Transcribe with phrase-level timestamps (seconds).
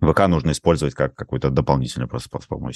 [0.00, 2.70] ВК нужно использовать как какой-то дополнительный просто платформу.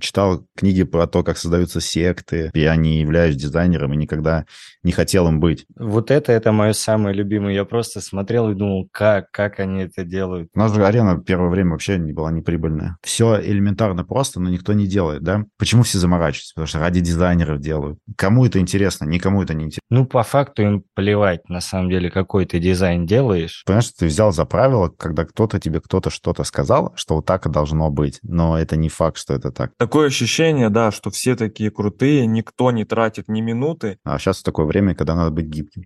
[0.00, 2.50] Читал книги про то, как создаются секты.
[2.54, 4.44] Я не являюсь дизайнером и никогда
[4.82, 5.66] не хотел им быть.
[5.76, 7.54] Вот это, это мое самое любимое.
[7.54, 10.50] Я просто смотрел и думал, как, как они это делают.
[10.54, 12.96] У нас же арена первое время вообще не была неприбыльная.
[13.02, 15.44] Все элементарно просто, но никто не делает, да?
[15.58, 16.54] Почему все заморачиваются?
[16.54, 17.98] Потому что ради дизайнеров делают.
[18.16, 19.04] Кому это интересно?
[19.04, 19.80] Никому это не интересно.
[19.90, 23.62] Ну, по факту им плевать, на самом деле, какой ты дизайн делаешь.
[23.66, 27.50] Понимаешь, ты взял за правило, когда кто-то тебе кто-то что-то сказал, что вот так и
[27.50, 28.20] должно быть.
[28.22, 29.72] Но это не факт, что это так.
[29.80, 33.96] Такое ощущение, да, что все такие крутые, никто не тратит ни минуты.
[34.04, 35.84] А сейчас такое время, когда надо быть гибким.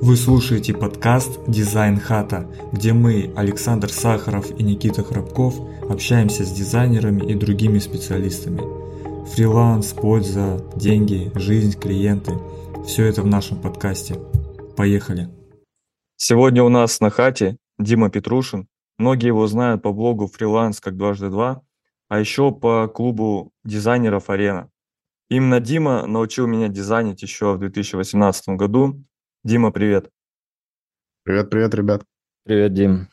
[0.00, 5.56] Вы слушаете подкаст «Дизайн хата», где мы, Александр Сахаров и Никита Храбков,
[5.90, 8.62] общаемся с дизайнерами и другими специалистами.
[9.34, 12.32] Фриланс, польза, деньги, жизнь, клиенты–
[12.86, 14.14] все это в нашем подкасте.
[14.74, 15.28] Поехали!
[16.16, 18.68] Сегодня у нас на хате Дима Петрушин.
[18.96, 21.60] Многие его знают по блогу «Фриланс как дважды два»,
[22.08, 24.70] а еще по клубу дизайнеров «Арена».
[25.28, 29.04] Именно Дима научил меня дизайнить еще в 2018 году.
[29.44, 30.10] Дима, привет.
[31.22, 32.04] Привет, привет, ребят.
[32.44, 33.08] Привет, Дим.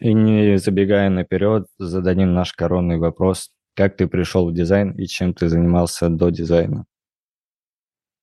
[0.00, 3.50] И не забегая наперед, зададим наш коронный вопрос.
[3.74, 6.84] Как ты пришел в дизайн и чем ты занимался до дизайна?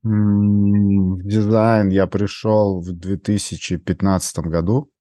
[0.03, 4.91] В дизайн я пришел в 2015 году.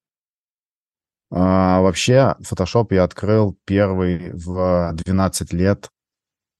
[1.30, 5.88] А, вообще, Photoshop я открыл первый в 12 лет.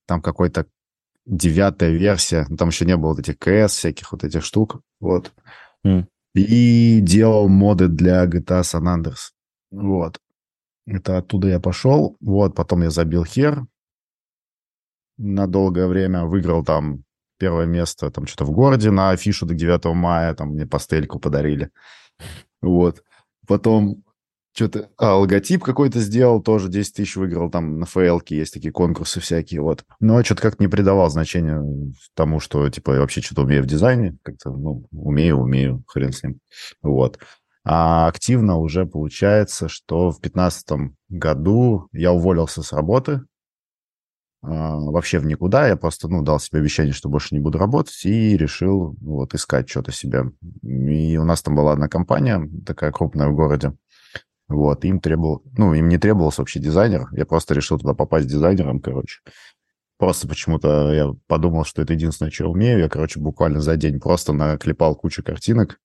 [0.07, 0.65] Там какой-то
[1.25, 2.45] девятая версия.
[2.57, 4.81] Там еще не было вот этих КС, всяких вот этих штук.
[4.99, 5.33] Вот.
[5.85, 6.05] Mm.
[6.33, 9.31] И делал моды для GTA San Andreas.
[9.71, 10.19] Вот.
[10.85, 12.17] Это оттуда я пошел.
[12.19, 13.65] Вот, потом я забил хер
[15.17, 16.25] на долгое время.
[16.25, 17.03] Выиграл там
[17.37, 20.33] первое место там что-то в городе на афишу до 9 мая.
[20.33, 21.71] Там мне пастельку подарили.
[22.61, 23.03] Вот.
[23.47, 24.03] Потом
[24.53, 24.89] что-то...
[24.97, 29.61] А, логотип какой-то сделал, тоже 10 тысяч выиграл, там на фейлке есть такие конкурсы всякие,
[29.61, 29.85] вот.
[29.99, 31.63] Но что-то как-то не придавал значения
[32.15, 36.23] тому, что, типа, я вообще что-то умею в дизайне, как-то, ну, умею, умею, хрен с
[36.23, 36.39] ним,
[36.81, 37.19] вот.
[37.63, 43.21] А активно уже получается, что в 2015 году я уволился с работы,
[44.43, 45.67] а, вообще в никуда.
[45.67, 49.69] Я просто, ну, дал себе обещание, что больше не буду работать, и решил, вот, искать
[49.69, 50.31] что-то себе.
[50.63, 53.73] И у нас там была одна компания, такая крупная в городе,
[54.53, 57.07] вот, им требовал, ну, им не требовался вообще дизайнер.
[57.11, 59.19] Я просто решил туда попасть дизайнером, короче.
[59.97, 62.79] Просто почему-то я подумал, что это единственное, что я умею.
[62.79, 65.79] Я, короче, буквально за день просто наклепал кучу картинок,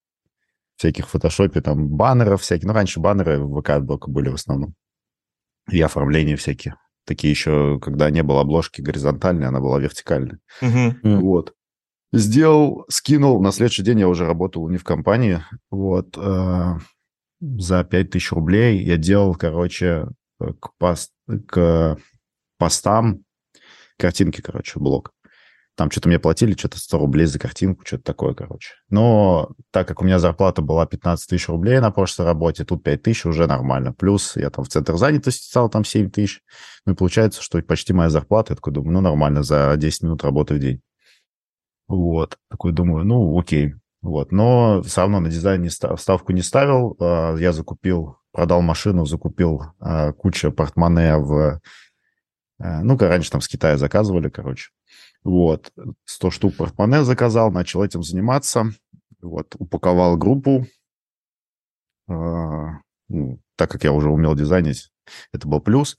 [0.77, 2.67] всяких в фотошопе, там, баннеров всяких.
[2.67, 3.79] Ну, раньше баннеры в ВК
[4.09, 4.75] были в основном.
[5.71, 6.77] И оформления всякие.
[7.05, 10.39] Такие еще, когда не было обложки горизонтальной, она была вертикальной.
[10.63, 11.21] Mm-hmm.
[11.21, 11.53] Вот.
[12.13, 13.43] Сделал, скинул.
[13.43, 15.43] На следующий день я уже работал не в компании.
[15.71, 16.17] Вот.
[17.59, 20.09] За 5000 рублей я делал, короче,
[20.41, 21.13] э, к, пост,
[21.47, 21.97] к
[22.59, 23.21] постам
[23.99, 25.13] картинки, короче, блок.
[25.77, 28.71] Там что-то мне платили, что-то 100 рублей за картинку, что-то такое, короче.
[28.89, 33.03] Но так как у меня зарплата была 15 тысяч рублей на прошлой работе, тут 5
[33.03, 33.93] тысяч уже нормально.
[33.93, 36.41] Плюс я там в центр занятости стал там 7 тысяч.
[36.87, 38.53] Ну и получается, что почти моя зарплата.
[38.53, 40.81] Я такой думаю, ну нормально, за 10 минут работы в день.
[41.89, 42.39] Вот.
[42.51, 43.75] Такой думаю, ну окей.
[44.03, 44.33] Вот.
[44.33, 46.97] Но все равно на дизайн не став, ставку не ставил.
[47.01, 51.61] А, я закупил, продал машину, закупил а, кучу портмоне в...
[52.59, 54.71] А, ну-ка, раньше там с Китая заказывали, короче.
[55.25, 55.73] Вот.
[56.05, 58.67] 100 штук портмоне заказал, начал этим заниматься.
[59.21, 59.55] Вот.
[59.59, 60.67] Упаковал группу.
[62.09, 64.91] Ну, так как я уже умел дизайнить,
[65.33, 65.97] это был плюс.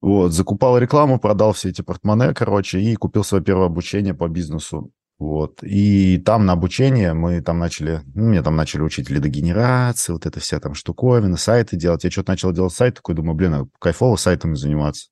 [0.00, 4.92] Вот, закупал рекламу, продал все эти портмоне, короче, и купил свое первое обучение по бизнесу.
[5.18, 5.62] Вот.
[5.62, 10.40] И там на обучение мы там начали, ну, меня там начали учить лидогенерации, вот это
[10.40, 12.04] вся там штуковина, сайты делать.
[12.04, 15.08] Я что-то начал делать сайт, такой думаю, блин, а кайфово сайтами заниматься.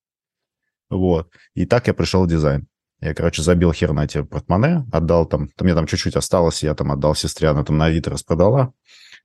[0.91, 1.31] Вот.
[1.55, 2.67] И так я пришел в дизайн.
[3.01, 6.75] Я, короче, забил хер на эти портмоне, отдал там, там мне там чуть-чуть осталось, я
[6.75, 8.73] там отдал сестре, она там на Авито распродала.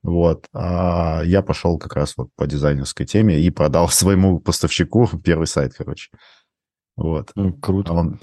[0.01, 0.47] Вот.
[0.53, 5.74] А я пошел как раз вот по дизайнерской теме и продал своему поставщику первый сайт,
[5.77, 6.09] короче.
[6.95, 7.31] Вот.
[7.36, 7.92] Ну, круто.
[7.92, 8.19] А он,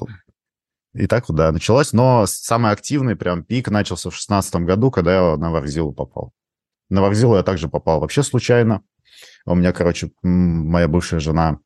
[0.96, 1.92] и так вот, да, началось.
[1.92, 6.32] Но самый активный прям пик начался в шестнадцатом году, когда я на Варзилу попал.
[6.88, 8.82] На Варзилу я также попал вообще случайно.
[9.44, 11.60] У меня, короче, моя бывшая жена,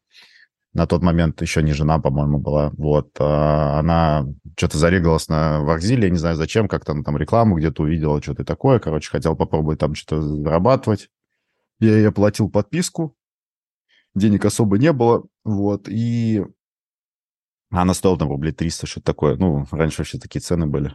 [0.73, 6.05] на тот момент еще не жена, по-моему, была, вот, а она что-то зарегалась на Варзиле,
[6.05, 9.81] я не знаю зачем, как-то она там рекламу где-то увидела, что-то такое, короче, хотел попробовать
[9.81, 11.09] там что-то зарабатывать.
[11.81, 13.17] Я ей платил подписку,
[14.15, 16.45] денег особо не было, вот, и
[17.71, 19.37] она стоила там рублей 300, что-то такое.
[19.37, 20.95] Ну, раньше вообще такие цены были.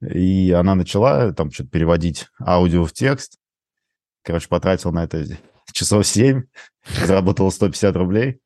[0.00, 3.38] И она начала там что-то переводить аудио в текст.
[4.24, 5.24] Короче, потратил на это
[5.72, 6.42] часов 7,
[7.06, 8.40] заработал 150 рублей,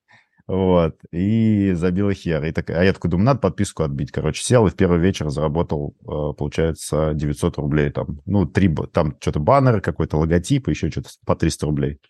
[0.47, 2.45] вот, и забила хер.
[2.45, 4.13] И так, а я такой думаю, надо подписку отбить.
[4.13, 7.91] Короче, сел и в первый вечер заработал, э, получается, 900 рублей.
[7.91, 12.01] Там, ну, три, там что-то баннеры, какой-то логотип, еще что-то по 300 рублей.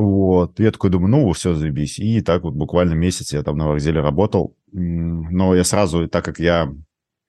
[0.00, 1.98] Вот, я такой думаю, ну, все, заебись.
[1.98, 4.56] И так вот буквально месяц я там на вокзале работал.
[4.70, 6.72] Но я сразу, так как я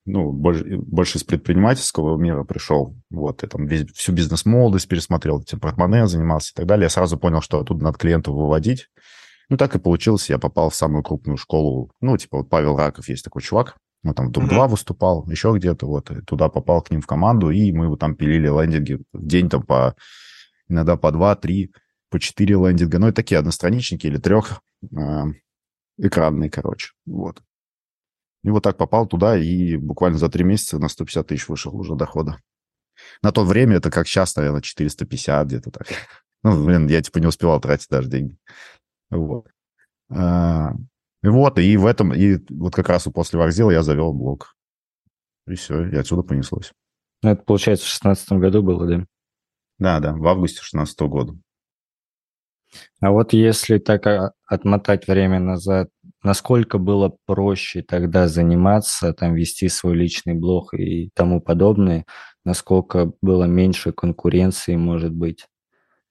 [0.06, 5.60] ну, больше, больше из предпринимательского мира пришел, вот, я там весь, всю бизнес-молодость пересмотрел, этим
[5.60, 8.88] портмоне занимался и так далее, я сразу понял, что оттуда надо клиентов выводить.
[9.50, 13.10] Ну, так и получилось, я попал в самую крупную школу, ну, типа вот Павел Раков
[13.10, 14.68] есть такой чувак, он там в Дом-2 mm-hmm.
[14.68, 18.16] выступал, еще где-то, вот, и туда попал к ним в команду, и мы вот там
[18.16, 19.96] пилили лендинги в день там по,
[20.68, 21.72] иногда по два, три,
[22.10, 24.98] по четыре лендинга, ну, и такие одностраничники или трех э,
[25.98, 27.42] экранные, короче, вот.
[28.44, 31.96] И вот так попал туда, и буквально за три месяца на 150 тысяч вышел уже
[31.96, 32.38] дохода.
[33.22, 35.88] На то время это как сейчас, наверное, 450 где-то так.
[36.42, 38.38] Ну, блин, я типа не успевал тратить даже деньги.
[39.10, 39.48] Вот.
[40.10, 40.72] А,
[41.22, 44.56] и вот, и в этом, и вот как раз после Варзила я завел блог.
[45.48, 46.72] И все, и отсюда понеслось.
[47.22, 49.06] Ну, это, получается, в шестнадцатом году было, да?
[49.80, 51.38] Да, да, в августе 16 года.
[53.02, 55.90] А вот если так а, отмотать время назад,
[56.24, 62.06] насколько было проще тогда заниматься, там вести свой личный блог и тому подобное,
[62.46, 65.46] насколько было меньше конкуренции, может быть?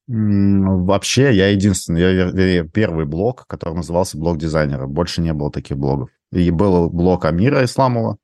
[0.06, 4.86] Вообще, я единственный, я, я первый блог, который назывался блог дизайнера.
[4.86, 6.08] Больше не было таких блогов.
[6.32, 8.16] И был блог Амира Исламова.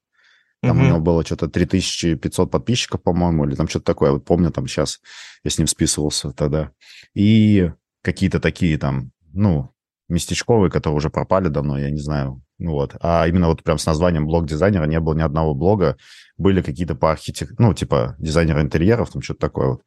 [0.63, 0.83] Там mm-hmm.
[0.83, 4.13] у него было что-то 3500 подписчиков, по-моему, или там что-то такое.
[4.13, 5.01] Вот помню, там сейчас
[5.43, 6.71] я с ним списывался тогда.
[7.15, 7.71] И
[8.05, 9.71] какие-то такие там, ну,
[10.09, 12.43] местечковые, которые уже пропали давно, я не знаю.
[12.59, 12.95] Ну вот.
[13.01, 15.97] А именно вот прям с названием блог дизайнера не было ни одного блога.
[16.37, 19.83] Были какие-то по архитектуре, ну, типа дизайнера интерьеров, там что-то такое вот.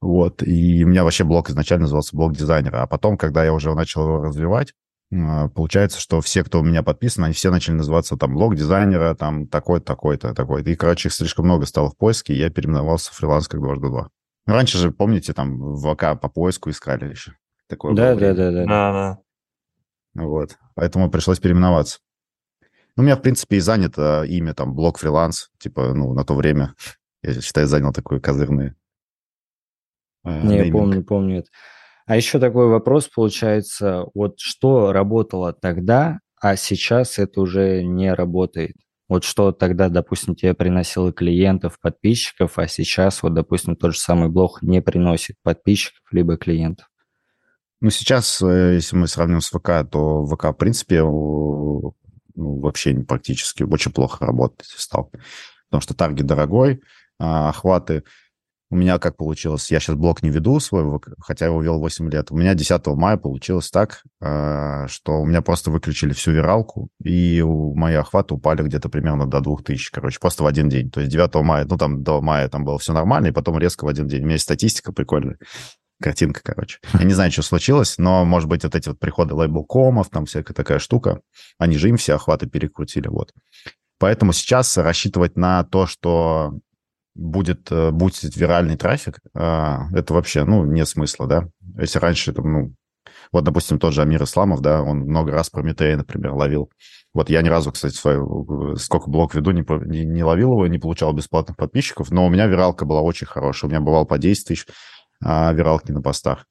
[0.00, 0.42] Вот.
[0.42, 2.82] И у меня вообще блог изначально назывался блог дизайнера.
[2.82, 4.74] А потом, когда я уже начал его развивать,
[5.12, 9.14] а, получается, что все, кто у меня подписан, они все начали называться там блог дизайнера,
[9.14, 10.70] там такой-то, такой-то, такой-то.
[10.70, 13.88] И, короче, их слишком много стало в поиске, и я переименовался в фриланс как дважды
[13.88, 14.08] два.
[14.48, 17.32] Раньше же, помните, там в ВК по поиску искали еще.
[17.66, 19.18] Такое да, да, да, да, да, да.
[20.24, 20.56] Вот.
[20.74, 21.98] Поэтому пришлось переименоваться.
[22.96, 25.50] Ну, у меня, в принципе, и занято имя там блог фриланс.
[25.58, 26.74] Типа, ну, на то время,
[27.22, 28.74] я считаю, занял такое козырное.
[30.24, 31.48] Э, Не, я помню, помню это.
[32.06, 38.76] А еще такой вопрос получается, вот что работало тогда, а сейчас это уже не работает?
[39.08, 44.28] Вот что тогда, допустим, тебе приносило клиентов, подписчиков, а сейчас вот, допустим, тот же самый
[44.28, 46.86] блог не приносит подписчиков либо клиентов?
[47.80, 51.94] Ну, сейчас, э, если мы сравним с ВК, то ВК, в принципе, ну,
[52.34, 55.10] вообще практически очень плохо работать стал.
[55.68, 56.82] Потому что таргет дорогой,
[57.18, 58.04] а охваты
[58.70, 59.70] у меня как получилось?
[59.70, 62.30] Я сейчас блог не веду свой, хотя его вел 8 лет.
[62.30, 67.42] У меня 10 мая получилось так, а, что у меня просто выключили всю виралку, и
[67.42, 70.90] мои охваты упали где-то примерно до 2000, короче, просто в один день.
[70.90, 73.84] То есть 9 мая, ну там до мая там было все нормально, и потом резко
[73.84, 74.20] в один день.
[74.20, 75.38] У меня есть статистика прикольная.
[76.00, 76.78] Картинка, короче.
[76.92, 80.54] Я не знаю, что случилось, но, может быть, вот эти вот приходы лейбл-комов, там всякая
[80.54, 81.20] такая штука,
[81.58, 83.32] они же им все охваты перекрутили, вот.
[83.98, 86.54] Поэтому сейчас рассчитывать на то, что
[87.14, 91.48] будет э, бустить виральный трафик, а, это вообще, ну, нет смысла, да.
[91.78, 92.74] Если раньше, там, ну,
[93.32, 96.70] вот, допустим, тот же Амир Исламов, да, он много раз Прометея, например, ловил.
[97.14, 100.78] Вот я ни разу, кстати, свою, сколько блок веду, не, не, не ловил его, не
[100.78, 103.68] получал бесплатных подписчиков, но у меня виралка была очень хорошая.
[103.68, 104.66] У меня бывал по 10 тысяч
[105.24, 106.46] а, виралки на постах.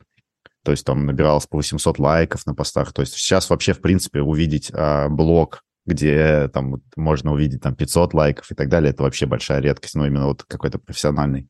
[0.64, 2.92] То есть там набиралось по 800 лайков на постах.
[2.92, 8.14] То есть сейчас вообще, в принципе, увидеть а, блог где там можно увидеть там 500
[8.14, 11.48] лайков и так далее, это вообще большая редкость, но именно вот какой-то профессиональный.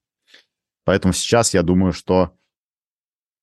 [0.86, 2.32] Поэтому сейчас я думаю, что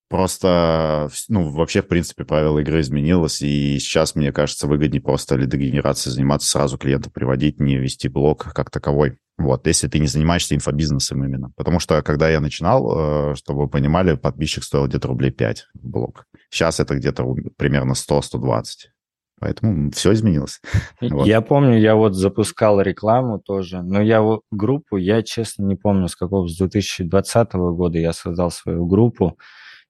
[0.08, 6.14] просто, ну, вообще, в принципе, правила игры изменилось, и сейчас, мне кажется, выгоднее просто лидогенерацией
[6.14, 9.18] заниматься, сразу клиента приводить, не вести блог как таковой.
[9.36, 11.50] Вот, если ты не занимаешься инфобизнесом именно.
[11.56, 16.26] Потому что, когда я начинал, э, чтобы вы понимали, подписчик стоил где-то рублей 5 блог.
[16.50, 18.93] Сейчас это где-то примерно 100-120.
[19.40, 20.60] Поэтому все изменилось.
[21.00, 21.26] Вот.
[21.26, 26.08] Я помню, я вот запускал рекламу тоже, но я вот группу, я честно не помню,
[26.08, 29.38] с какого, с 2020 года я создал свою группу,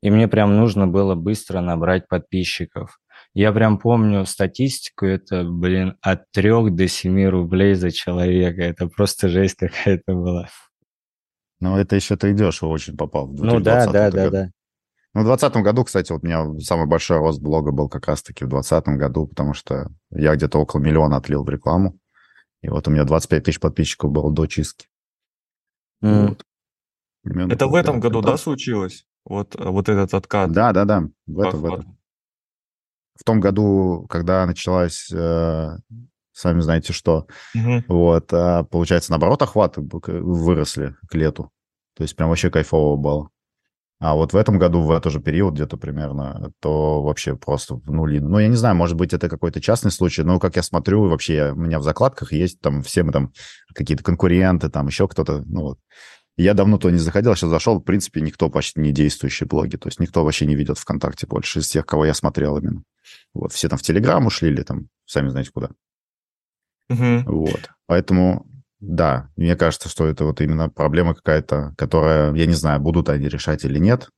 [0.02, 2.98] и мне прям нужно было быстро набрать подписчиков.
[3.32, 8.62] Я прям помню статистику, это, блин, от 3 до 7 рублей за человека.
[8.62, 10.48] Это просто жесть какая-то была.
[11.60, 13.28] Ну, это еще ты дешево очень попал.
[13.28, 14.50] Ну да, да, да, да.
[15.14, 18.44] Ну, в 2020 году, кстати, вот у меня самый большой рост блога был как раз-таки
[18.44, 21.96] в 2020 году, потому что я где-то около миллиона отлил в рекламу.
[22.62, 24.88] И вот у меня 25 тысяч подписчиков было до чистки.
[26.02, 26.28] Mm.
[26.28, 27.52] Вот.
[27.52, 28.32] Это в этом году, это...
[28.32, 29.06] да, случилось?
[29.24, 30.50] Вот, вот этот откат.
[30.50, 31.98] Да, да, да, в этом, в этом.
[33.14, 35.76] В том году, когда началась, э,
[36.32, 37.84] сами знаете что, Мгм.
[37.86, 41.52] вот, а, получается, наоборот, охваты выросли к лету.
[41.94, 43.30] То есть прям вообще кайфово было.
[44.00, 47.90] А вот в этом году, в этот же период где-то примерно, то вообще просто в
[47.90, 48.18] нули.
[48.18, 51.52] Ну, я не знаю, может быть, это какой-то частный случай, но как я смотрю, вообще
[51.52, 53.32] у меня в закладках есть там все мы там
[53.74, 55.78] какие-то конкуренты, там еще кто-то, ну вот.
[56.36, 59.88] Я давно то не заходил, сейчас зашел, в принципе, никто почти не действующие блоги, то
[59.88, 62.82] есть никто вообще не ведет ВКонтакте больше из тех, кого я смотрел именно.
[63.32, 65.70] Вот, все там в Телеграм ушли или там, сами знаете куда.
[66.88, 67.24] Мгм.
[67.24, 67.70] Вот.
[67.86, 68.46] Поэтому,
[68.86, 73.28] да, мне кажется, что это вот именно проблема какая-то, которая, я не знаю, будут они
[73.28, 74.08] решать или нет,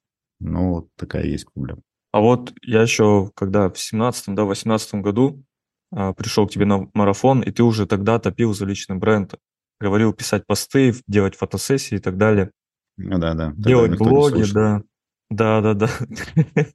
[0.41, 1.83] но вот такая есть проблема.
[2.13, 5.45] А вот я еще, когда в семнадцатом, да, восемнадцатом году
[5.93, 9.35] а, пришел к тебе на марафон, и ты уже тогда топил за личный бренд,
[9.81, 12.51] говорил писать посты, делать фотосессии и так далее,
[12.97, 13.51] Ну да, да.
[13.51, 14.83] тогда делать блоги, да,
[15.31, 15.89] да, да, да.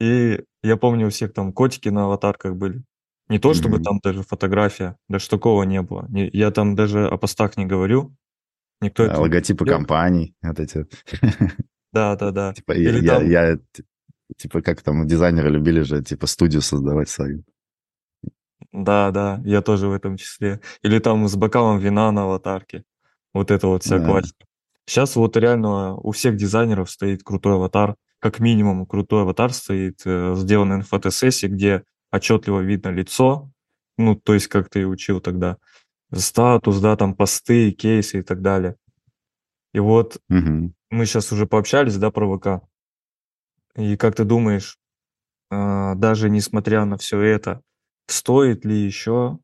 [0.00, 2.82] И я помню, у всех там котики на аватарках были.
[3.28, 3.84] Не то, чтобы Мгм.
[3.84, 6.06] там даже фотография, даже такого не было.
[6.10, 8.14] Не- Я там даже о постах не говорю.
[8.80, 9.78] Никто Да, это не логотипы делал.
[9.78, 10.86] компаний, вот эти.
[11.92, 12.52] Да, да, да.
[12.52, 13.58] Типа, я, Или я- там- я,
[14.36, 17.44] типа, как там дизайнеры любили же, типа, студию создавать свою.
[18.72, 20.60] Да, да, я тоже в этом числе.
[20.82, 22.84] Или там с бокалом вина на аватарке.
[23.32, 24.04] Вот это вот вся Да.
[24.06, 24.44] классика.
[24.86, 27.94] Сейчас вот реально у всех дизайнеров стоит крутой аватар.
[28.18, 33.50] Как минимум крутой аватар стоит, э, сделанный на фотосессии, где отчетливо видно лицо.
[33.98, 35.58] Ну, то есть, как ты и учил тогда.
[36.12, 38.76] Статус, да, там посты, кейсы и так далее.
[39.72, 40.74] И вот Мгм.
[40.90, 42.64] мы сейчас уже пообщались, да, про ВК.
[43.76, 44.78] И как ты думаешь,
[45.50, 47.60] а, даже несмотря на все это,
[48.06, 49.38] стоит ли еще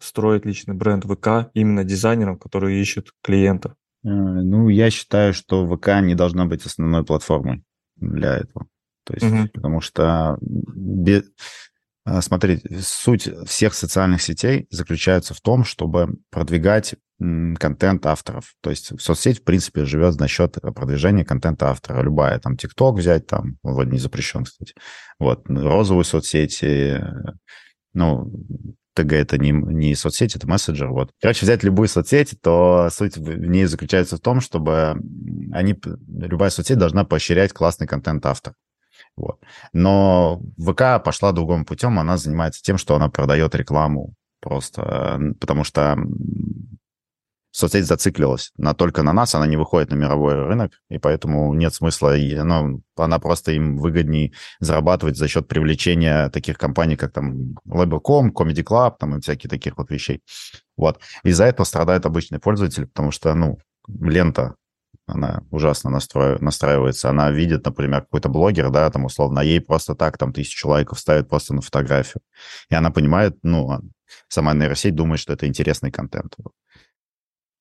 [0.00, 3.72] строить личный бренд ВК именно дизайнерам, которые ищут клиентов?
[4.04, 7.62] Э, Ну, я считаю, что ВК не должна быть основной платформой
[7.96, 8.66] для этого.
[9.04, 9.48] То есть, Мгм.
[9.50, 11.73] потому что, бе- а,
[12.20, 18.54] смотрите, суть всех социальных сетей заключается в том, чтобы продвигать контент авторов.
[18.60, 22.02] То есть соцсеть, в принципе, живет за счет продвижения контента автора.
[22.02, 24.74] Любая, там, ТикТок взять, там, вот не запрещен, кстати.
[25.18, 27.02] Вот, розовые соцсети, э,
[27.92, 28.32] ну,
[28.94, 30.88] ТГ это не, не соцсеть, это мессенджер.
[30.88, 31.10] Вот.
[31.20, 34.96] Короче, взять любую соцсеть, то суть в ней заключается в том, чтобы
[35.52, 38.54] они, любая соцсеть должна поощрять классный контент автора.
[39.16, 39.40] Вот.
[39.72, 45.64] Но ВК пошла другим путем, она занимается тем, что она продает рекламу просто, э, потому
[45.64, 45.96] что
[47.54, 51.72] соцсеть зациклилась на, только на нас, она не выходит на мировой рынок, и поэтому нет
[51.72, 57.54] смысла, и, ну, она просто им выгоднее зарабатывать за счет привлечения таких компаний, как там
[57.68, 60.20] Label.com, Comedy Club, там и всякие таких вот вещей.
[60.76, 60.98] Вот.
[61.22, 63.58] Из-за этого страдает обычный пользователь, потому что, ну,
[63.88, 64.56] лента,
[65.06, 67.10] она ужасно настроив- настраивается.
[67.10, 70.98] Она видит, например, какой-то блогер, да, там, условно, а ей просто так там тысячу лайков
[70.98, 72.22] ставят просто на фотографию.
[72.70, 73.80] И она понимает, ну, а
[74.28, 76.36] сама нейросеть думает, что это интересный контент.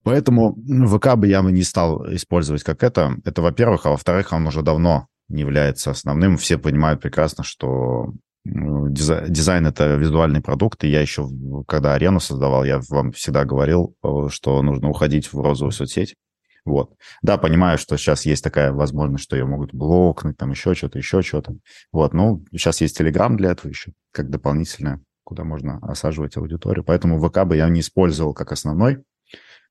[0.04, 0.56] Поэтому
[0.88, 3.16] ВК бы я бы не стал использовать как это.
[3.24, 6.38] Это, во-первых, а во-вторых, он уже давно не является основным.
[6.38, 8.14] Все понимают прекрасно, что
[8.46, 11.30] ну, дизай- дизайн это визуальный продукт, и я еще,
[11.66, 16.16] когда арену создавал, я вам всегда говорил, э, что нужно уходить в розовую соцсеть.
[16.66, 16.96] Вот.
[17.22, 21.22] Да, понимаю, что сейчас есть такая возможность, что ее могут блокнуть, там еще что-то, еще
[21.22, 21.58] что-то.
[21.92, 26.84] Вот, ну, сейчас есть Telegram для этого еще, как дополнительное, куда можно осаживать аудиторию.
[26.84, 29.04] Поэтому ВК бы я не использовал как основной.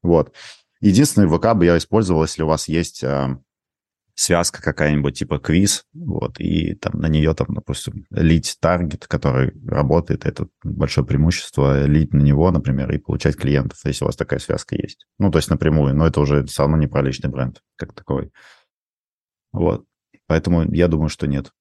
[0.02, 0.34] Вот.
[0.80, 3.38] Единственный ВК бы я использовал, если у вас есть а,
[4.14, 10.26] связка какая-нибудь типа квиз, вот, и там на нее там, допустим, лить таргет, который работает,
[10.26, 14.76] это большое преимущество, лить на него, например, и получать клиентов, если у вас такая связка
[14.76, 15.06] есть.
[15.18, 18.30] Ну, то есть напрямую, но это уже все равно не про личный бренд как такой.
[19.52, 19.84] Вот.
[20.26, 21.52] Поэтому я думаю, что нет.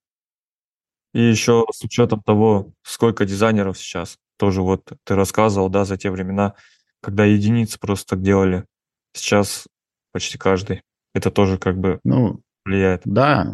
[1.13, 6.09] И еще с учетом того, сколько дизайнеров сейчас, тоже вот ты рассказывал, да, за те
[6.09, 6.55] времена,
[7.01, 8.65] когда единицы просто делали.
[9.13, 9.67] Сейчас
[10.13, 10.83] почти каждый.
[11.13, 13.01] Это тоже как бы Ну, влияет.
[13.05, 13.53] Да,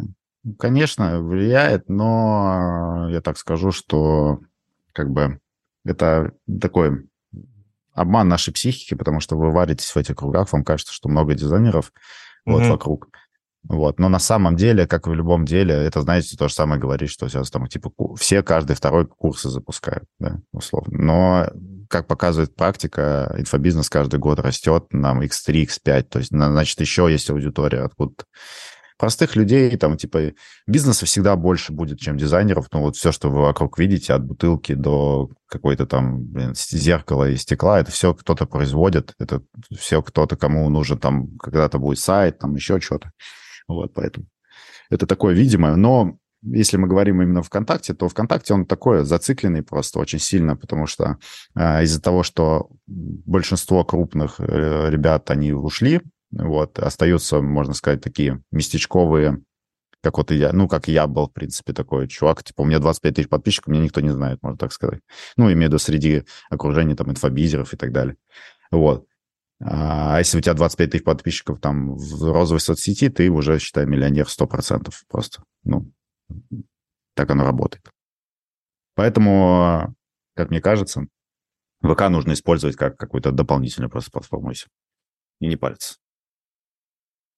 [0.58, 4.40] конечно, влияет, но я так скажу, что
[4.92, 5.40] как бы
[5.84, 7.08] это такой
[7.94, 11.92] обман нашей психики, потому что вы варитесь в этих кругах, вам кажется, что много дизайнеров
[12.46, 12.70] вот Мгм.
[12.70, 13.08] вокруг.
[13.64, 13.98] Вот.
[13.98, 17.10] Но на самом деле, как и в любом деле, это, знаете, то же самое говорить,
[17.10, 20.96] что сейчас там, типа, все каждый второй курсы запускают, да, условно.
[20.96, 21.46] Но,
[21.88, 27.08] как показывает практика, инфобизнес каждый год растет, нам x3, x5, то есть, на- значит, еще
[27.10, 28.24] есть аудитория откуда-то.
[28.98, 30.32] Простых людей, там, типа,
[30.66, 32.66] бизнеса всегда больше будет, чем дизайнеров.
[32.72, 37.36] Ну, вот все, что вы вокруг видите, от бутылки до какой-то там, блин, зеркала и
[37.36, 39.40] стекла, это все кто-то производит, это
[39.78, 43.12] все кто-то, кому нужен там когда-то будет сайт, там еще что-то.
[43.68, 44.26] Вот, поэтому
[44.90, 49.98] это такое видимое, но если мы говорим именно ВКонтакте, то ВКонтакте он такой зацикленный просто
[49.98, 51.18] очень сильно, потому что
[51.54, 58.42] э, из-за того, что большинство крупных э, ребят, они ушли, вот, остаются, можно сказать, такие
[58.52, 59.42] местечковые,
[60.02, 63.14] как вот я, ну, как я был, в принципе, такой чувак, типа, у меня 25
[63.14, 65.00] тысяч подписчиков, меня никто не знает, можно так сказать.
[65.36, 68.16] Ну, имею в виду среди окружения, там, инфобизеров и так далее.
[68.70, 69.06] Вот.
[69.60, 74.26] А если у тебя 25 тысяч подписчиков там в розовой соцсети, ты уже, считай, миллионер
[74.26, 75.42] 100% просто.
[75.64, 75.90] Ну,
[77.14, 77.90] так оно работает.
[78.94, 79.94] Поэтому,
[80.34, 81.06] как мне кажется,
[81.82, 84.52] ВК нужно использовать как какую-то дополнительную просто платформу
[85.40, 85.96] и не париться.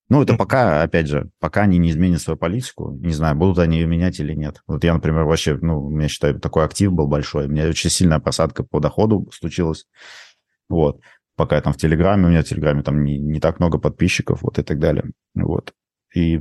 [0.09, 3.79] Ну, это пока, опять же, пока они не изменят свою политику, не знаю, будут они
[3.79, 4.61] ее менять или нет.
[4.67, 7.91] Вот я, например, вообще, ну, у меня, считаю, такой актив был большой, у меня очень
[7.91, 9.87] сильная просадка по доходу случилась,
[10.69, 11.01] вот,
[11.37, 14.43] пока я там в Телеграме, у меня в Телеграме там не, не так много подписчиков,
[14.43, 15.05] вот, и так далее,
[15.35, 15.75] вот.
[16.13, 16.41] И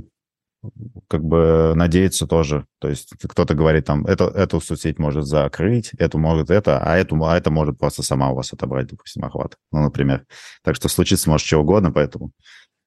[1.07, 2.65] как бы надеяться тоже.
[2.79, 7.23] То есть кто-то говорит там, это, эту соцсеть может закрыть, эту может это, а, эту,
[7.23, 9.57] а это может просто сама у вас отобрать, допустим, охват.
[9.71, 10.25] Ну, например.
[10.63, 12.31] Так что случится может что угодно, поэтому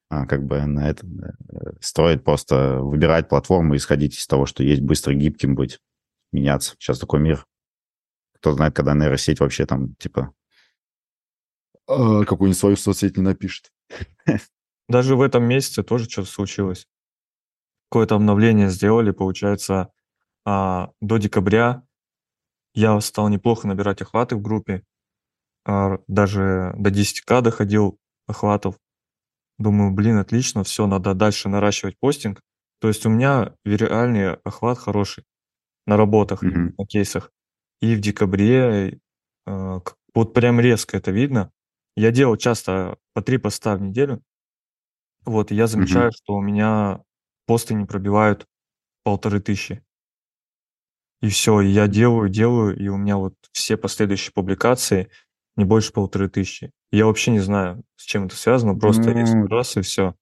[0.09, 4.81] а, как бы на это э, стоит просто выбирать платформу, исходить из того, что есть,
[4.81, 5.79] быстро гибким быть,
[6.31, 6.75] меняться.
[6.77, 7.45] Сейчас такой мир.
[8.35, 10.31] Кто знает, когда нейросеть вообще там, типа,
[11.87, 13.71] а, какую-нибудь свою соцсеть не напишет.
[14.89, 16.87] Даже в этом месяце тоже что-то случилось
[17.93, 19.91] какое-то обновление сделали, получается,
[20.47, 21.83] а, до декабря
[22.73, 24.81] я стал неплохо набирать охваты в группе,
[25.63, 28.79] а, даже до 10к доходил охватов.
[29.59, 32.41] Думаю, блин, отлично, все, надо дальше наращивать постинг.
[32.81, 35.23] То есть у меня реальный охват хороший
[35.85, 36.73] на работах, Мгм.
[36.75, 37.31] на кейсах.
[37.79, 38.99] И в декабре
[39.45, 39.79] э,
[40.15, 41.51] вот прям резко это видно.
[41.95, 44.23] Я делал часто по три поста в неделю.
[45.25, 47.03] Вот, и я замечаю, что у меня
[47.45, 48.47] посты не пробивают
[49.03, 49.83] полторы тысячи.
[51.21, 55.09] И все, и я делаю, делаю, и у меня вот все последующие публикации
[55.55, 56.71] не больше полторы тысячи.
[56.91, 60.15] Я вообще не знаю, с чем это связано, просто Ну, раз и все.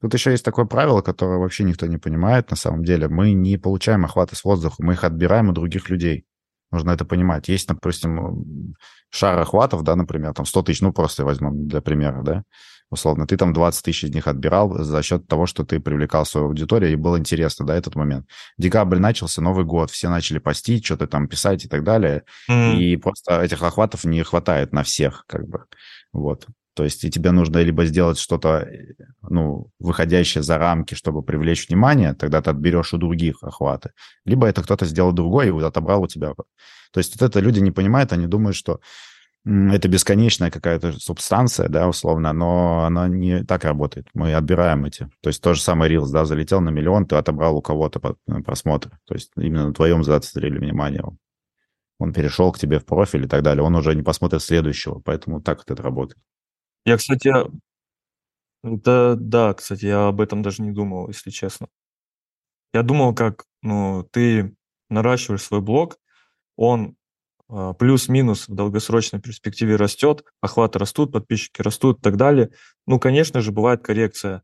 [0.00, 3.08] Тут еще есть такое правило, которое вообще никто не понимает на самом деле.
[3.08, 6.24] Мы не получаем охваты с воздуха, мы их отбираем у других людей.
[6.70, 7.48] Нужно это понимать.
[7.48, 8.74] Есть, допустим,
[9.10, 12.44] шар охватов, да, например, там 100 тысяч, ну, просто возьмем для примера, да,
[12.90, 16.48] условно, ты там 20 тысяч из них отбирал за счет того, что ты привлекал свою
[16.48, 18.26] аудиторию, и было интересно, да, этот момент.
[18.58, 22.96] Декабрь начался, Новый год, все начали постить, что-то там писать и так далее, М, и
[22.96, 25.64] просто этих охватов не хватает на всех, как бы,
[26.12, 26.46] вот.
[26.74, 28.66] То есть и тебе нужно либо сделать что-то,
[29.28, 33.90] ну, выходящее за рамки, чтобы привлечь внимание, тогда ты отберешь у других охваты.
[34.24, 36.32] Либо это кто-то сделал другой и вот отобрал у тебя.
[36.92, 38.80] То есть вот это люди не понимают, они думают, что
[39.44, 44.06] это бесконечная какая-то субстанция, да, условно, но она не так работает.
[44.12, 45.08] Мы отбираем эти.
[45.22, 48.42] То есть то же самое Reels, да, залетел на миллион, ты отобрал у кого-то э,
[48.42, 48.90] просмотр.
[49.06, 51.04] То есть именно на твоем заострили внимание.
[51.98, 53.62] Он перешел к тебе в профиль и так далее.
[53.62, 55.00] Он уже не посмотрит следующего.
[55.00, 56.22] Поэтому так вот это работает.
[56.84, 57.30] Я, кстати,
[58.62, 61.68] да, да, кстати, я об этом даже не думал, если честно.
[62.72, 64.54] Я думал, как, ну, ты
[64.90, 65.98] наращиваешь свой блог,
[66.56, 66.96] он
[67.78, 72.50] плюс-минус в долгосрочной перспективе растет, охваты растут, подписчики растут и так далее.
[72.86, 74.42] Ну, конечно же, бывает коррекция,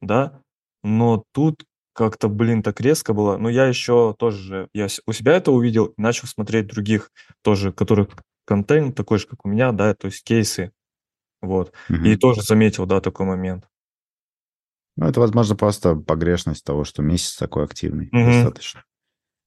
[0.00, 0.40] да,
[0.82, 1.64] но тут
[1.94, 3.36] как-то, блин, так резко было.
[3.36, 7.10] Но я еще тоже, же- я у себя это увидел, и начал смотреть других
[7.42, 8.08] тоже, которых
[8.46, 10.72] контент такой же, как у меня, да, то есть кейсы,
[11.42, 11.72] вот.
[11.88, 12.04] Мгм.
[12.04, 13.66] И тоже заметил, да, такой момент.
[14.96, 18.30] Ну, это, возможно, просто погрешность того, что месяц такой активный Мгм.
[18.30, 18.84] достаточно.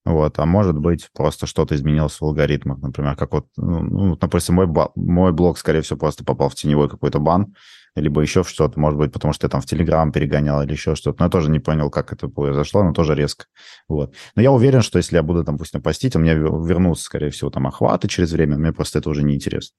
[0.08, 2.78] Вот, а может быть, просто что-то изменилось в алгоритмах.
[2.78, 4.66] Например, как вот, ну, ну, допустим, мой,
[4.96, 7.56] мой блог, скорее всего, просто попал в теневой какой-то бан,
[7.94, 10.96] либо еще в что-то, может быть, потому что я там в Телеграм перегонял или еще
[10.96, 11.18] что-то.
[11.20, 13.48] Но я тоже не понял, как это произошло, но тоже резко.
[13.90, 14.16] Вот.
[14.38, 17.30] Но я уверен, что если я буду, там, допустим, постить, у меня вер- вернутся, скорее
[17.30, 19.76] всего, там охваты через время, мне просто это уже не интересно.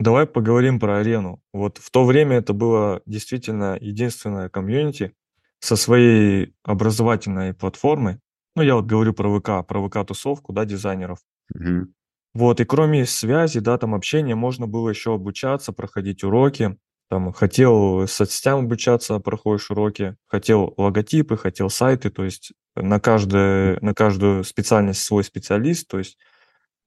[0.00, 1.40] Давай поговорим про арену.
[1.52, 5.12] Вот в то время это было действительно единственное комьюнити
[5.60, 8.18] со своей образовательной платформой.
[8.58, 11.20] Ну, я вот говорю про ВК, про ВК-тусовку, да, дизайнеров.
[11.54, 11.94] Мгм.
[12.34, 16.76] Вот, и кроме связи, да, там общения, можно было еще обучаться, проходить уроки.
[17.08, 23.94] Там хотел соцсетям обучаться, проходишь уроки, хотел логотипы, хотел сайты, то есть на, каждое, на
[23.94, 26.18] каждую специальность свой специалист, то есть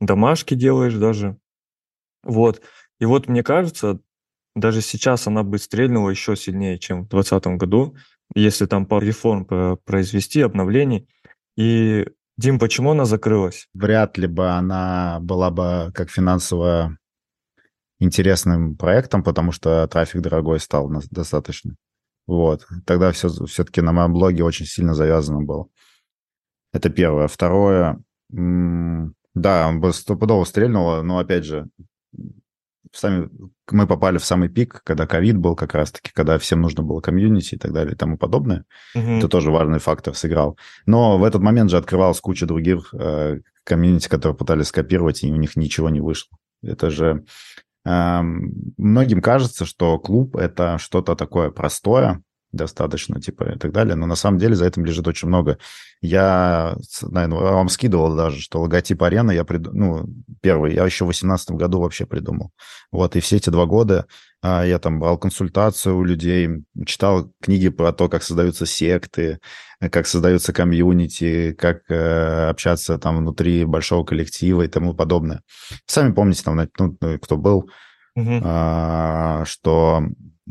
[0.01, 1.37] домашки делаешь даже.
[2.21, 2.61] Вот.
[2.99, 4.01] И вот мне кажется,
[4.57, 7.95] даже сейчас она бы стрельнула еще сильнее, чем в 2020 году,
[8.35, 11.07] если там пару реформ про- произвести, обновлений.
[11.57, 13.67] И, Дим, почему она закрылась?
[13.73, 16.97] Вряд ли бы она была бы как финансово
[17.99, 21.75] интересным проектом, потому что трафик дорогой стал достаточно.
[22.25, 22.65] Вот.
[22.85, 25.67] Тогда все, все-таки на моем блоге очень сильно завязано было.
[26.73, 27.27] Это первое.
[27.27, 31.67] Второе, да, он бы стопудово стрельнуло, но, опять же,
[32.91, 33.29] сами,
[33.69, 37.55] мы попали в самый пик, когда ковид был как раз-таки, когда всем нужно было комьюнити
[37.55, 38.65] и так далее и тому подобное.
[38.95, 39.03] Угу.
[39.03, 40.57] Это тоже важный фактор сыграл.
[40.85, 45.35] Но в этот момент же открывалась куча других э, комьюнити, которые пытались скопировать, и у
[45.35, 46.37] них ничего не вышло.
[46.63, 47.25] Это же...
[47.85, 52.21] Э, многим кажется, что клуб— это что-то такое простое,
[52.51, 53.95] достаточно, типа, и так далее.
[53.95, 55.57] Но на самом деле за этим лежит очень много.
[56.01, 60.09] Я, наверное, вам скидывал даже, что логотип арены я придумал, ну,
[60.41, 62.51] первый, я еще в 2018 году вообще придумал.
[62.91, 64.05] Вот, и все эти два года
[64.41, 66.49] а, я там брал консультацию у людей,
[66.85, 69.39] читал книги про то, как создаются секты,
[69.79, 75.41] как создаются комьюнити, как э, общаться там внутри большого коллектива и тому подобное.
[75.85, 77.69] Сами помните, там, ну, кто был,
[78.17, 80.03] а, что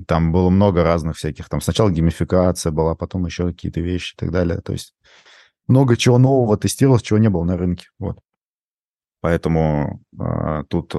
[0.07, 1.49] там было много разных всяких.
[1.49, 4.61] Там сначала геймификация была, потом еще какие-то вещи и так далее.
[4.61, 4.95] То есть
[5.67, 7.89] много чего нового тестировалось, чего не было на рынке.
[7.99, 8.19] Вот.
[9.21, 10.95] Поэтому э, тут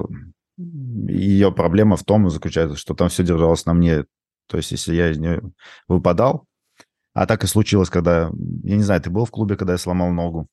[0.56, 4.04] ее проблема в том заключается, что там все держалось на мне.
[4.46, 5.42] То есть если я из нее
[5.88, 6.46] выпадал,
[7.14, 8.30] а так и случилось, когда...
[8.62, 10.48] Я не знаю, ты был в клубе, когда я сломал ногу?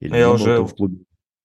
[0.00, 0.62] Или я уже...
[0.62, 0.98] в клубе?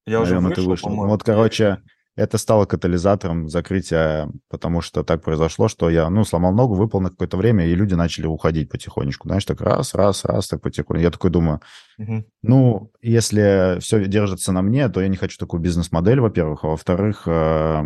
[0.06, 1.08] Я Наверное, уже вышел, ты вышел.
[1.08, 1.82] Вот, короче,
[2.22, 7.10] это стало катализатором закрытия, потому что так произошло, что я, ну, сломал ногу, выпал на
[7.10, 9.28] какое-то время, и люди начали уходить потихонечку.
[9.28, 11.02] Знаешь, так раз, раз, раз, так потихоньку.
[11.02, 11.62] Я такой думаю,
[11.98, 12.24] угу.
[12.44, 17.24] ну, если все держится на мне, то я не хочу такую бизнес-модель, во-первых, а во-вторых,
[17.26, 17.84] э,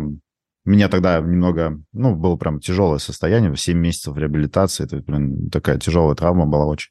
[0.66, 6.14] меня тогда немного, ну, было прям тяжелое состояние, 7 месяцев реабилитации, это, блин, такая тяжелая
[6.14, 6.90] травма была очень.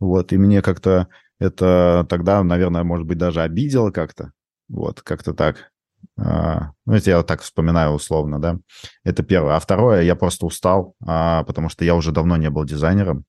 [0.00, 1.06] Вот, и мне как-то
[1.38, 4.32] это тогда, наверное, может быть, даже обидело как-то,
[4.68, 5.70] вот, как-то так.
[6.18, 8.58] А, ну, это я так вспоминаю условно, да.
[9.04, 9.56] Это первое.
[9.56, 13.24] А второе, я просто устал, а, потому что я уже давно не был дизайнером.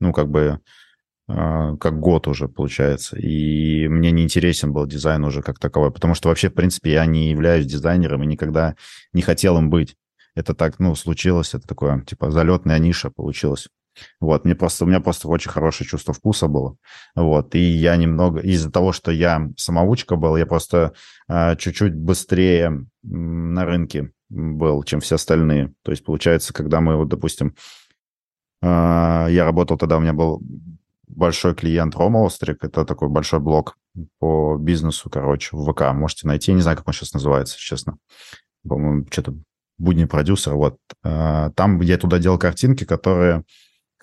[0.00, 0.60] Ну, как бы,
[1.28, 3.16] а, как год уже, получается.
[3.18, 7.06] И мне не интересен был дизайн уже как таковой, потому что вообще, в принципе, я
[7.06, 8.74] не являюсь дизайнером и никогда
[9.12, 9.96] не хотел им быть.
[10.34, 13.68] Это так, ну, случилось, это такое, типа, залетная ниша получилась.
[14.20, 16.76] Вот, мне просто, у меня просто очень хорошее чувство вкуса было.
[17.14, 20.92] Вот, и я немного, из-за того, что я самоучка был, я просто
[21.28, 25.72] э, чуть-чуть быстрее на рынке был, чем все остальные.
[25.82, 27.54] То есть, получается, когда мы, вот, допустим,
[28.62, 30.42] э, я работал тогда, у меня был
[31.06, 33.76] большой клиент Рома Острик, это такой большой блог
[34.18, 35.92] по бизнесу, короче, в ВК.
[35.92, 37.98] Можете найти, не знаю, как он сейчас называется, честно.
[38.66, 39.34] По-моему, что-то
[39.78, 40.78] будни продюсер, вот.
[41.02, 43.44] Там я туда делал картинки, которые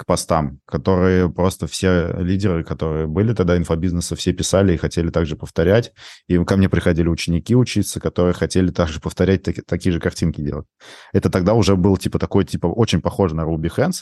[0.01, 5.35] к постам, которые просто все лидеры, которые были тогда инфобизнеса, все писали и хотели также
[5.35, 5.93] повторять.
[6.27, 10.65] И ко мне приходили ученики учиться, которые хотели также повторять таки, такие же картинки делать.
[11.13, 13.95] Это тогда уже был типа такой, типа очень похож на Ruby Hands,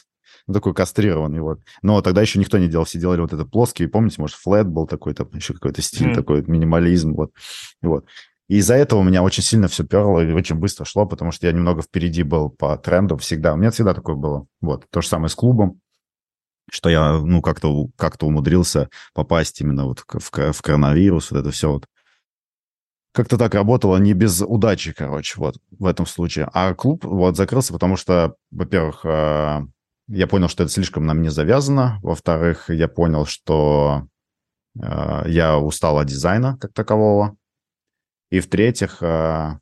[0.47, 1.59] ну, такой кастрированный вот.
[1.81, 4.87] Но тогда еще никто не делал, все делали вот это плоский, помните, может, флет был
[4.87, 6.15] такой, там еще какой-то стиль mm.
[6.15, 7.31] такой, минимализм, вот.
[7.81, 8.05] вот.
[8.47, 11.45] И из-за этого у меня очень сильно все перло и очень быстро шло, потому что
[11.45, 13.53] я немного впереди был по тренду всегда.
[13.53, 14.47] У меня всегда такое было.
[14.59, 14.85] Вот.
[14.89, 15.79] То же самое с клубом
[16.71, 21.71] что я, ну, как-то как умудрился попасть именно вот в, в коронавирус, вот это все
[21.71, 21.85] вот.
[23.11, 26.47] Как-то так работало, не без удачи, короче, вот в этом случае.
[26.53, 29.63] А клуб вот закрылся, потому что, во-первых, а,
[30.07, 31.99] я понял, что это слишком на мне завязано.
[32.03, 34.07] Во-вторых, я понял, что
[34.79, 37.35] а, я устал от дизайна как такового.
[38.29, 39.59] И в-третьих, а,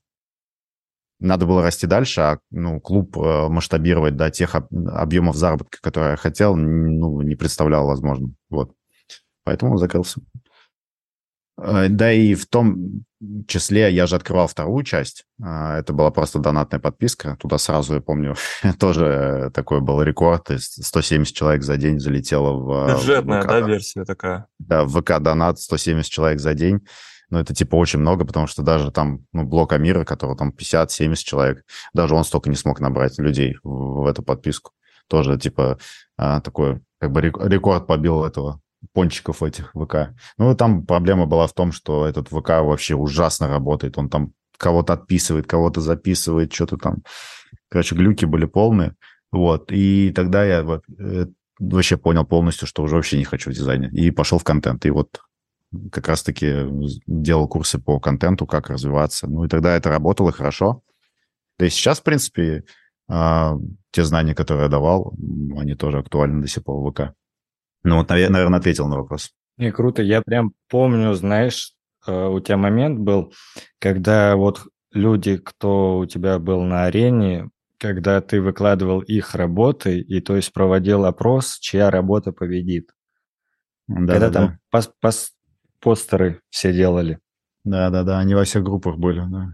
[1.19, 6.17] надо было расти дальше, а ну, клуб э, масштабировать до тех объемов заработка, которые я
[6.17, 8.35] хотел, ну, не представлял возможным.
[8.49, 8.73] Вот.
[9.43, 10.21] Поэтому он закрылся.
[11.57, 13.03] Э, да и в том
[13.47, 15.25] числе я же открывал вторую часть.
[15.41, 17.35] А, это была просто донатная подписка.
[17.39, 18.35] Туда сразу, я помню,
[18.79, 20.45] тоже такой был рекорд.
[20.45, 22.93] То есть 170 человек за день залетело в...
[22.93, 24.47] Бюджетная, ВК, да, версия такая?
[24.59, 26.81] Да, в ВК донат 170 человек за день
[27.29, 31.15] но это типа очень много, потому что даже там, ну, блок Амира, которого там 50-70
[31.15, 34.71] человек, даже он столько не смог набрать людей в, в эту подписку.
[35.07, 35.77] Тоже типа
[36.17, 38.61] а, такой, как бы рекорд побил этого
[38.93, 40.13] пончиков этих ВК.
[40.37, 43.97] Ну, там проблема была в том, что этот ВК вообще ужасно работает.
[43.97, 47.03] Он там кого-то отписывает, кого-то записывает, что-то там.
[47.69, 48.95] Короче, глюки были полные.
[49.31, 49.71] Вот.
[49.71, 50.65] И тогда я
[50.99, 51.25] э,
[51.59, 53.89] вообще понял полностью, что уже вообще не хочу в дизайне.
[53.91, 54.85] И пошел в контент.
[54.85, 55.21] И вот
[55.91, 56.65] как раз-таки
[57.05, 59.27] делал курсы по контенту, как развиваться.
[59.27, 60.81] Ну и тогда это работало хорошо.
[61.57, 62.63] Да и сейчас, в принципе,
[63.09, 63.55] а,
[63.91, 65.15] те знания, которые я давал,
[65.57, 67.13] они тоже актуальны до сих пор в ВК.
[67.83, 69.31] Ну вот, наверное, ответил на вопрос.
[69.57, 70.01] Не, круто.
[70.03, 71.73] Я прям помню, знаешь,
[72.05, 73.33] э, у тебя момент был,
[73.79, 80.19] когда вот люди, кто у тебя был на арене, когда ты выкладывал их работы и,
[80.21, 82.91] то есть, проводил опрос, чья работа победит.
[83.87, 85.29] Да, когда да, там пос- пос-
[85.79, 87.19] постеры все делали.
[87.63, 89.53] да, да, да, они во всех группах были, да.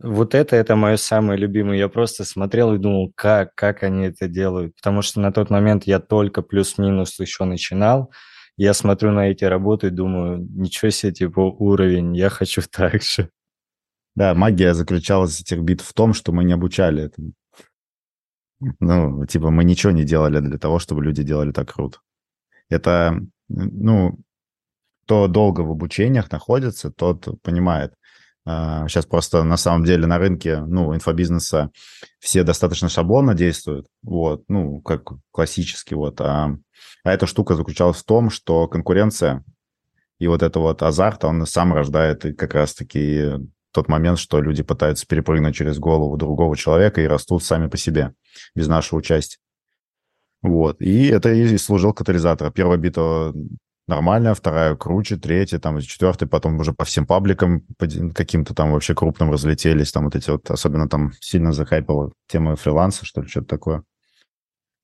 [0.00, 1.78] Вот это, это мое самое любимое.
[1.78, 4.74] Я просто смотрел и думал, как, как они это делают.
[4.76, 8.12] Потому что на тот момент я только плюс-минус еще начинал.
[8.56, 13.30] Я смотрю на эти работы и думаю, ничего себе, типа, уровень, я хочу так же.
[14.16, 17.32] Да, магия заключалась этих битв в том, что мы не обучали этому.
[18.80, 21.98] Ну, типа, мы ничего не делали для того, чтобы люди делали так круто.
[22.70, 24.18] Это, ну,
[25.04, 27.94] кто долго в обучениях находится, тот понимает.
[28.46, 31.70] Сейчас просто на самом деле на рынке, ну, инфобизнеса
[32.18, 36.20] все достаточно шаблонно действуют, вот, ну, как классически, вот.
[36.20, 36.54] А,
[37.04, 39.44] а эта штука заключалась в том, что конкуренция
[40.18, 43.32] и вот это вот азарт, он сам рождает и как раз-таки
[43.72, 48.12] тот момент, что люди пытаются перепрыгнуть через голову другого человека и растут сами по себе,
[48.54, 49.38] без нашего участия.
[50.42, 50.82] Вот.
[50.82, 52.52] И это и служил катализатором.
[52.52, 53.34] Первая битва
[53.86, 57.62] нормальная, вторая круче, третья, там, четвертая, потом уже по всем пабликам
[58.14, 63.04] каким-то там вообще крупным разлетелись, там вот эти вот, особенно там сильно захайпала тема фриланса,
[63.04, 63.84] что ли, что-то такое.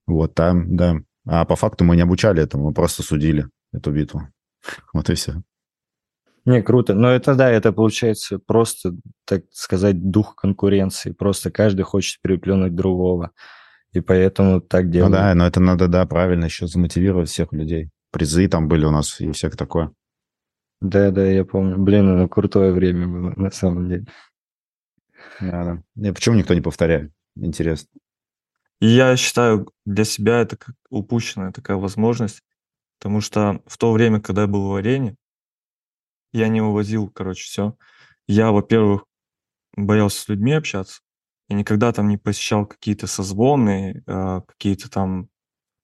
[0.07, 0.97] Вот там, да.
[1.27, 4.23] А по факту мы не обучали этому, мы просто судили эту битву.
[4.93, 5.43] Вот и все.
[6.47, 6.95] Не, круто.
[6.95, 11.13] Но это, да, это получается просто, так сказать, дух конкуренции.
[11.13, 13.31] Просто каждый хочет переплюнуть другого.
[13.93, 15.13] И поэтому так делают.
[15.13, 17.91] Ну да, но это надо, да, правильно еще замотивировать всех людей.
[18.11, 19.93] Призы там были у нас и всякое такое.
[20.81, 21.79] Да, да, я помню.
[21.79, 24.07] Блин, ну крутое время было, на самом деле.
[25.41, 26.09] Да, да.
[26.09, 27.13] И почему никто не повторяет?
[27.37, 27.89] Интересно.
[28.81, 32.43] И я считаю, для себя это как упущенная такая возможность,
[32.99, 35.17] потому что в то время, когда я был в арене,
[36.33, 37.77] я не вывозил, короче, все.
[38.27, 39.05] Я, во-первых,
[39.77, 41.01] боялся с людьми общаться.
[41.49, 45.29] Я никогда там не посещал какие-то созвоны, э, какие-то там,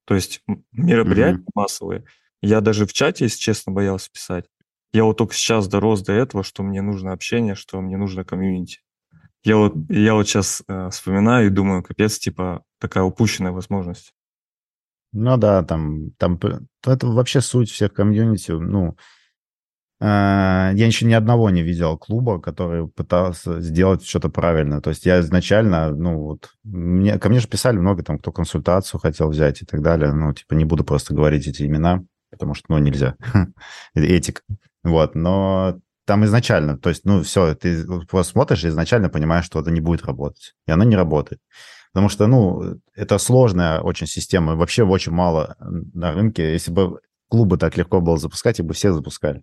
[0.07, 0.41] то есть
[0.73, 1.53] мероприятия mm-hmm.
[1.55, 2.05] массовые.
[2.41, 4.47] Я даже в чате, если честно, боялся писать.
[4.93, 8.81] Я вот только сейчас дорос до этого, что мне нужно общение, что мне нужно комьюнити.
[9.45, 14.13] Я вот, я вот сейчас э, вспоминаю и думаю, капец, типа, такая упущенная возможность.
[15.13, 16.39] Ну да, там, там
[16.85, 18.53] это вообще суть всех комьюнити.
[18.53, 18.97] Ну,
[19.99, 24.83] я еще ни одного не видел клуба, который пытался сделать что-то правильно.
[24.83, 29.01] То есть я изначально, ну вот, мне, ко мне же писали много там, кто консультацию
[29.01, 30.13] хотел взять и так далее.
[30.13, 33.17] Ну, типа, не буду просто говорить эти имена, потому что, ну, нельзя.
[33.95, 34.43] Этика.
[34.85, 39.61] Вот, но там изначально, то есть, ну, все, ты просто смотришь и изначально понимаешь, что
[39.61, 40.55] это не будет работать.
[40.67, 41.41] И оно не работает.
[41.93, 44.55] Потому что, ну, это сложная очень система.
[44.55, 46.53] Вообще очень мало на рынке.
[46.53, 49.43] Если бы клубы так легко было запускать, их бы все запускали.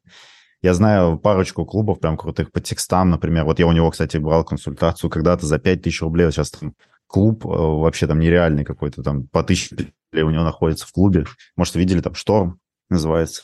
[0.63, 3.43] Я знаю парочку клубов прям крутых по текстам, например.
[3.43, 6.31] Вот я у него, кстати, брал консультацию когда-то за 5000 рублей.
[6.31, 6.73] Сейчас там
[7.05, 11.25] клуб вообще там нереальный какой-то, там по 1000 рублей у него находится в клубе.
[11.57, 13.43] Может, видели, там «Шторм» называется.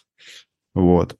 [0.73, 1.17] Вот.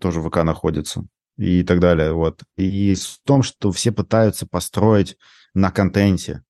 [0.00, 1.06] Тоже ВК находится.
[1.36, 2.12] И так далее.
[2.12, 2.42] Вот.
[2.56, 5.16] И в том, что все пытаются построить
[5.54, 6.42] на контенте.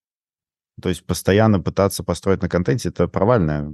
[0.81, 3.73] То есть постоянно пытаться построить на контенте– это провальная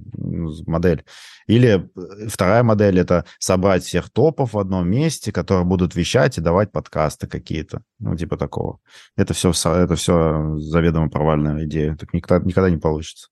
[0.67, 1.05] модель.
[1.47, 1.91] Или
[2.29, 7.27] вторая модель– это собрать всех топов в одном месте, которые будут вещать и давать подкасты
[7.27, 7.83] какие-то.
[7.99, 8.81] Ну, типа такого.
[9.17, 11.97] Это все, это все заведомо провальная идея.
[11.97, 13.29] Так никогда, никогда не получится.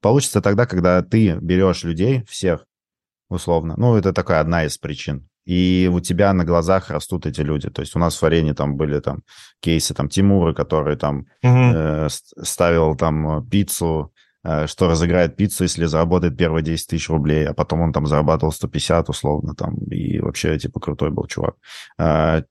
[0.00, 2.66] Получится тогда, когда ты берешь людей, всех,
[3.28, 3.74] условно.
[3.76, 7.70] Ну, это такая одна из причин и у тебя на глазах растут эти люди.
[7.70, 9.22] То есть у нас в арене там были там
[9.60, 11.26] кейсы, там Тимуры, который там угу.
[11.42, 12.08] э,
[12.42, 14.12] ставил там пиццу,
[14.44, 18.52] э, что разыграет пиццу, если заработает первые 10 тысяч рублей, а потом он там зарабатывал
[18.52, 21.54] 150 условно там, и вообще типа крутой был чувак.
[21.98, 22.42] Э,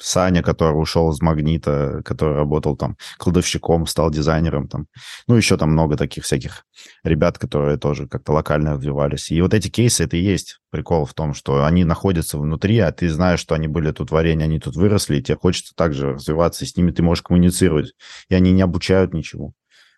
[0.00, 4.86] Саня, который ушел из Магнита, который работал там кладовщиком, стал дизайнером там.
[5.26, 6.64] Ну, еще там много таких всяких
[7.02, 9.30] ребят, которые тоже как-то локально развивались.
[9.30, 12.92] И вот эти кейсы, это и есть прикол в том, что они находятся внутри, а
[12.92, 16.14] ты знаешь, что они были тут в арене, они тут выросли, и тебе хочется также
[16.14, 17.92] развиваться, и с ними ты можешь коммуницировать.
[18.28, 19.54] И они не обучают ничему.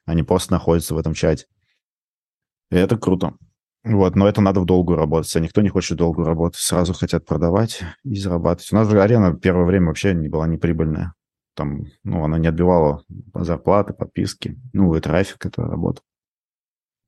[0.06, 1.46] Они просто находятся в этом чате.
[2.70, 3.34] И это круто.
[3.82, 5.34] Вот, но это надо в долгую работать.
[5.36, 6.60] А никто не хочет долгую работать.
[6.60, 8.72] Сразу хотят продавать и зарабатывать.
[8.72, 11.14] У нас же арена первое время вообще не была неприбыльная.
[11.54, 16.02] Там, ну, она не отбивала зарплаты, подписки, ну, и трафик это работа.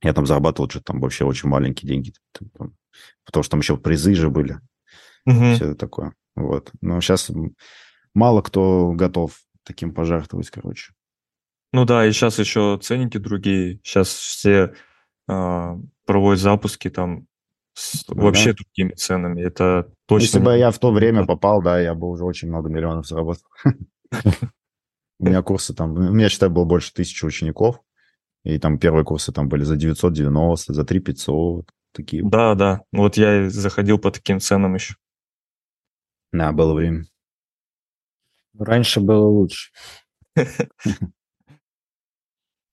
[0.01, 2.13] Я там зарабатывал что-то там вообще очень маленькие деньги.
[2.33, 2.73] Там,
[3.23, 4.59] потому что там еще призы же были.
[5.25, 5.55] Угу.
[5.55, 6.13] Все это такое.
[6.35, 6.71] Вот.
[6.81, 7.31] Но сейчас
[8.13, 10.93] мало кто готов таким пожертвовать, короче.
[11.71, 13.79] Ну да, и сейчас еще ценники другие.
[13.83, 14.73] Сейчас все
[15.27, 17.27] а, проводят запуски там
[17.73, 18.57] с ну, вообще да.
[18.57, 19.41] другими ценами.
[19.41, 20.23] Это точно...
[20.23, 23.43] Если бы я в то время попал, да, я бы уже очень много миллионов заработал.
[25.19, 27.79] У меня курсы там, у меня, считай, было больше тысячи учеников,
[28.43, 32.23] и там первые курсы там были за 990, за 3500, такие.
[32.25, 32.81] Да, да.
[32.91, 34.95] Вот я и заходил по таким ценам еще.
[36.33, 37.05] Да, было время.
[38.57, 39.71] Раньше было лучше.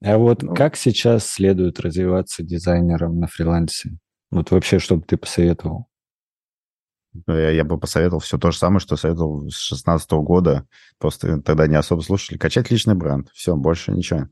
[0.03, 0.55] А вот Ну.
[0.55, 3.99] как сейчас следует развиваться дизайнером на фрилансе?
[4.31, 5.87] Вот вообще, что бы ты посоветовал?
[7.27, 10.67] Ну, Я, я бы посоветовал все то же самое, что советовал с 16 года.
[10.99, 12.39] Просто тогда не особо слушали.
[12.39, 13.29] Качать личный бренд.
[13.35, 14.29] Все, больше ничего.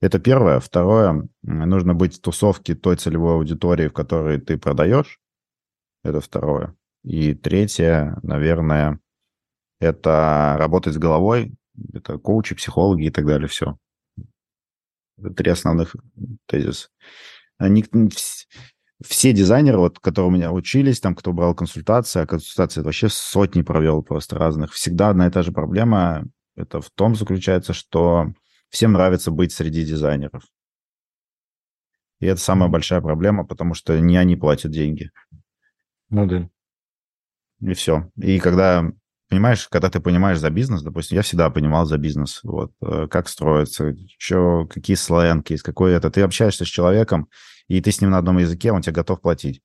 [0.00, 0.60] Это первое.
[0.60, 5.20] Второе, нужно быть в тусовке той целевой аудитории, в которой ты продаешь.
[6.02, 6.74] Это второе.
[7.04, 8.98] И третье, наверное,
[9.78, 11.54] это работать с головой.
[11.92, 13.46] Это коучи, психологи и так далее.
[13.46, 13.76] Все.
[15.36, 15.96] Три основных
[16.46, 16.88] тезиса.
[17.58, 18.46] Они, вс-
[19.02, 23.62] все дизайнеры, вот, которые у меня учились, там, кто брал консультации, а консультации вообще сотни
[23.62, 26.26] провел просто разных, всегда одна и та же проблема.
[26.56, 28.32] Это в том заключается, что
[28.68, 30.44] всем нравится быть среди дизайнеров.
[32.20, 35.10] И это самая большая проблема, потому что не они платят деньги.
[36.10, 36.48] Ну да.
[37.60, 38.10] И все.
[38.16, 38.90] И когда,
[39.30, 43.28] понимаешь, когда ты понимаешь за бизнес, допустим, я всегда понимал за бизнес, вот, э, как
[43.28, 46.10] строится, что, какие сленги есть, какой это.
[46.10, 47.28] Ты общаешься с человеком,
[47.68, 49.62] и ты с ним на одном языке, он тебе готов платить.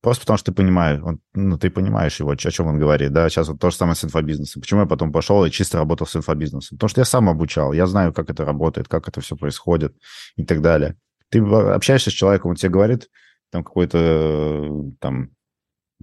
[0.00, 3.28] Просто потому что ты понимаешь, он, ну, ты понимаешь его, о чем он говорит, да,
[3.28, 4.62] сейчас вот то же самое с инфобизнесом.
[4.62, 6.76] Почему я потом пошел и чисто работал с инфобизнесом?
[6.76, 9.96] Потому что я сам обучал, я знаю, как это работает, как это все происходит
[10.36, 10.96] и так далее.
[11.30, 13.08] Ты общаешься с человеком, он тебе говорит
[13.50, 15.30] там какой-то, э, там,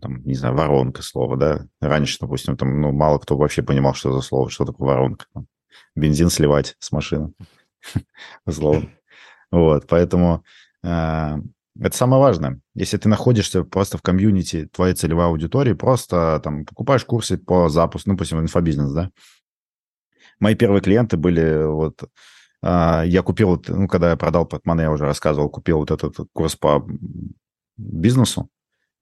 [0.01, 1.67] там, не знаю, воронка слово, да.
[1.79, 5.25] Раньше, допустим, там, ну, мало кто вообще понимал, что за слово, что такое воронка.
[5.33, 5.47] Там,
[5.95, 7.33] бензин сливать с машины,
[8.45, 8.89] условно.
[9.51, 10.43] Вот, поэтому
[10.83, 11.37] э,
[11.79, 12.59] это самое важное.
[12.73, 18.09] Если ты находишься просто в комьюнити твоей целевой аудитории, просто там покупаешь курсы по запуску,
[18.09, 19.11] ну, допустим, инфобизнес, да.
[20.39, 22.03] Мои первые клиенты были вот...
[22.61, 26.57] э, я купил, ну, когда я продал Патман, я уже рассказывал, купил вот этот курс
[26.57, 26.85] по
[27.77, 28.49] бизнесу,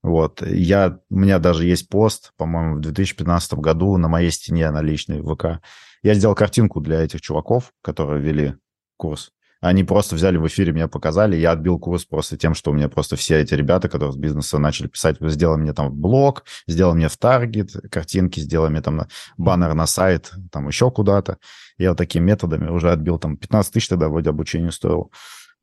[0.03, 4.81] вот, я, у меня даже есть пост, по-моему, в 2015 году на моей стене на
[4.81, 5.63] личной ВК.
[6.03, 8.55] Я сделал картинку для этих чуваков, которые вели
[8.97, 9.31] курс.
[9.61, 12.89] Они просто взяли в эфире, меня показали, я отбил курс просто тем, что у меня
[12.89, 17.07] просто все эти ребята, которые с бизнеса начали писать, сделай мне там блог, сделай мне
[17.07, 21.37] в таргет картинки, сделай мне там баннер на сайт, там еще куда-то.
[21.77, 25.07] Я вот такими методами уже отбил, там 15 тысяч тогда вроде обучение стоило.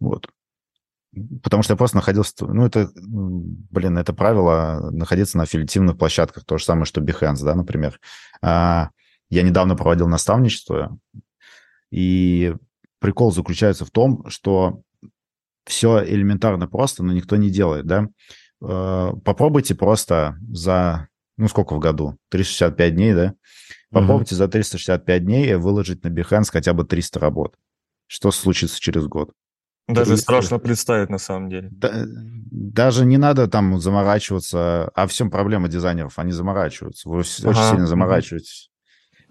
[0.01, 0.29] Вот.
[1.43, 2.47] Потому что я просто находился...
[2.47, 6.45] Ну, это, блин, это правило находиться на аффилиативных площадках.
[6.45, 7.99] То же самое, что Behance, да, например.
[8.43, 8.91] А,
[9.29, 10.99] Я недавно проводил наставничество,
[11.91, 12.55] и
[13.01, 14.83] прикол заключается в том, что
[15.67, 18.09] все элементарно просто, но никто не делает, да.
[18.63, 22.17] Э, Попробуйте просто за, ну, сколько в году?
[22.31, 23.35] 365 дней, да?
[23.91, 27.57] Попробуйте за 365 дней выложить на Behance хотя бы 300 работ.
[28.07, 29.33] Что случится через год?
[29.89, 31.69] Даже Если- страшно представить на самом деле.
[31.73, 34.91] Да- даже не надо там заморачиваться.
[34.95, 36.19] А в чем проблема дизайнеров?
[36.19, 37.09] Они заморачиваются.
[37.09, 38.71] Вы очень Ага, сильно заморачиваетесь.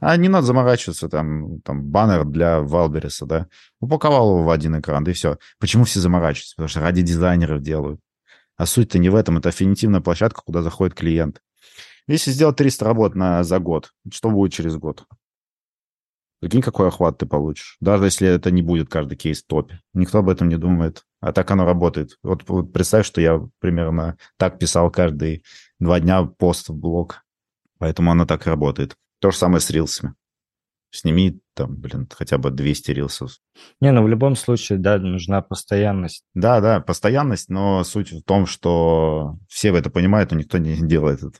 [0.01, 3.47] А не надо заморачиваться, там, там баннер для Валбериса, да.
[3.81, 5.37] Упаковал его в один экран, да и все.
[5.59, 6.55] Почему все заморачиваются?
[6.55, 7.99] Потому что ради дизайнеров делают.
[8.55, 9.37] А суть-то не в этом.
[9.37, 11.41] Это аффинитивная площадка, куда заходит клиент.
[12.07, 15.03] Если сделать 300 работ на, за год, что будет через год?
[16.39, 17.77] Прикинь, какой охват ты получишь.
[17.81, 19.81] Даже если это не будет каждый кейс в топе.
[19.93, 21.03] Никто об этом не думает.
[21.19, 22.17] А так оно работает.
[22.23, 25.41] Вот, вот представь, что я примерно так писал каждые
[25.79, 27.25] два дня пост в блог.
[27.77, 28.95] Поэтому оно так и работает.
[29.19, 30.13] То же самое с рилсами.
[30.91, 33.33] Сними там, блин, хотя бы 200 рилсов.
[33.79, 36.23] Не, ну в любом случае, да, нужна постоянность.
[36.33, 41.21] Да, да, постоянность, но суть в том, что все это понимают, но никто не делает
[41.21, 41.39] это.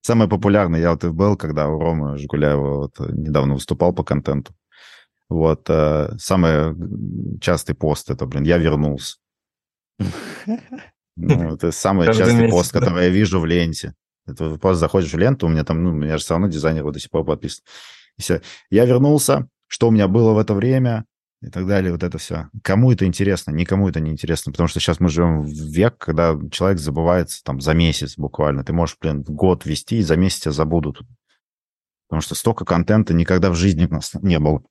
[0.00, 4.54] Самое популярное, я вот и был, когда у Ромы Жигуляева вот недавно выступал по контенту.
[5.28, 9.16] Вот, э, самый частый пост это, блин, я вернулся.
[9.98, 10.06] Ну,
[11.54, 12.80] это самый Каждый частый месяц, пост, да?
[12.80, 13.94] который я вижу в ленте.
[14.26, 16.84] Это просто заходишь в ленту, у меня там, ну, у меня же все равно дизайнер
[16.84, 17.64] вот до сих пор подписан.
[18.16, 18.40] И всё.
[18.70, 21.04] Я вернулся, что у меня было в это время,
[21.40, 22.48] и так далее, вот это все.
[22.62, 23.52] Кому это интересно?
[23.52, 27.60] Никому это не интересно, потому что сейчас мы живем в век, когда человек забывается там
[27.60, 28.64] за месяц буквально.
[28.64, 31.02] Ты можешь, блин, год вести, и за месяц тебя забудут.
[32.08, 34.62] Потому что столько контента никогда в жизни у нас не было.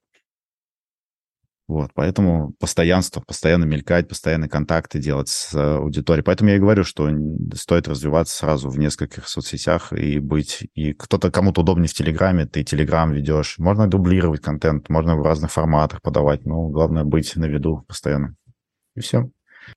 [1.67, 6.23] Вот, поэтому постоянство, постоянно мелькать, постоянные контакты делать с э, аудиторией.
[6.23, 7.09] Поэтому я и говорю, что
[7.55, 10.65] стоит развиваться сразу в нескольких соцсетях и быть...
[10.75, 13.57] И кто-то, кому-то удобнее в Телеграме, ты Телеграм ведешь.
[13.57, 18.37] Можно дублировать контент, можно в разных форматах подавать, но главное быть на виду постоянно.
[18.95, 19.29] И все.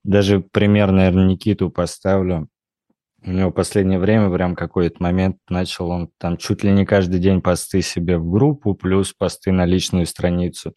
[0.04, 2.48] Даже пример, наверное, Никиту поставлю.
[3.22, 7.18] У него в последнее время прям какой-то момент начал он там чуть ли не каждый
[7.18, 10.72] день посты себе в группу, плюс посты на личную страницу.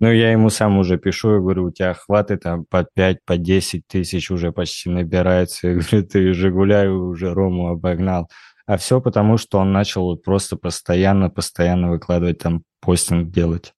[0.00, 3.36] Ну, я ему сам уже пишу, я говорю, у тебя хваты там по 5, по
[3.36, 5.68] 10 тысяч уже почти набирается.
[5.68, 8.30] Я говорю, ты «Жигуляю» уже Рому обогнал.
[8.66, 13.74] А все потому, что он начал вот просто постоянно, постоянно выкладывать там постинг делать.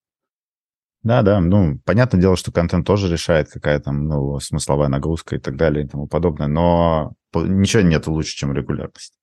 [1.03, 5.39] Да, да, ну, понятное дело, что контент тоже решает, какая там, ну, смысловая нагрузка и
[5.41, 9.14] так далее и тому подобное, но ничего нет лучше, чем регулярность.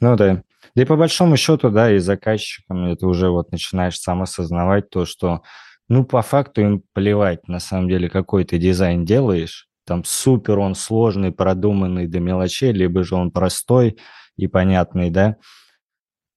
[0.00, 0.42] Ну да.
[0.74, 5.04] Да и по большому счету, да, и заказчикам это уже вот начинаешь сам осознавать то,
[5.04, 5.42] что,
[5.88, 10.74] ну, по факту им плевать, на самом деле, какой ты дизайн делаешь, там супер он
[10.74, 13.98] сложный, продуманный до мелочей, либо же он простой
[14.36, 15.36] и понятный, да,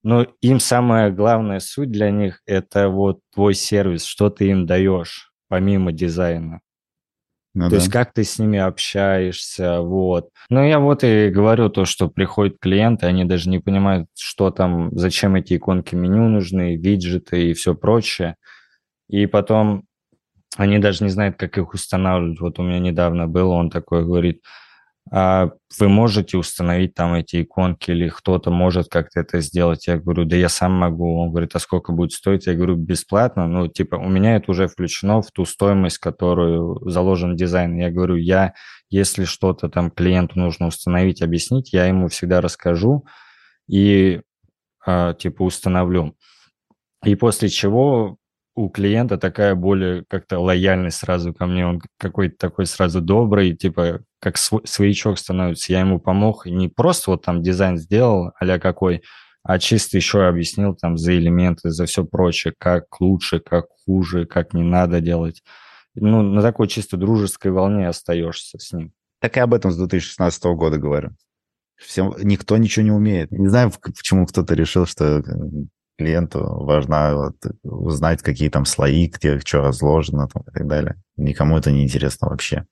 [0.02, 5.32] но им самая главная суть для них– это вот твой сервис, что ты им даешь,
[5.48, 6.60] помимо дизайна.
[7.54, 7.76] Ну, То да.
[7.76, 10.30] есть как ты с ними общаешься, вот.
[10.48, 14.90] Ну, я вот и говорю то, что приходят клиенты, они даже не понимают, что там,
[14.96, 18.36] зачем эти иконки меню нужны, виджеты и все прочее.
[19.08, 19.84] И потом
[20.56, 22.40] они даже не знают, как их устанавливать.
[22.40, 24.42] Вот у меня недавно было, он такой говорит–
[25.10, 29.86] а вы можете установить там эти иконки или кто-то может как-то это сделать?
[29.86, 31.18] Я говорю, да я сам могу.
[31.18, 32.46] Он говорит, а сколько будет стоить?
[32.46, 33.48] Я говорю, бесплатно.
[33.48, 37.76] Ну, типа, у меня это уже включено в ту стоимость, которую заложен дизайн.
[37.76, 38.54] Я говорю, я,
[38.90, 43.04] если что-то там клиенту нужно установить, объяснить, я ему всегда расскажу
[43.68, 44.22] и,
[44.86, 46.16] а, типа, установлю.
[47.04, 48.18] И после чего
[48.54, 54.00] у клиента такая более как-то лояльность сразу ко мне, он какой-то такой сразу добрый, типа
[54.20, 55.72] как своячок становится.
[55.72, 59.02] Я ему помог, не просто вот там дизайн сделал, а какой,
[59.42, 64.52] а чисто еще объяснил там за элементы, за все прочее, как лучше, как хуже, как
[64.52, 65.42] не надо делать.
[65.94, 68.92] Ну, на такой чисто дружеской волне остаешься с ним.
[69.20, 71.10] Так и об этом с 2016 года говорю.
[71.76, 73.30] Всем, никто ничего не умеет.
[73.32, 75.22] Не знаю, почему кто-то решил, что э,
[75.98, 81.02] клиенту важно вот, узнать, какие там слои, где что разложено там, и так далее.
[81.16, 82.66] Никому это не интересно вообще.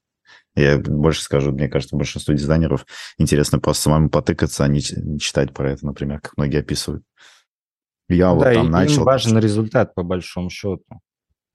[0.55, 2.85] Я больше скажу, мне кажется, большинству дизайнеров
[3.17, 7.03] интересно просто самому потыкаться, а не, читать про это, например, как многие описывают.
[8.09, 9.03] Я да, вот там им начал...
[9.03, 10.83] важен результат, по большому счету.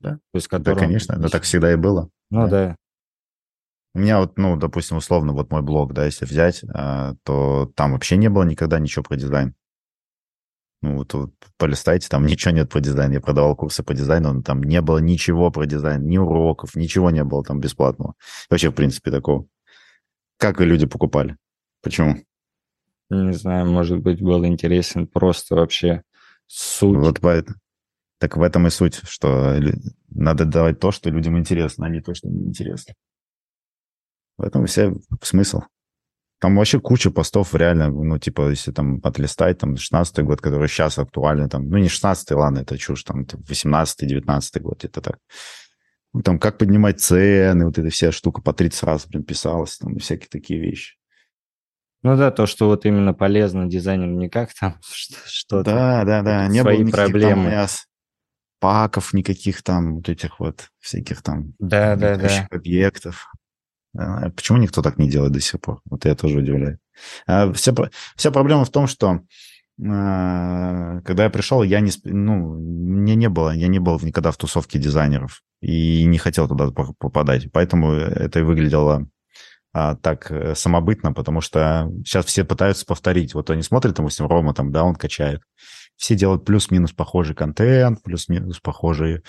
[0.01, 0.75] Да, То есть, который...
[0.75, 2.09] да конечно, это так всегда и было.
[2.31, 2.51] Ну да.
[2.51, 2.77] да.
[3.95, 7.93] У меня вот, ну, допустим, условно, вот мой блог, да, если взять, а, то там
[7.93, 9.55] вообще не было никогда ничего про дизайн.
[10.83, 13.15] Ну, вот, вот полистайте, там ничего нет по дизайну.
[13.15, 17.11] Я продавал курсы по дизайну, но там не было ничего про дизайн, ни уроков, ничего
[17.11, 18.15] не было там бесплатного.
[18.51, 19.47] Вообще, в принципе, такого.
[20.39, 21.37] Как вы люди покупали?
[21.83, 22.17] Почему?
[23.09, 26.03] Не знаю, может быть, был интересен просто вообще
[26.47, 26.99] суть.
[26.99, 27.59] Вот поэтому.
[28.19, 29.55] Так в этом и суть, что
[30.09, 32.95] надо давать то, что людям интересно, а не то, что не интересно.
[34.39, 35.63] В этом все смысл.
[36.39, 40.99] Там вообще куча постов реально, ну, типа, если там отлистать, там, 16 год, который сейчас
[40.99, 45.19] актуальный, там, ну, не 16 ладно, это чушь, там, 18-19 год, это так.
[46.13, 49.97] Ну, там, как поднимать цены, вот эта вся штука по 30 раз, блин, писалась, там,
[49.99, 50.97] всякие такие вещи.
[52.03, 54.79] Ну да, то, что вот именно полезно дизайнеру, не как там
[55.27, 55.65] что-то.
[55.65, 57.51] Да, да, да, не свои было проблемы.
[57.51, 57.69] Там,
[58.61, 62.49] паков никаких там, вот этих вот всяких там да, да, да.
[62.51, 63.27] объектов.
[63.99, 65.81] А почему никто так не делает до сих пор?
[65.87, 66.79] Вот я тоже удивляю.
[67.27, 67.73] А вся,
[68.17, 69.21] вся проблема в том, что
[69.85, 74.37] а, когда я пришел, я не, ну, мне не было, я не был никогда в
[74.37, 77.51] тусовке дизайнеров и не хотел туда попадать.
[77.53, 79.09] Поэтому это и выглядело
[79.73, 83.35] а, так э, самобытно, потому что сейчас все пытаются повторить.
[83.35, 85.43] Вот они смотрят, допустим, Рома там, да, он качает.
[85.97, 89.23] Все делают плюс-минус похожий контент, плюс-минус похожий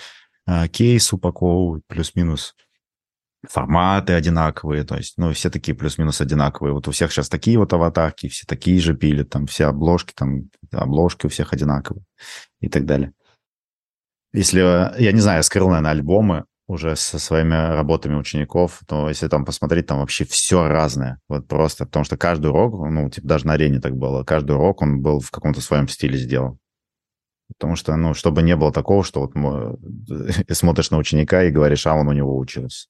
[0.46, 2.54] а, кейс упаковывают, плюс-минус
[3.48, 6.74] форматы одинаковые, то есть, ну, все такие плюс-минус одинаковые.
[6.74, 10.50] Вот у всех сейчас такие вот аватарки, все такие же пилят, там все обложки, там
[10.70, 12.04] обложки у всех одинаковые
[12.60, 13.12] и так далее.
[14.32, 19.26] Если, я не знаю, я скрыл, наверное, альбомы уже со своими работами учеников, то если
[19.28, 23.46] там посмотреть, там вообще все разное, вот просто, потому что каждый урок, ну, типа даже
[23.46, 26.58] на арене так было, каждый урок он был в каком-то своем стиле сделан.
[27.56, 29.32] Потому что, ну, чтобы не было такого, что вот
[30.52, 32.88] смотришь на ученика и говоришь, а он у него учился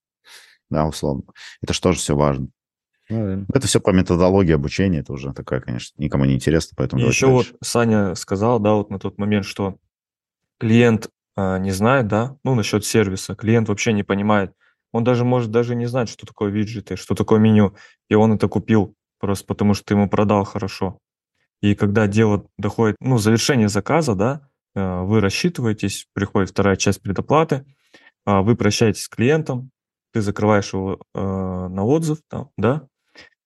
[0.70, 1.22] да, условно.
[1.62, 2.48] Это же тоже все важно.
[3.10, 7.06] Ну, Это все про методологию обучения, это уже такая, конечно, никому не интересно, поэтому...
[7.06, 7.52] Еще дальше.
[7.52, 9.78] вот Саня сказал, да, вот на тот момент, что
[10.58, 14.52] клиент а, не знает, да, ну, насчет сервиса, клиент вообще не понимает,
[14.92, 17.74] он даже может даже не знать, что такое виджеты, что такое меню,
[18.10, 20.98] и он это купил просто потому, что ты ему продал хорошо.
[21.60, 27.64] И когда дело доходит, ну, завершение заказа, да, а, вы рассчитываетесь, приходит вторая часть предоплаты,
[28.24, 29.70] а, вы прощаетесь с клиентом,
[30.12, 32.86] ты закрываешь его э, на отзыв, там, да,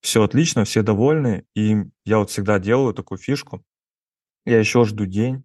[0.01, 3.65] все отлично, все довольны, и я вот всегда делаю такую фишку.
[4.45, 5.45] Я еще жду день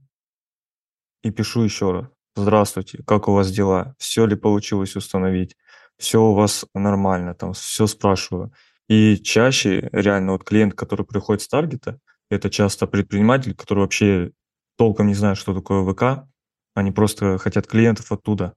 [1.24, 2.06] и пишу еще раз.
[2.36, 3.96] Здравствуйте, как у вас дела?
[3.98, 5.56] Все ли получилось установить?
[5.98, 8.52] Все у вас нормально, там все спрашиваю.
[8.88, 12.00] И чаще реально вот клиент, который приходит с таргета,
[12.30, 14.32] это часто предприниматель, который вообще
[14.78, 16.28] толком не знает, что такое ВК,
[16.74, 18.54] они просто хотят клиентов оттуда.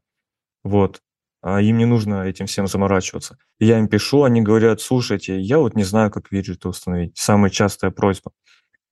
[0.62, 1.00] Вот.
[1.42, 3.38] А им не нужно этим всем заморачиваться.
[3.58, 7.16] Я им пишу, они говорят, слушайте, я вот не знаю, как виджеты установить.
[7.16, 8.32] Самая частая просьба.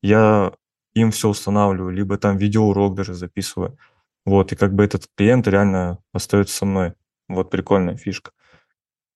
[0.03, 0.53] Я
[0.95, 3.79] им все устанавливаю, либо там видеоурок даже записываю.
[4.25, 6.95] Вот, и как бы этот клиент реально остается со мной.
[7.29, 8.33] Вот прикольная фишка.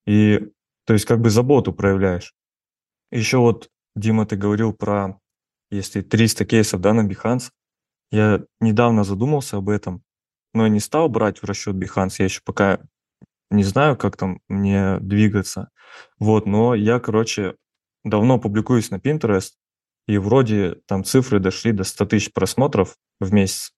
[0.06, 0.40] И,
[0.84, 2.34] то есть, как бы заботу проявляешь.
[3.10, 5.18] Еще вот, Дима, ты говорил про,
[5.70, 7.50] если 300 кейсов, да, на Behance.
[8.10, 10.02] Я недавно задумался об этом,
[10.52, 12.16] но я не стал брать в расчет Behance.
[12.18, 12.80] Я еще пока
[13.52, 15.70] не знаю, как там мне двигаться.
[16.18, 17.56] Вот, но я, короче,
[18.04, 19.52] давно публикуюсь на Pinterest,
[20.08, 23.72] и вроде там цифры дошли до 100 тысяч просмотров в месяц.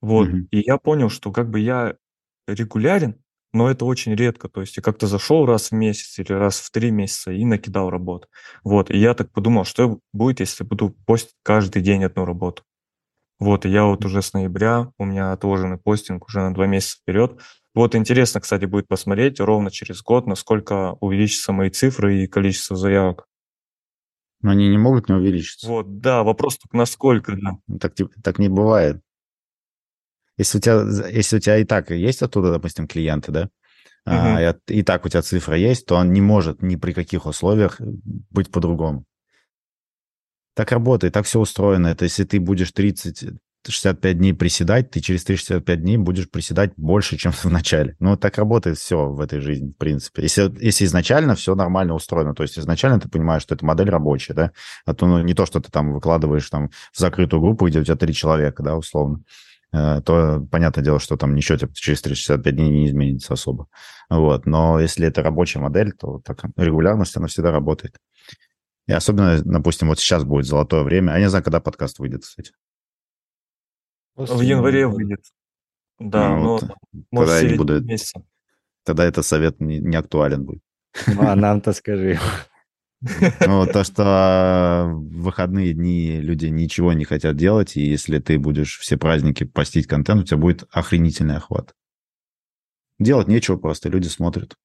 [0.00, 0.46] Вот, mm-hmm.
[0.52, 1.96] и я понял, что как бы я
[2.46, 3.16] регулярен,
[3.52, 4.48] но это очень редко.
[4.48, 7.90] То есть я как-то зашел раз в месяц или раз в три месяца и накидал
[7.90, 8.28] работу.
[8.62, 12.62] Вот, и я так подумал, что будет, если буду постить каждый день одну работу.
[13.40, 16.98] Вот, и я вот уже с ноября, у меня отложенный постинг уже на два месяца
[17.00, 17.40] вперед.
[17.78, 23.28] Вот интересно, кстати, будет посмотреть ровно через год, насколько увеличатся мои цифры и количество заявок.
[24.42, 25.68] Но они не могут не увеличиться.
[25.68, 27.52] Вот, да, вопрос только насколько, да.
[27.68, 29.00] Ну, так, так не бывает.
[30.36, 33.48] Если у тебя, если у тебя и так есть оттуда, допустим, клиенты, да, угу.
[34.06, 37.26] а, и, и так у тебя цифра есть, то он не может ни при каких
[37.26, 39.04] условиях быть по-другому.
[40.54, 41.86] Так работает, так все устроено.
[41.86, 47.16] Это если ты будешь 30, 65 дней приседать, ты через 365 дней будешь приседать больше,
[47.16, 47.96] чем в начале.
[47.98, 50.22] Ну, так работает все в этой жизни, в принципе.
[50.22, 54.34] Если, если изначально все нормально устроено, то есть изначально ты понимаешь, что это модель рабочая,
[54.34, 54.52] да,
[54.86, 57.84] а то ну, не то, что ты там выкладываешь там в закрытую группу, где у
[57.84, 59.22] тебя три человека, да, условно,
[59.72, 63.68] э, то понятное дело, что там ничего тебе через 365 дней не изменится особо.
[64.08, 64.46] Вот.
[64.46, 67.98] Но если это рабочая модель, то так, регулярность, она всегда работает.
[68.86, 71.12] И особенно, допустим, вот сейчас будет золотое время.
[71.14, 72.52] Я не знаю, когда подкаст выйдет, кстати.
[74.18, 75.20] В январе выйдет.
[76.00, 76.64] Да, ну, вот,
[77.10, 78.22] может, тогда, буду, месяца.
[78.84, 80.62] тогда этот совет не, не актуален будет.
[81.06, 82.18] Ну, а нам-то скажи.
[83.46, 88.76] Ну, то, что в выходные дни люди ничего не хотят делать, и если ты будешь
[88.80, 91.76] все праздники постить контент, у тебя будет охренительный охват.
[92.98, 94.56] Делать нечего просто, люди смотрят.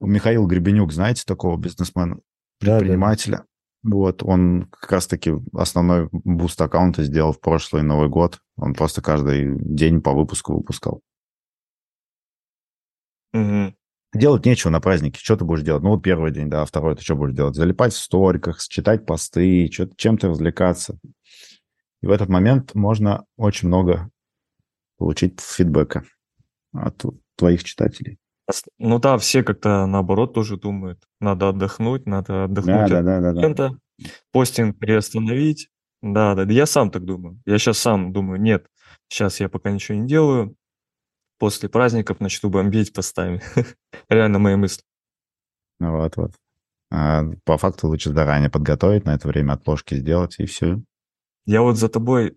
[0.00, 2.20] Михаил Гребенюк, знаете такого бизнесмена,
[2.58, 3.36] предпринимателя?
[3.36, 3.48] Да, да.
[3.82, 8.40] Вот, он как раз-таки основной буст аккаунта сделал в прошлый Новый год.
[8.56, 11.02] Он просто каждый день по выпуску выпускал.
[13.32, 13.74] Угу.
[14.14, 15.20] Делать нечего на празднике.
[15.22, 15.82] Что ты будешь делать?
[15.82, 17.54] Ну, вот первый день, да, а второй ты что будешь делать?
[17.54, 20.98] Залипать в сториках, читать посты, чем-то развлекаться.
[22.02, 24.10] И в этот момент можно очень много
[24.96, 26.04] получить фидбэка
[26.72, 27.04] от
[27.36, 28.18] твоих читателей.
[28.78, 33.32] Ну да, все как-то наоборот тоже думают, надо отдохнуть, надо отдохнуть да, от да, да,
[33.32, 33.70] да, да.
[34.32, 35.68] постинг приостановить.
[36.02, 37.40] Да, да, я сам так думаю.
[37.46, 38.66] Я сейчас сам думаю, нет,
[39.08, 40.56] сейчас я пока ничего не делаю,
[41.38, 43.42] после праздников начну бомбить постами.
[44.08, 44.82] Реально мои мысли.
[45.80, 46.32] Ну вот, вот.
[46.90, 50.80] А по факту лучше заранее подготовить, на это время отложки сделать, и все.
[51.44, 52.36] Я вот за тобой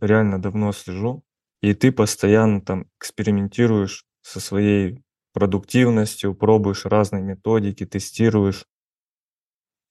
[0.00, 1.24] реально давно слежу,
[1.60, 5.02] и ты постоянно там экспериментируешь со своей
[5.32, 8.66] продуктивностью, пробуешь разные методики, тестируешь.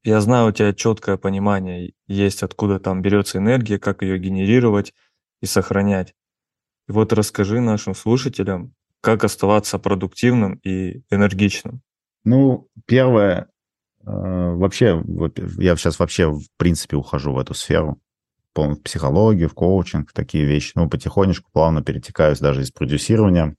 [0.03, 4.93] Я знаю, у тебя четкое понимание есть, откуда там берется энергия, как ее генерировать
[5.41, 6.13] и сохранять.
[6.88, 11.81] И вот расскажи нашим слушателям, как оставаться продуктивным и энергичным.
[12.23, 13.49] Ну, первое,
[14.01, 15.03] э, вообще,
[15.57, 17.99] я сейчас вообще в принципе ухожу в эту сферу,
[18.55, 20.71] в психологию, в коучинг, в такие вещи.
[20.75, 23.55] Ну, потихонечку, плавно перетекаюсь даже из продюсирования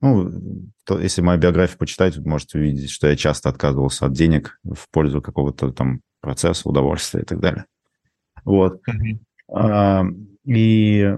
[0.00, 0.30] ну,
[0.84, 4.88] то, если мою биографию почитать, вы можете увидеть, что я часто отказывался от денег в
[4.90, 7.64] пользу какого-то там процесса, удовольствия и так далее.
[8.44, 8.80] Вот.
[8.88, 9.18] Mm-hmm.
[9.52, 10.04] А,
[10.44, 11.16] и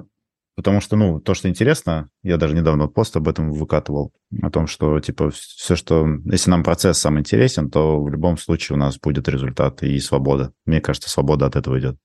[0.61, 4.67] Потому что, ну, то, что интересно, я даже недавно пост об этом выкатывал, о том,
[4.67, 6.07] что, типа, все, что...
[6.27, 10.53] Если нам процесс сам интересен, то в любом случае у нас будет результат и свобода.
[10.67, 11.97] Мне кажется, свобода от этого идет.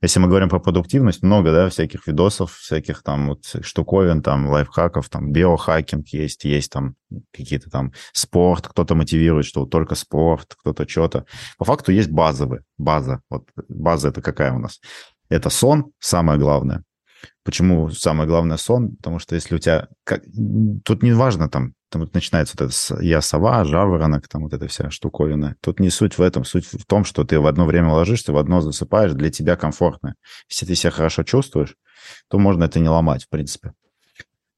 [0.00, 5.08] Если мы говорим про продуктивность, много, да, всяких видосов, всяких там вот штуковин, там, лайфхаков,
[5.08, 6.94] там, биохакинг есть, есть там
[7.32, 11.24] какие-то там спорт, кто-то мотивирует, что только спорт, кто-то что-то.
[11.58, 13.22] По факту есть базовые, база.
[13.28, 14.80] Вот база это какая у нас?
[15.28, 16.84] Это сон, самое главное
[17.44, 18.96] Почему самое главное сон?
[18.96, 19.88] Потому что если у тебя...
[20.04, 20.22] Как,
[20.84, 24.90] тут не важно там там начинается вот это я сова, жаворонок, там вот эта вся
[24.90, 25.54] штуковина.
[25.60, 28.36] Тут не суть в этом, суть в том, что ты в одно время ложишься, в
[28.36, 30.16] одно засыпаешь, для тебя комфортно.
[30.50, 31.76] Если ты себя хорошо чувствуешь,
[32.28, 33.74] то можно это не ломать, в принципе.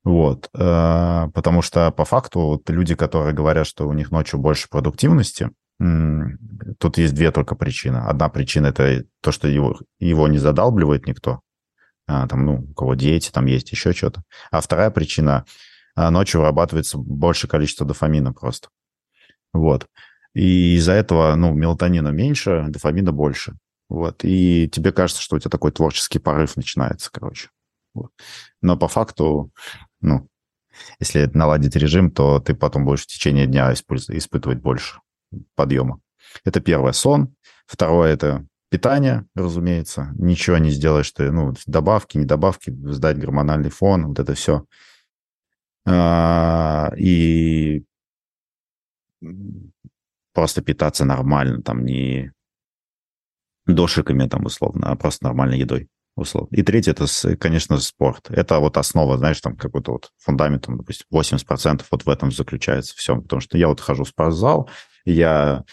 [0.02, 4.68] Вот, э, потому что по факту вот люди, которые говорят, что у них ночью больше
[4.70, 5.50] продуктивности,
[6.78, 7.98] тут есть две только причины.
[7.98, 11.40] Одна причина это то, что его, его не задалбливает никто,
[12.06, 14.22] а, там, ну, у кого дети, там есть еще что-то.
[14.50, 15.44] А вторая причина
[15.96, 18.68] а ночью вырабатывается большее количество дофамина просто.
[19.54, 19.86] Вот.
[20.34, 23.56] И из-за этого, ну, мелатонина меньше, дофамина больше.
[23.88, 24.22] Вот.
[24.22, 27.48] И тебе кажется, что у тебя такой творческий порыв начинается, короче.
[27.94, 28.10] Вот.
[28.60, 29.50] Но по факту,
[30.02, 30.28] ну,
[31.00, 35.00] если наладить режим, то ты потом будешь в течение дня испытывать больше
[35.54, 36.00] подъема.
[36.44, 37.34] Это первое, сон.
[37.66, 40.12] Второе, это питание, разумеется.
[40.18, 44.64] Ничего не сделаешь ты, ну, добавки, не добавки, сдать гормональный фон, вот это все.
[45.86, 47.84] А, и
[50.32, 52.32] просто питаться нормально, там не
[53.66, 56.48] дошиками там условно, а просто нормальной едой условно.
[56.56, 57.06] И третье, это,
[57.36, 58.30] конечно, спорт.
[58.30, 62.94] Это вот основа, знаешь, там какой-то вот фундамент, там, допустим, 80% вот в этом заключается
[62.96, 63.20] все.
[63.20, 64.70] Потому что я вот хожу в спортзал,
[65.04, 65.64] я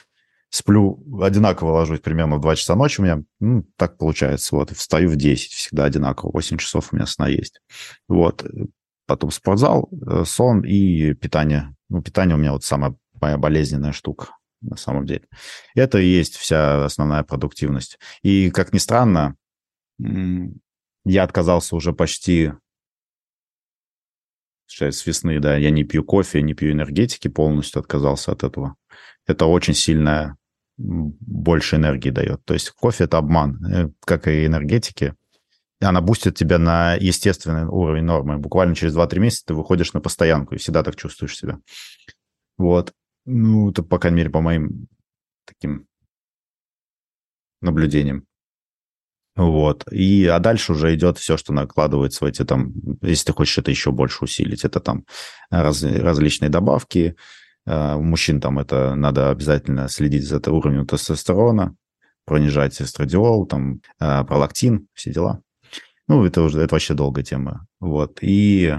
[0.53, 5.09] сплю, одинаково ложусь примерно в 2 часа ночи у меня, ну, так получается, вот, встаю
[5.09, 7.59] в 10, всегда одинаково, 8 часов у меня сна есть.
[8.07, 8.45] Вот,
[9.07, 11.75] потом спортзал, э, сон и питание.
[11.89, 14.27] Ну, питание у меня вот самая моя болезненная штука
[14.61, 15.23] на самом деле.
[15.73, 17.97] Это и есть вся основная продуктивность.
[18.21, 19.35] И, как ни странно,
[19.97, 22.51] я отказался уже почти
[24.67, 28.75] с весны, да, я не пью кофе, не пью энергетики, полностью отказался от этого.
[29.25, 30.37] Это очень сильная,
[30.77, 32.43] больше энергии дает.
[32.45, 35.15] То есть кофе– это обман, э, как и энергетики
[35.83, 38.37] она бустит тебя на естественный уровень нормы.
[38.37, 41.59] Буквально через 2-3 месяца ты выходишь на постоянку и всегда так чувствуешь себя.
[42.57, 42.93] Вот.
[43.25, 44.87] Ну, это, по крайней мере, по моим
[45.45, 45.87] таким
[47.61, 48.25] наблюдениям.
[49.35, 49.85] Вот.
[49.91, 53.71] И, а дальше уже идет все, что накладывается в эти там, если ты хочешь это
[53.71, 55.05] еще больше усилить, это там
[55.49, 57.15] раз, различные добавки.
[57.67, 61.75] Uh, у мужчин там это надо обязательно следить за уровнем тестостерона,
[62.25, 65.41] пронижать эстрадиол, там, uh, пролактин, все дела.
[66.07, 67.65] Ну, это уже это вообще долгая тема.
[67.79, 68.19] Вот.
[68.21, 68.75] И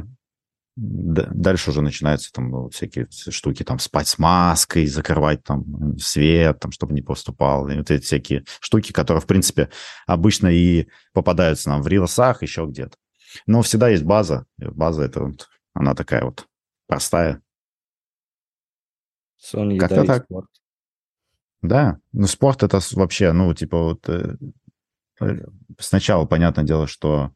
[0.76, 6.72] дальше уже начинаются там ну, всякие штуки, там спать с маской, закрывать там свет, там,
[6.72, 7.68] чтобы не поступал.
[7.68, 9.70] И вот эти всякие штуки, которые, в принципе,
[10.06, 12.96] обычно и попадаются нам в рилсах, еще где-то.
[13.46, 14.46] Но всегда есть база.
[14.58, 16.46] База это вот, она такая вот
[16.86, 17.40] простая.
[19.38, 20.24] Сон, еда Как-то так.
[20.24, 20.48] спорт.
[21.62, 24.36] Да, ну спорт это вообще, ну, типа вот э,
[25.20, 25.38] Э,
[25.78, 27.32] сначала, понятное дело, что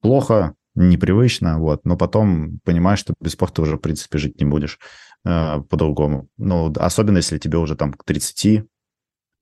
[0.00, 4.78] плохо, непривычно, вот, но потом понимаешь, что без спорта уже, в принципе, жить не будешь
[5.24, 6.28] э, по-другому.
[6.36, 8.64] Ну, особенно если тебе уже там к 30,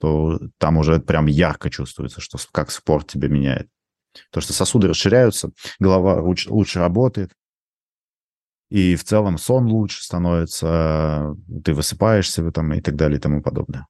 [0.00, 3.68] то там уже прям ярко чувствуется, что как спорт тебя меняет.
[4.30, 7.32] То, что сосуды расширяются, голова лучше, лучше работает,
[8.72, 13.86] и в целом сон лучше становится, ты высыпаешься там, и так далее и тому подобное.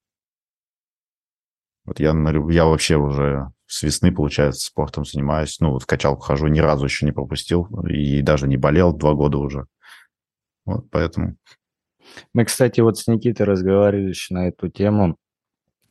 [1.85, 2.12] Вот я,
[2.51, 5.61] я вообще уже с весны, получается, спортом занимаюсь.
[5.61, 7.68] Ну, вот в качалку хожу, ни разу еще не пропустил.
[7.89, 9.66] И даже не болел два года уже.
[10.64, 11.37] Вот поэтому...
[12.35, 15.16] Мы, кстати, вот с Никитой разговаривали еще на эту тему.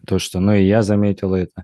[0.06, 1.64] То, что, ну и я заметил это.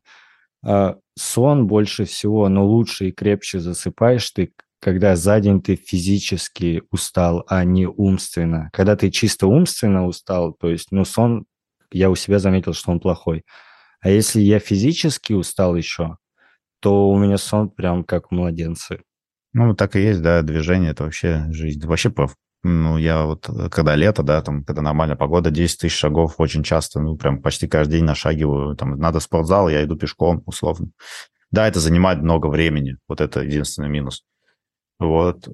[0.64, 6.84] А, сон больше всего, но лучше и крепче засыпаешь ты, когда за день ты физически
[6.92, 8.70] устал, а не умственно.
[8.74, 11.46] Когда ты чисто умственно устал, то есть, ну, сон,
[11.92, 13.44] я у себя заметил, что он плохой.
[14.02, 16.18] А если я физически устал еще,
[16.80, 19.00] то у меня сон прям как у младенца.
[19.54, 21.86] Ну, так и есть, да, движение– это вообще жизнь.
[21.86, 22.14] Вообще,
[22.64, 26.64] ну, я вот, э, когда лето, да, там, когда нормальная погода, 10 тысяч шагов очень
[26.64, 28.76] часто, ну, прям почти каждый день нашагиваю.
[28.76, 30.90] Там, надо спортзал, я иду пешком, условно.
[31.50, 34.24] Да, это занимает много времени, вот это единственный минус.
[35.00, 35.48] Вот.
[35.48, 35.52] Э,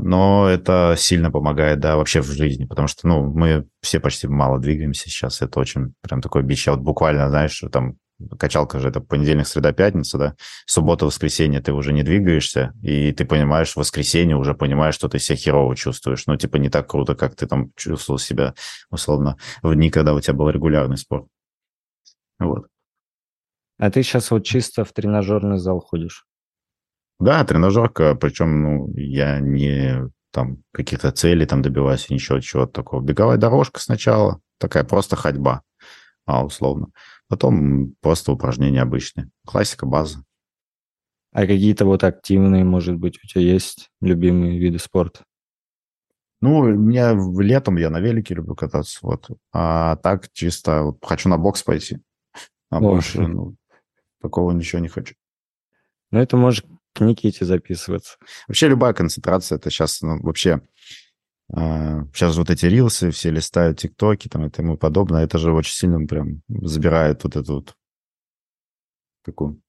[0.00, 4.58] но это сильно помогает, да, вообще в жизни, потому что, ну, мы все почти мало
[4.58, 5.42] двигаемся сейчас.
[5.42, 6.66] Это очень прям такой бич.
[6.66, 7.96] Я вот буквально, знаешь, там
[8.38, 10.34] качалка же это понедельник, среда, пятница, да,
[10.66, 15.18] суббота, воскресенье ты уже не двигаешься, и ты понимаешь, в воскресенье уже понимаешь, что ты
[15.18, 16.26] себя херово чувствуешь.
[16.26, 18.54] Ну, типа, не так круто, как ты там чувствовал себя,
[18.90, 21.26] условно, в дни, когда у тебя был регулярный спорт.
[22.38, 22.66] Вот.
[23.78, 26.26] А ты сейчас вот чисто в тренажерный зал ходишь?
[27.20, 33.02] Да, тренажерка, причем, ну, я не там каких-то целей там добиваюсь, ничего, чего-то такого.
[33.02, 35.62] Беговая дорожка сначала, такая просто ходьба,
[36.24, 36.88] а, условно.
[37.28, 39.28] Потом просто упражнения обычные.
[39.46, 40.24] Классика, база.
[41.32, 45.24] А какие-то вот активные, может быть, у тебя есть любимые виды спорта?
[46.40, 49.28] Ну, у меня летом я на велике люблю кататься, вот.
[49.52, 51.98] А так чисто вот, хочу на бокс пойти.
[52.70, 52.80] А О.
[52.80, 53.56] больше, ну,
[54.22, 55.14] такого ничего не хочу.
[56.10, 58.16] Ну, это может к Никите записываться.
[58.48, 60.60] Вообще любая концентрация, это сейчас, ну, вообще...
[61.52, 66.04] сейчас вот эти рилсы, все листают тиктоки там и тому подобное, это же очень сильно
[66.06, 67.74] прям забирает вот эту вот
[69.24, 69.60] такую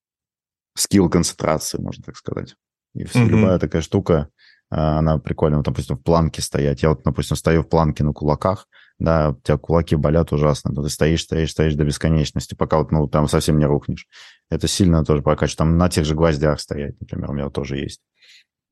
[0.75, 2.55] скилл концентрации, можно так сказать.
[2.93, 3.29] И Мгм.
[3.29, 4.29] любая такая штука,
[4.69, 5.57] а, она прикольная.
[5.57, 6.81] Вот, допустим, в планке стоять.
[6.83, 8.67] Я вот, допустим, стою в планке на кулаках,
[8.99, 12.91] да, у тебя кулаки болят ужасно, но ты стоишь, стоишь, стоишь до бесконечности, пока вот,
[12.91, 14.07] ну, там совсем не рухнешь.
[14.51, 15.57] Это сильно тоже прокачивает.
[15.57, 18.01] Там на тех же гвоздях стоять, например, у меня тоже есть.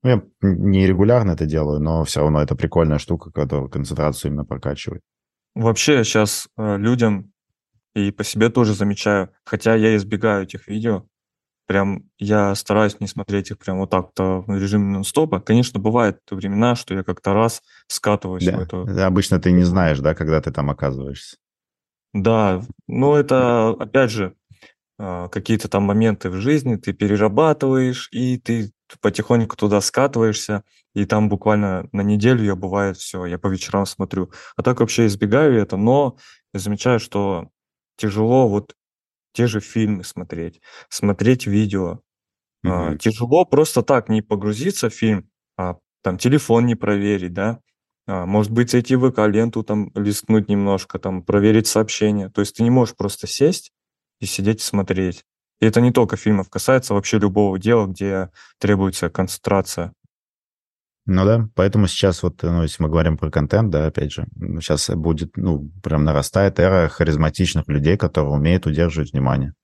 [0.02, 4.44] Ну, я не регулярно это делаю, но все равно это прикольная штука, которая концентрацию именно
[4.44, 5.02] прокачивает.
[5.54, 7.32] Вообще сейчас людям
[7.94, 11.06] и по себе тоже замечаю, хотя я избегаю этих видео,
[11.66, 15.40] прям я стараюсь не смотреть их прям вот так-то в режиме нон-стопа.
[15.40, 18.62] Конечно, бывают времена, что я как-то раз скатываюсь в Да.
[18.62, 18.86] эту...
[18.86, 21.36] Это Обычно ты не знаешь, да, когда ты там оказываешься.
[22.12, 24.34] Да, ну это, опять же,
[25.28, 31.88] какие-то там моменты в жизни ты перерабатываешь, и ты потихоньку туда скатываешься, и там буквально
[31.92, 34.30] на неделю я бывает все, я по вечерам смотрю.
[34.56, 36.16] А так вообще избегаю это, но
[36.52, 37.48] я замечаю, что
[37.96, 38.74] тяжело вот
[39.32, 42.00] те же фильмы смотреть, смотреть видео.
[42.64, 42.98] А, Мгм.
[42.98, 47.60] Тяжело просто так не погрузиться в фильм, а там телефон не проверить, да,
[48.06, 52.28] а, может быть, зайти в ВК-ленту, там, листнуть немножко, там, проверить сообщения.
[52.30, 53.72] То есть ты не можешь просто сесть
[54.20, 55.24] и сидеть и смотреть.
[55.60, 59.92] И это не только фильмов касается, вообще любого дела, где требуется концентрация.
[61.06, 64.26] Ну да, поэтому сейчас вот, ну, если мы говорим про контент, да, опять же,
[64.60, 69.54] сейчас будет, ну, прям нарастает эра харизматичных людей, которые умеют удерживать внимание.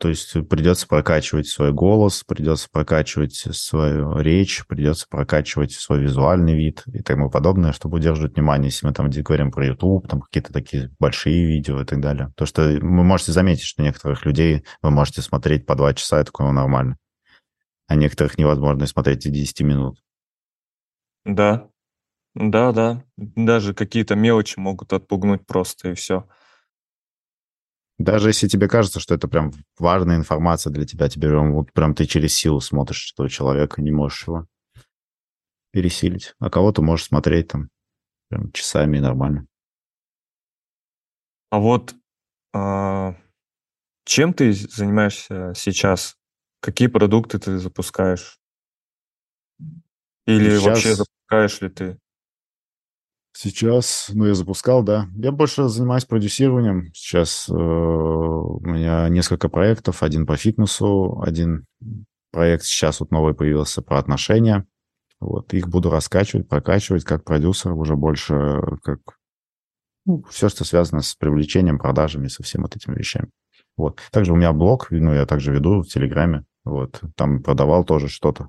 [0.00, 6.82] То есть придется прокачивать свой голос, придется прокачивать свою речь, придется прокачивать свой визуальный вид
[6.86, 10.90] и тому подобное, чтобы удерживать внимание, если мы там говорим про YouTube, там какие-то такие
[10.98, 12.32] большие видео и так далее.
[12.36, 16.32] То, что вы можете заметить, что некоторых людей вы можете смотреть по два часа, это
[16.32, 16.96] такое нормально.
[17.86, 20.02] А некоторых невозможно смотреть и 10 минут.
[21.26, 21.68] Да,
[22.34, 23.04] да, да.
[23.16, 26.26] Даже какие-то мелочи могут отпугнуть просто, и все.
[27.98, 31.94] Даже если тебе кажется, что это прям важная информация для тебя, тебе прям, вот прям
[31.94, 34.46] ты через силу смотришь, что человека не можешь его
[35.72, 36.34] пересилить.
[36.38, 37.70] А кого-то можешь смотреть там
[38.28, 39.46] прям часами и нормально.
[41.50, 41.94] А вот
[42.54, 43.14] а,
[44.04, 46.16] чем ты занимаешься сейчас?
[46.60, 48.38] Какие продукты ты запускаешь?
[50.26, 51.98] Или вообще Сейчас- запускаешь ли ты?
[53.38, 55.10] Сейчас, ну, я запускал, да.
[55.14, 56.90] Я больше занимаюсь продюсированием.
[56.94, 60.02] Сейчас э, у меня несколько проектов.
[60.02, 61.66] Один по фитнесу, один
[62.30, 64.64] проект сейчас вот новый появился про отношения.
[65.20, 69.00] Вот, их буду раскачивать, прокачивать как продюсер, уже больше как
[70.06, 73.28] ну, все, что связано с привлечением, продажами, со всем вот этими вещами.
[73.76, 74.00] Вот.
[74.12, 76.46] Также у меня блог, ну, я также веду в Телеграме.
[76.64, 77.02] Вот.
[77.16, 78.48] Там продавал тоже что-то.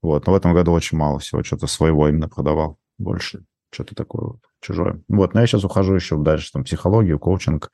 [0.00, 0.26] Вот.
[0.26, 1.42] Но в этом году очень мало всего.
[1.42, 2.78] Что-то своего именно продавал.
[2.96, 5.02] Больше что-то такое вот чужое.
[5.08, 5.34] Вот.
[5.34, 6.52] Но я сейчас ухожу еще дальше.
[6.52, 7.70] Там психологию, коучинг.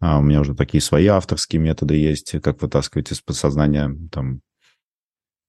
[0.00, 4.40] А, у меня уже такие свои авторские методы есть, как вытаскивать из подсознания там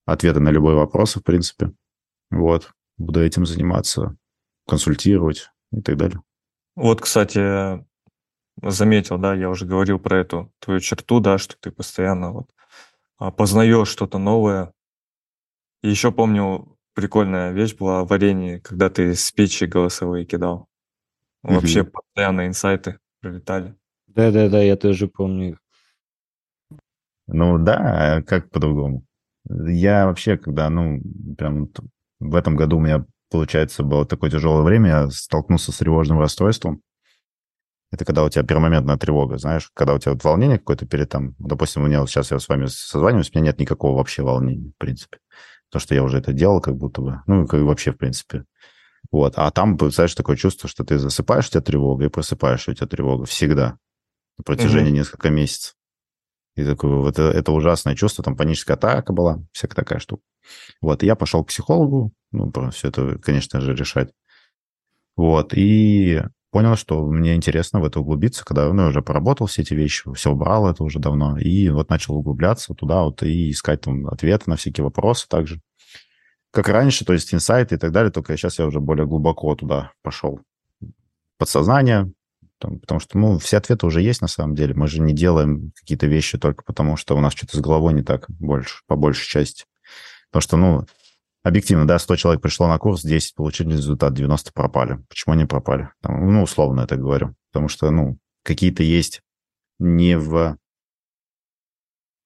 [0.06, 1.72] ответы на любой вопрос, в принципе.
[2.30, 2.72] Вот.
[2.98, 4.16] Буду этим заниматься,
[4.66, 6.20] консультировать и так далее.
[6.76, 7.84] Вот, кстати,
[8.62, 12.50] заметил, да, я уже говорил про эту твою черту, да, что ты постоянно вот
[13.18, 14.72] а, познаешь что-то новое.
[15.82, 20.66] И еще помню, прикольная вещь была в варенье, когда ты спичи голосовые кидал.
[21.42, 21.92] Вообще Мгм.
[21.92, 23.74] постоянно инсайты прилетали.
[24.08, 25.58] Да-да-да, я тоже помню их.
[27.26, 29.04] Ну да, как по-другому?
[29.48, 31.00] Я вообще, когда, ну,
[31.38, 31.70] прям
[32.18, 36.82] в этом году у меня, получается, было такое тяжелое время, я столкнулся с тревожным расстройством.
[37.92, 41.34] Это когда у тебя пермоментная тревога, знаешь, когда у тебя вот волнение какое-то перед там,
[41.38, 44.70] допустим, у меня вот сейчас я с вами созваниваюсь, у меня нет никакого вообще волнения,
[44.70, 45.19] в принципе.
[45.70, 48.44] Потому что я уже это делал как будто бы, ну, как вообще, в принципе.
[49.12, 52.74] Вот, а там, знаешь, такое чувство, что ты засыпаешь, у тебя тревога, и просыпаешься, у
[52.74, 53.78] тебя тревога всегда
[54.38, 54.98] на протяжении Мгм.
[55.00, 55.74] нескольких месяцев.
[56.56, 60.22] И такое, вот это, это ужасное чувство, там паническая атака была, всякая такая штука.
[60.80, 64.10] Вот, и я пошел к психологу, ну, все это, конечно же, решать.
[65.16, 69.62] Вот, и понял, что мне интересно в это углубиться, когда, ну, я уже поработал все
[69.62, 73.82] эти вещи, все убрал это уже давно, и вот начал углубляться туда вот и искать
[73.82, 75.60] там ответы на всякие вопросы также.
[76.50, 79.92] Как раньше, то есть инсайты и так далее, только сейчас я уже более глубоко туда
[80.02, 80.40] пошел.
[81.38, 82.12] Подсознание,
[82.58, 84.74] там, потому что, ну, все ответы уже есть на самом деле.
[84.74, 88.02] Мы же не делаем какие-то вещи только потому, что у нас что-то с головой не
[88.02, 89.64] так больше, по большей части.
[90.30, 90.86] Потому что, ну,
[91.42, 94.98] объективно, да, 100 человек пришло на курс, 10 получили результат, 90 пропали.
[95.08, 95.90] Почему они пропали?
[96.02, 97.34] Там, ну, условно это говорю.
[97.52, 99.22] Потому что, ну, какие-то есть
[99.78, 100.56] не в...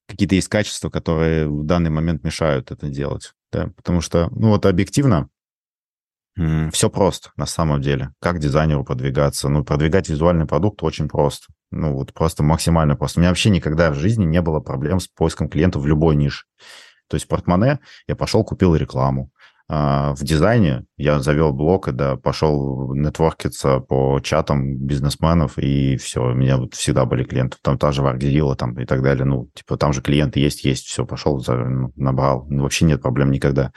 [0.06, 3.32] Какие-то есть качества, которые в данный момент мешают это делать.
[3.50, 3.70] Да?
[3.76, 5.28] Потому что, ну, вот объективно,
[6.36, 8.12] все просто на самом деле.
[8.20, 9.48] Как дизайнеру продвигаться?
[9.48, 11.46] Ну, продвигать визуальный продукт очень просто.
[11.70, 13.18] Ну, вот просто максимально просто.
[13.18, 16.44] У меня вообще никогда в жизни не было проблем с поиском клиентов в любой нише.
[17.08, 19.30] То есть портмоне я пошел, купил рекламу.
[19.66, 26.34] А, в дизайне я завел блог, да, пошел нетворкиться по чатам бизнесменов, и все, у
[26.34, 27.56] меня вот всегда были клиенты.
[27.62, 29.24] Там та же Варгзила там и так далее.
[29.24, 32.46] Ну, типа, там же клиенты есть, есть, все, пошел, ну, набрал.
[32.48, 33.72] Ну, вообще нет проблем никогда.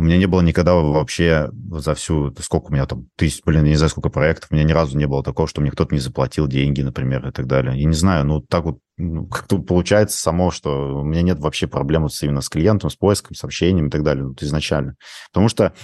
[0.00, 2.34] У меня не было никогда вообще за всю...
[2.40, 3.10] Сколько у меня там?
[3.16, 4.50] Тысяч, блин, я не знаю, сколько проектов.
[4.50, 7.30] У меня ни разу не было такого, что мне кто-то не заплатил деньги, например, и
[7.32, 7.78] так далее.
[7.78, 11.38] Я не знаю, ну, так вот ну, как тут получается само, что у меня нет
[11.38, 14.96] вообще проблем с, именно с клиентом, с поиском, с общением и так далее, вот изначально.
[15.34, 15.74] Потому что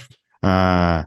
[0.41, 1.05] а,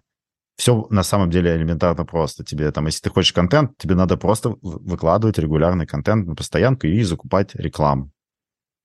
[0.56, 2.44] все на самом деле элементарно просто.
[2.44, 7.02] Тебе там, если ты хочешь контент, тебе надо просто выкладывать регулярный контент на постоянку и
[7.02, 8.12] закупать рекламу.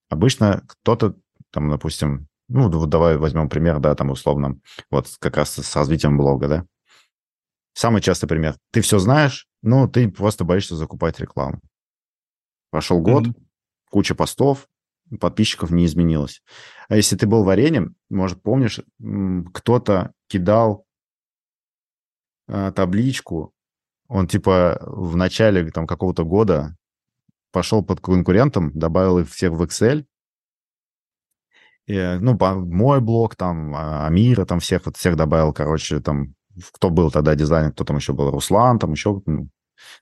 [0.10, 1.14] Обычно кто-то,
[1.52, 4.60] там, допустим, ну, вот давай возьмем пример, да, там условно,
[4.92, 6.66] вот как раз с развитием блога, да.
[7.74, 8.56] Самый частый пример.
[8.72, 11.60] Ты все знаешь, но ты просто боишься закупать рекламу.
[12.72, 13.44] Прошел год, mm-hmm.
[13.90, 14.68] куча постов,
[15.20, 16.42] подписчиков не изменилось.
[16.88, 18.80] А если ты был вареньем, может, помнишь,
[19.54, 20.86] кто-то кидал
[22.48, 23.54] а, табличку,
[24.08, 26.76] он типа в начале там какого-то года
[27.52, 30.06] пошел под конкурентом, добавил их всех в Excel,
[31.88, 36.34] и, ну, мой блог, там, а, Амира, там всех, вот всех добавил, короче, там,
[36.74, 39.50] кто был тогда дизайнер, кто там еще был, Руслан, там еще ну,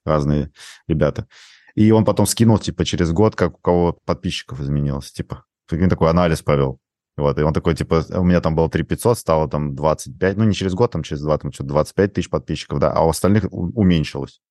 [0.05, 0.51] разные
[0.87, 1.27] ребята.
[1.75, 6.41] И он потом скинул, типа, через год, как у кого подписчиков изменилось, типа, такой анализ
[6.41, 6.79] провел.
[7.15, 10.53] Вот, и он такой, типа, у меня там было 3500, стало там 25, ну, не
[10.53, 14.41] через год, там через два, там что-то 25 тысяч подписчиков, да, а у остальных уменьшилось.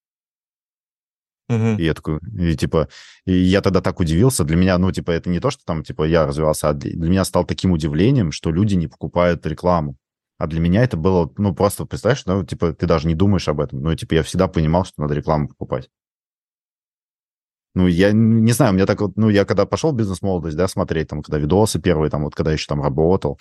[1.51, 1.77] Uh-huh.
[1.77, 2.89] И я такой, и типа,
[3.27, 4.45] и я тогда так удивился.
[4.45, 7.25] Для меня, ну, типа, это не то, что там, типа, я развивался, а для меня
[7.25, 9.97] стало таким удивлением, что люди не покупают рекламу.
[10.39, 13.61] А для меня это было, ну, просто, представляешь, ну, типа, ты даже не думаешь об
[13.61, 13.81] этом.
[13.81, 15.89] Ну, типа, я всегда понимал, что надо рекламу покупать.
[17.75, 20.69] Ну, я не знаю, у меня так вот, ну, я когда пошел в бизнес-молодость, да,
[20.69, 23.39] смотреть, там, когда видосы первые, там, вот когда еще там работал,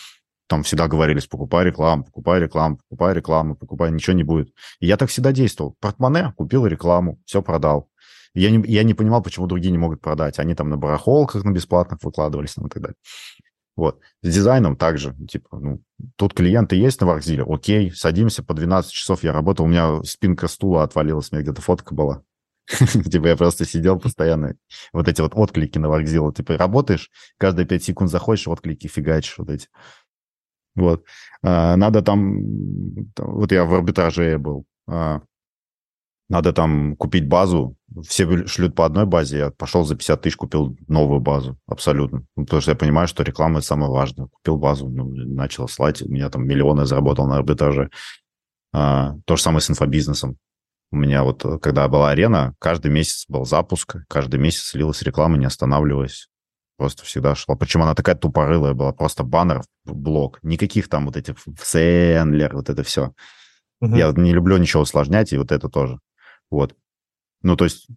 [0.48, 4.54] там всегда говорились, покупай рекламу, покупай рекламу, покупай рекламу, покупай, ничего не будет.
[4.80, 5.76] И я так всегда действовал.
[5.80, 7.88] Портмоне, купил рекламу, все продал.
[8.34, 10.40] Я не, я не понимал, почему другие не могут продать.
[10.40, 12.96] Они там на барахолках на бесплатных выкладывались там, и так далее.
[13.76, 14.00] Вот.
[14.22, 15.82] С дизайном также, типа, ну,
[16.16, 20.48] тут клиенты есть на Варкзиле, окей, садимся, по 12 часов я работал, у меня спинка
[20.48, 22.24] стула отвалилась, у меня где-то фотка была.
[22.68, 24.56] Типа я просто сидел постоянно,
[24.94, 29.50] вот эти вот отклики на Варкзилу, типа работаешь, каждые 5 секунд заходишь, отклики фигачишь вот
[29.50, 29.68] эти.
[30.76, 31.04] Вот.
[31.42, 32.40] А, надо там,
[33.18, 35.22] вот я в арбитраже был, а,
[36.30, 37.76] надо там купить базу,
[38.08, 42.24] все шлют по одной базе, я пошел за 50 тысяч, купил новую базу, абсолютно.
[42.36, 44.28] Ну, потому что я понимаю, что реклама– это самое важное.
[44.28, 47.90] Купил базу, ну, начал слать, у меня там миллионы заработал на арбитраже.
[48.74, 50.38] А, то же самое с инфобизнесом.
[50.92, 55.46] У меня вот, когда была арена, каждый месяц был запуск, каждый месяц слилась реклама, не
[55.46, 56.28] останавливаясь.
[56.78, 57.56] Просто всегда шла.
[57.56, 60.40] Причем она такая тупорылая была, просто баннер, блок.
[60.42, 63.14] Никаких там вот этих Сендлер, вот это все.
[63.82, 63.96] Угу.
[63.96, 66.00] Я не люблю ничего усложнять, и вот это тоже.
[66.50, 66.76] Вот.
[67.44, 67.88] Ну, то есть,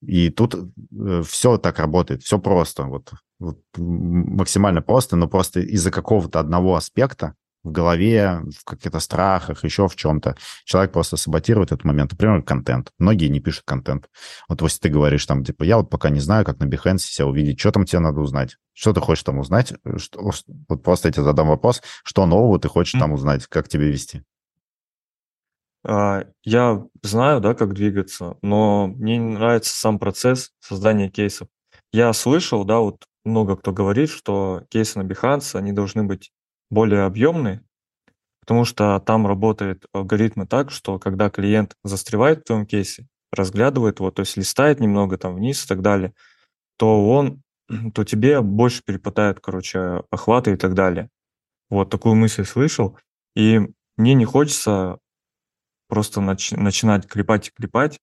[0.00, 5.90] и тут э, все так работает, все просто, вот, вот максимально просто, но просто из-за
[5.90, 10.36] какого-то одного аспекта в голове, в каких-то страхах, еще в чем-то.
[10.64, 12.12] Человек просто саботирует этот момент.
[12.12, 12.92] Например, контент.
[12.98, 14.08] Многие не пишут контент.
[14.48, 17.26] Вот если ты говоришь там, типа, я вот пока не знаю, как на Behance себя
[17.26, 18.56] увидеть, что там тебе надо узнать?
[18.72, 19.74] Что ты хочешь там узнать?
[19.96, 20.30] Что,
[20.68, 23.00] вот просто я тебе задам вопрос, что нового ты хочешь mm-hmm.
[23.00, 24.22] там узнать, как тебе вести?
[25.88, 31.48] А, я знаю, да, как двигаться, но мне не нравится сам процесс создания кейсов.
[31.92, 36.30] Я слышал, да, вот много кто говорит, что кейсы на Behance, они должны быть
[36.70, 37.64] более объемные,
[38.40, 44.10] потому что там работают алгоритмы так, что когда клиент застревает в твоем кейсе, разглядывает его,
[44.10, 46.12] то есть листает немного там вниз и так далее,
[46.76, 47.42] то он,
[47.94, 51.08] то тебе больше перепадает, короче, охваты и так далее.
[51.70, 52.98] Вот такую мысль слышал,
[53.34, 53.60] и
[53.96, 54.98] мне не хочется
[55.88, 57.98] просто нач- начинать клепать и клепать.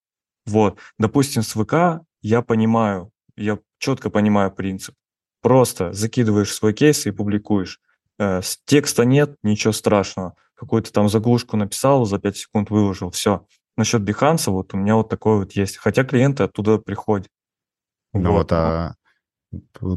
[0.45, 4.95] Вот, допустим, с ВК я понимаю, я четко понимаю принцип.
[5.41, 7.79] Просто закидываешь свой кейс и публикуешь.
[8.17, 10.35] Э, текста нет, ничего страшного.
[10.55, 13.45] Какую-то там заглушку написал, за 5 секунд выложил, все.
[13.77, 15.77] Насчет Behance вот у меня вот такое вот есть.
[15.77, 17.27] Хотя клиенты оттуда приходят.
[18.13, 18.95] Ну вот, вот а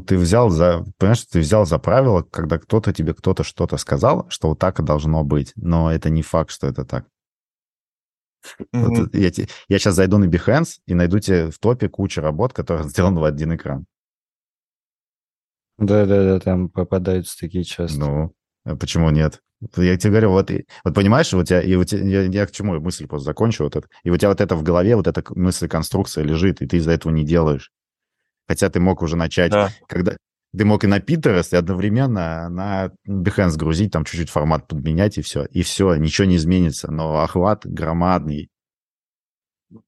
[0.05, 4.49] Ты взял за, понимаешь, ты взял за правило, когда кто-то тебе кто-то что-то сказал, что
[4.49, 7.05] вот так и должно быть, но это не факт, что это так.
[8.71, 9.29] Вот я,
[9.67, 13.23] я сейчас зайду на Behance и найду тебе в топе кучу работ, которые сделаны в
[13.23, 13.85] один экран.
[15.77, 17.99] Да-да-да, там попадаются такие часто.
[17.99, 18.33] Ну,
[18.65, 19.39] а почему нет?
[19.75, 22.79] Я тебе говорю, вот, и- вот понимаешь, вот я, и тебя, я, я к чему
[22.79, 23.87] мысль просто закончу вот это.
[24.03, 26.91] И у тебя вот это в голове, вот эта мысль конструкция лежит, и ты из-за
[26.91, 27.71] этого не делаешь.
[28.47, 29.69] Хотя ты мог уже начать, Да.
[29.87, 30.15] когда
[30.57, 35.21] ты мог и на Pinterest, и одновременно на Behance грузить, там чуть-чуть формат подменять, и
[35.21, 35.45] все.
[35.45, 36.91] И все, ничего не изменится.
[36.91, 38.49] Но охват громадный.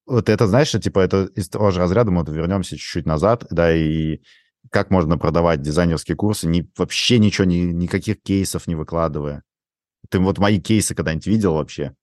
[0.06, 3.74] Вот это, знаешь, типа, это из того же разряда, мы вот вернемся чуть-чуть назад, да,
[3.74, 4.20] и
[4.70, 9.42] как можно продавать дизайнерские курсы, ни, вообще ничего, ни, никаких кейсов не выкладывая.
[10.08, 11.94] Ты вот мои кейсы когда-нибудь видел вообще?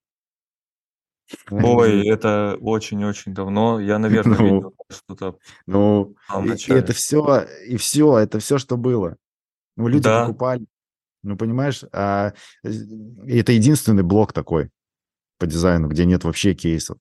[1.51, 3.79] Ой, это очень-очень давно.
[3.79, 4.43] Я, наверное, Ну.
[4.55, 6.15] видел что-то Ну,
[6.45, 9.17] и, это все, и все, это все, что было.
[9.77, 10.25] Ну, люди Да.
[10.25, 10.65] покупали.
[11.23, 12.69] Ну, понимаешь, а, э,
[13.27, 14.69] это единственный блок такой
[15.37, 16.97] по дизайну, где нет вообще кейсов.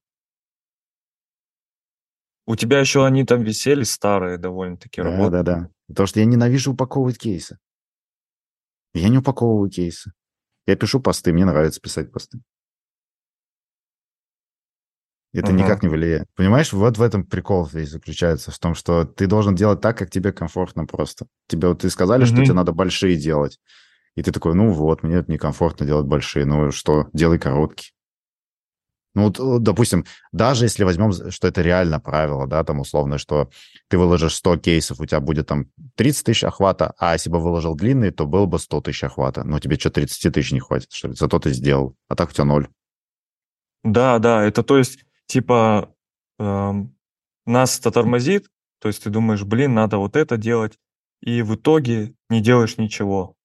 [2.46, 5.30] У тебя еще они там висели старые довольно-таки Да, работы.
[5.30, 5.70] да, да.
[5.86, 7.58] Потому что я ненавижу упаковывать кейсы.
[8.94, 10.12] Я не упаковываю кейсы.
[10.66, 12.40] Я пишу посты, мне нравится писать посты.
[15.34, 15.62] Это Ага.
[15.62, 16.26] никак не влияет.
[16.34, 20.10] Понимаешь, вот в этом прикол весь заключается, в том, что ты должен делать так, как
[20.10, 21.26] тебе комфортно просто.
[21.48, 22.44] Тебе вот и сказали, что Мгм.
[22.44, 23.58] тебе надо большие делать.
[24.16, 26.44] И ты такой, ну вот, мне это некомфортно делать большие.
[26.46, 27.90] Ну что, делай короткие.
[29.14, 33.48] Ну, вот, вот, допустим, даже если возьмем, что это реально правило, да, там условно, что
[33.88, 35.66] ты выложишь 100 кейсов, у тебя будет там
[35.96, 39.44] 30 тысяч охвата, а если бы выложил длинный, то было бы 100 тысяч охвата.
[39.44, 41.14] Но тебе что, 30 тысяч не хватит, что ли?
[41.14, 41.96] Зато ты сделал.
[42.08, 42.68] А так у тебя ноль.
[43.84, 45.94] Да, да, это то есть, типа,
[46.40, 46.96] эм,
[47.46, 48.48] нас это тормозит,
[48.80, 50.78] то есть ты думаешь, блин, надо вот это делать,
[51.22, 53.36] и в итоге не делаешь ничего.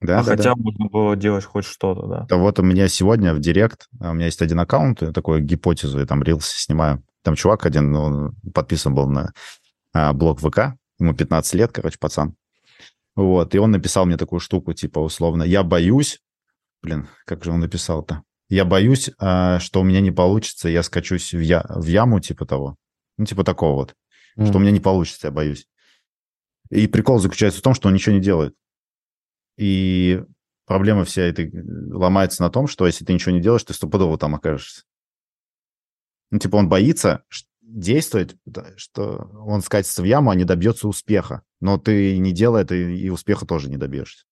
[0.00, 0.56] Да, а да, хотя да.
[0.56, 2.26] можно было делать хоть что-то, да.
[2.28, 5.42] Да вот у меня сегодня в Директ, а у меня есть один аккаунт, я такую
[5.42, 7.02] гипотезу, я там рилс снимаю.
[7.22, 9.32] Там чувак один, ну, он подписан был на
[9.92, 12.34] а, блог ВК, ему 15 лет, короче, пацан.
[13.14, 16.20] Вот, и он написал мне такую штуку, типа, условно, я боюсь,
[16.82, 18.22] блин, как же он написал-то?
[18.52, 22.44] Я боюсь, а, что у меня не получится, я скачусь в, я, в яму, типа
[22.44, 22.76] того.
[23.16, 23.96] Ну, типа такого вот.
[24.34, 25.66] Что у меня не получится, я боюсь.
[26.68, 28.54] И прикол заключается в том, что он ничего не делает.
[29.56, 30.22] И
[30.66, 31.62] проблема вся этой э,
[31.94, 34.82] ломается на том, что если ты ничего не делаешь, ты стопудово там окажешься.
[36.30, 37.24] Ну, типа он боится
[37.62, 38.36] действовать,
[38.76, 41.40] что он скатится в яму, а не добьется успеха.
[41.60, 44.26] Но ты не делай это, и успеха тоже не добьешься.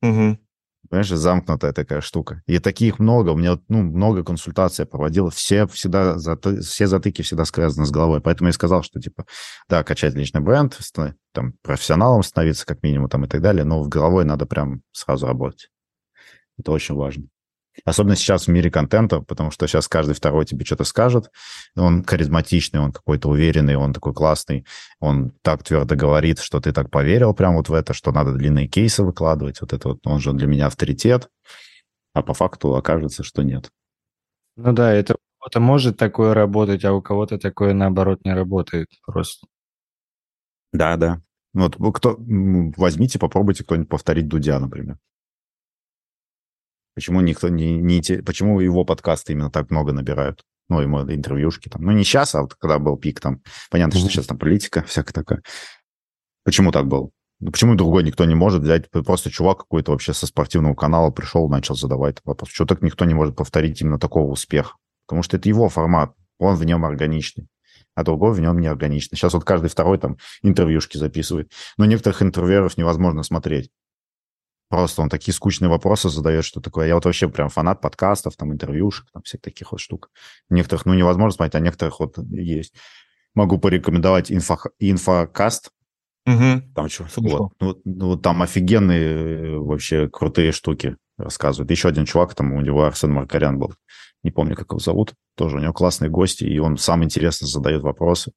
[0.00, 0.40] Мгм.
[0.88, 2.42] Понимаешь, замкнутая такая штука.
[2.46, 3.30] И таких много.
[3.30, 5.28] У меня ну, много консультаций я проводил.
[5.28, 6.16] Все всегда,
[6.62, 8.20] все затыки всегда связаны с головой.
[8.20, 9.26] Поэтому я сказал, что, типа,
[9.68, 10.78] да, качать личный бренд,
[11.32, 15.26] там, профессионалом становиться как минимум там и так далее, но в головой надо прям сразу
[15.26, 15.68] работать.
[16.58, 17.24] Это очень важно.
[17.84, 21.30] Особенно сейчас в мире контента, потому что сейчас каждый второй тебе что-то скажет.
[21.76, 24.66] Он харизматичный, он какой-то уверенный, он такой классный.
[25.00, 28.68] Он так твердо говорит, что ты так поверил прям вот в это, что надо длинные
[28.68, 29.60] кейсы выкладывать.
[29.60, 31.28] Вот это вот, он же для меня авторитет.
[32.14, 33.70] А по факту окажется, что нет.
[34.56, 38.88] Ну да, это у кого-то может такое работать, а у кого-то такое, наоборот, не работает
[39.06, 39.46] просто.
[40.72, 41.22] Да, да.
[41.54, 44.98] Вот кто, возьмите, попробуйте кто-нибудь повторить Дудя, например.
[46.98, 50.42] Почему никто не, не почему его подкасты именно так много набирают?
[50.68, 51.84] Ну, ему интервьюшки там.
[51.84, 53.40] Ну, не сейчас, а вот когда был пик там.
[53.70, 54.12] Понятно, что Мгм.
[54.12, 55.42] сейчас там политика всякая такая.
[56.44, 57.10] Почему так было?
[57.38, 58.90] Ну, почему другой никто не может взять?
[58.90, 62.50] Просто чувак какой-то вообще со спортивного канала пришел, начал задавать вопрос.
[62.50, 64.74] Что так никто не может повторить именно такого успеха?
[65.06, 67.46] Потому что это его формат, он в нем органичный,
[67.94, 69.16] а другой в нем не органичный.
[69.16, 71.52] Сейчас вот каждый второй там интервьюшки записывает.
[71.76, 73.70] Но некоторых интервьюеров невозможно смотреть.
[74.68, 76.86] Просто он такие скучные вопросы задает, что такое.
[76.86, 80.10] Я вот вообще прям фанат подкастов, там, интервьюшек, там, всех таких вот штук.
[80.50, 82.74] Некоторых, ну, невозможно смотреть, а некоторых вот есть.
[83.34, 85.70] Могу порекомендовать инфо, инфокаст.
[86.26, 86.72] Мгм.
[86.74, 87.06] Там что?
[87.16, 91.70] Вот, ну, вот, ну, вот там офигенные э, вообще крутые штуки рассказывают.
[91.70, 93.74] Еще один чувак, там у него Арсен Маркарян был.
[94.22, 95.14] Не помню, как его зовут.
[95.34, 98.32] Тоже у него классные гости, и он сам интересно задает вопросы.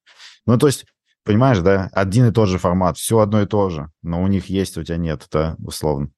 [0.46, 0.86] Ну, то есть,
[1.24, 4.46] понимаешь, да, один и тот же формат, все одно и то же, но у них
[4.46, 6.10] есть, у тебя нет, это условно.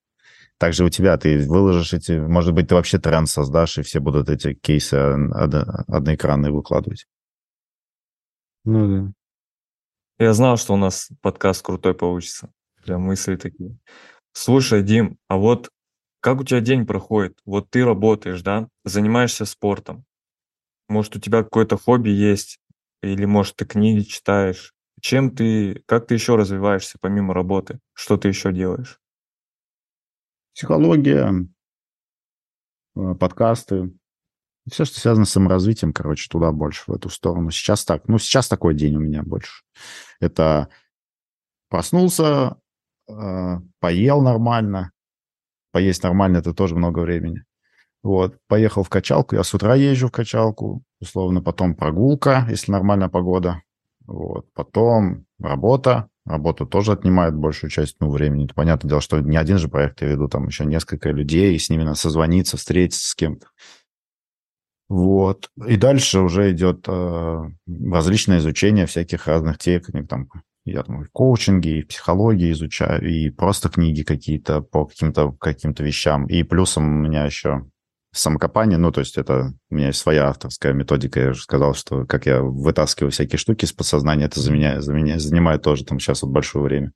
[0.59, 4.29] Также у тебя ты выложишь эти, может быть, ты вообще тренд создашь, и все будут
[4.29, 7.07] эти кейсы одно- одноэкранные выкладывать.
[8.65, 9.13] Ну да.
[10.19, 12.53] Я знал, что у нас подкаст крутой получится.
[12.85, 13.77] Прям мысли такие.
[14.33, 15.71] Слушай, Дим, а вот
[16.21, 17.39] как у тебя день проходит?
[17.45, 18.69] Вот ты работаешь, да?
[18.85, 20.05] Занимаешься спортом.
[20.89, 22.59] Может, у тебя какое-то хобби есть?
[23.03, 24.75] Или, может, ты книги читаешь?
[25.05, 27.79] чем ты, как ты еще развиваешься помимо работы?
[27.93, 28.99] Что ты еще делаешь?
[30.55, 31.47] Психология,
[32.97, 33.93] э, подкасты,
[34.71, 37.51] все, что связано с саморазвитием, короче, туда больше, в эту сторону.
[37.51, 38.09] Сейчас так.
[38.09, 39.65] Ну, сейчас такой день у меня больше.
[40.21, 40.69] Это
[41.69, 42.57] проснулся,
[43.09, 44.93] э, поел нормально.
[45.73, 47.45] Поесть нормально– это тоже много времени.
[48.03, 49.35] Вот, поехал в качалку.
[49.35, 53.63] Я с утра езжу в качалку, условно, потом прогулка, если нормальная погода.
[54.07, 56.09] Вот, потом работа.
[56.27, 58.49] Работа тоже отнимает большую часть ну, времени.
[58.55, 61.69] Понятное дело, что не один же проект я веду, там еще несколько людей, и с
[61.69, 63.49] ними надо созвониться, встретиться с кем-то.
[64.89, 65.51] Вот.
[65.67, 70.09] И дальше уже идет э, различное изучение всяких разных техник.
[70.09, 70.29] Там,
[70.65, 75.73] я там и в коучинге, и психологии изучаю, и просто книги какие-то по каким-то каким
[75.73, 76.27] вещам.
[76.27, 77.67] И плюсом у меня еще
[78.15, 81.21] самокопание, ну, то есть это у меня есть своя авторская методика.
[81.21, 84.95] Я уже сказал, что как я вытаскиваю всякие штуки из подсознания, это за меня, за
[84.95, 86.93] меня занимает тоже там сейчас вот большое время.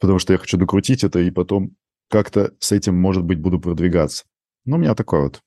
[0.00, 1.76] Потому что я хочу докрутить это, и потом
[2.08, 4.24] как-то с этим, может быть, буду продвигаться.
[4.64, 5.40] Ну, у меня такой вот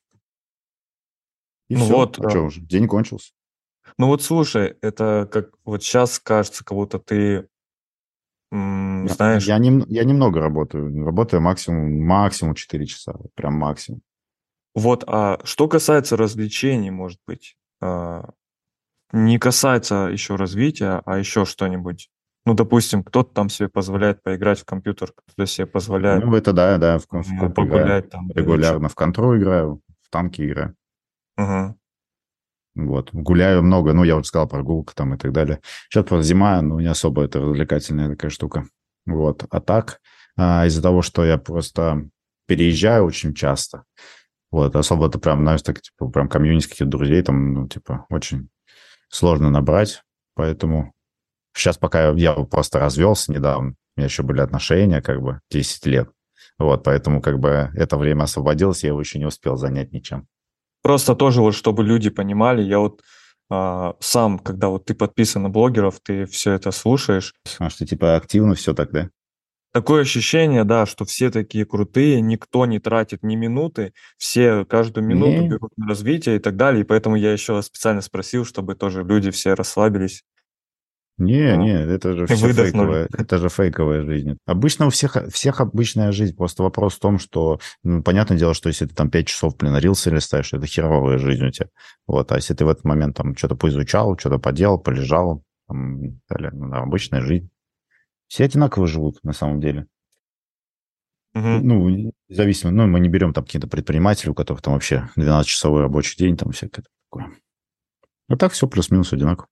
[1.68, 1.94] и ну все.
[1.94, 3.32] вот, а что уже, день кончился.
[3.98, 7.48] Ну вот слушай, это как вот сейчас кажется, как будто ты
[8.50, 9.44] знаешь...
[9.44, 11.04] Я, не, я немного работаю.
[11.04, 13.14] Работаю максимум, максимум 4 часа.
[13.34, 14.02] Прям максимум.
[14.76, 18.28] Вот, а что касается развлечений, может быть, а,
[19.10, 22.10] не касается еще развития, а еще что-нибудь.
[22.44, 26.76] Ну, допустим, кто-то там себе позволяет поиграть в компьютер, кто-то себе позволяет Ну, это да,
[26.76, 28.30] да, в, в погулять там.
[28.34, 30.76] Регулярно в контроль играю, в танки играю.
[31.36, 31.74] Ага.
[32.74, 33.08] Вот.
[33.14, 35.60] Гуляю много, ну, я вот сказал, прогулка там и так далее.
[35.88, 38.66] Сейчас просто зима, ну, не особо это развлекательная такая штука.
[39.06, 39.46] Вот.
[39.48, 40.00] А так,
[40.36, 42.06] а, из-за того, что я просто
[42.46, 43.84] переезжаю очень часто,
[44.50, 48.48] вот, особо это прям, знаешь, так, типа, прям комьюнити каких-то друзей там, ну, типа, очень
[49.08, 50.02] сложно набрать,
[50.34, 50.92] поэтому
[51.54, 55.86] сейчас пока я, я просто развелся недавно, у меня еще были отношения, как бы, 10
[55.86, 56.10] лет,
[56.58, 60.26] вот, поэтому, как бы, это время освободилось, я его еще не успел занять ничем.
[60.82, 63.02] Просто тоже вот, чтобы люди понимали, я вот
[63.48, 67.34] а, сам, когда вот ты подписан на блогеров, ты все это слушаешь.
[67.58, 69.10] А что типа активно все так, да?
[69.76, 75.42] Такое ощущение, да, что все такие крутые, никто не тратит ни минуты, все каждую минуту
[75.42, 75.48] не.
[75.50, 76.80] берут на развитие и так далее.
[76.80, 80.24] И поэтому я еще специально спросил, чтобы тоже люди все расслабились.
[81.18, 84.38] Не, ну, не, это же все фейковая, это же фейковая жизнь.
[84.46, 86.34] Обычно у всех, всех обычная жизнь.
[86.34, 89.76] Просто вопрос в том, что, ну, понятное дело, что если ты там 5 часов, блин,
[89.76, 91.68] рилсы листаешь, это херовая жизнь у тебя.
[92.06, 96.00] Вот, а если ты в этот момент там что-то поизучал, что-то поделал, полежал, там,
[96.30, 97.50] далее, ну, да, обычная жизнь.
[98.28, 99.86] Все одинаково живут, на самом деле.
[101.34, 101.48] Угу.
[101.62, 106.16] Ну, зависимо, ну, мы не берем там какие-то предприниматели, у которых там вообще 12-часовой рабочий
[106.16, 107.30] день, там всякое такое.
[108.28, 109.48] А так все плюс-минус одинаково.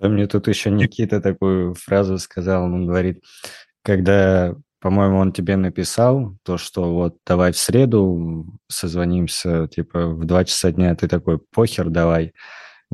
[0.00, 3.22] Да, мне тут еще Никита такую фразу сказал, он говорит,
[3.82, 10.44] когда, по-моему, он тебе написал то, что вот давай в среду созвонимся, типа в два
[10.44, 12.32] часа дня, ты такой, похер, давай.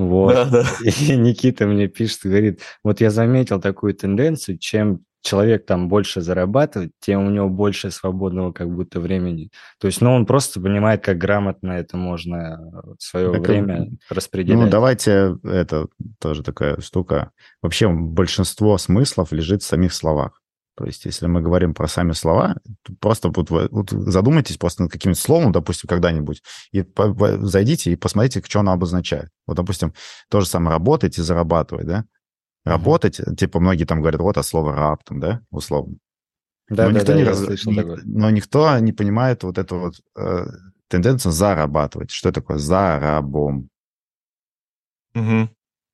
[0.00, 0.34] Вот.
[0.34, 0.64] Да, да.
[0.84, 6.92] И Никита мне пишет, говорит, вот я заметил такую тенденцию, чем человек там больше зарабатывает,
[7.00, 9.50] тем у него больше свободного как будто времени.
[9.78, 12.36] То есть, ну, он просто понимает, как грамотно это можно
[12.72, 14.58] э, свое так, время ну, распределять.
[14.58, 15.88] Ну, давайте, это
[16.18, 17.32] тоже такая штука.
[17.60, 20.39] Вообще большинство смыслов лежит в самих словах.
[20.80, 22.56] То есть, если мы говорим про сами слова,
[23.00, 26.82] просто вот, вот задумайтесь просто над каким-то словом, допустим, когда-нибудь, и
[27.42, 29.28] зайдите и посмотрите, что оно обозначает.
[29.46, 29.92] Вот, допустим,
[30.30, 32.06] то же самое работать и зарабатывать, да?
[32.64, 33.20] работать.
[33.36, 35.96] Типа многие там говорят, вот, а слово раб там, да, условно.
[36.70, 38.04] Да, но, да, никто да, не раз...
[38.04, 40.46] но никто не понимает вот эту вот э,
[40.88, 42.10] тенденцию зарабатывать.
[42.10, 43.68] Что такое зарабом?
[45.14, 45.50] Угу.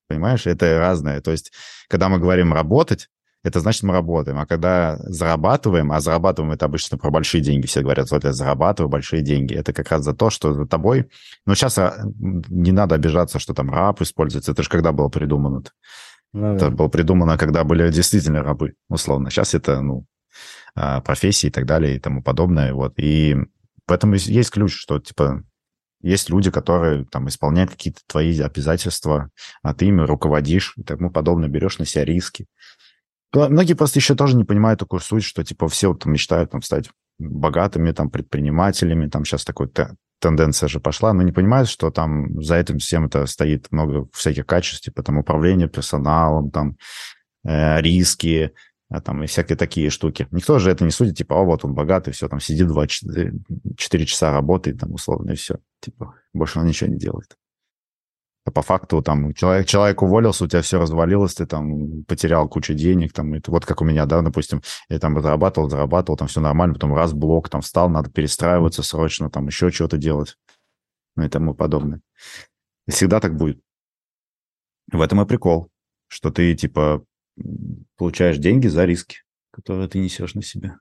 [0.08, 1.20] Понимаешь, это разное.
[1.20, 1.52] То есть,
[1.88, 3.08] когда мы говорим работать,
[3.46, 4.40] это значит, мы работаем.
[4.40, 8.90] А когда зарабатываем, а зарабатываем это обычно про большие деньги, все говорят, вот я зарабатываю
[8.90, 9.54] большие деньги.
[9.54, 11.08] Это как раз за то, что за тобой...
[11.46, 14.50] Но сейчас а, не надо обижаться, что там раб используется.
[14.50, 15.68] Это же когда было придумано -то?
[16.32, 19.30] Ну, это было придумано, когда были действительно рабы, условно.
[19.30, 20.06] Сейчас это, ну,
[20.74, 22.74] а, профессии и так далее и тому подобное.
[22.74, 22.94] Вот.
[22.98, 23.36] И
[23.86, 25.44] в этом есть ключ, что, типа,
[26.02, 29.30] есть люди, которые там исполняют какие-то твои обязательства,
[29.62, 32.46] а ты ими руководишь и тому подобное, берешь на себя риски.
[33.32, 36.90] Многие просто еще тоже не понимают такую суть, что, типа, все вот мечтают там стать
[37.18, 39.70] богатыми там предпринимателями, там сейчас такой
[40.20, 44.46] тенденция же пошла, но не понимают, что там за этим всем это стоит много всяких
[44.46, 46.76] качеств, типа там управление персоналом, там
[47.44, 48.52] э, риски,
[48.88, 50.28] а, там и всякие такие штуки.
[50.30, 53.34] Никто же это не судит, типа, о, вот он богатый, все, там сидит 24
[53.76, 55.58] 4 часа работает, там, условно, и все.
[55.80, 57.36] Типа, больше он ничего не делает.
[58.46, 62.74] А по факту там человек, человек уволился, у тебя все развалилось, ты там потерял кучу
[62.74, 66.40] денег, там, это вот как у меня, да, допустим, я там зарабатывал, зарабатывал, там все
[66.40, 70.36] нормально, потом раз блок там встал, надо перестраиваться срочно, там еще что-то делать,
[71.16, 72.02] ну и тому подобное.
[72.86, 73.60] И всегда так будет.
[74.92, 75.68] В этом и прикол,
[76.06, 77.04] что ты, типа,
[77.96, 80.78] получаешь деньги за риски, которые ты несешь на себя.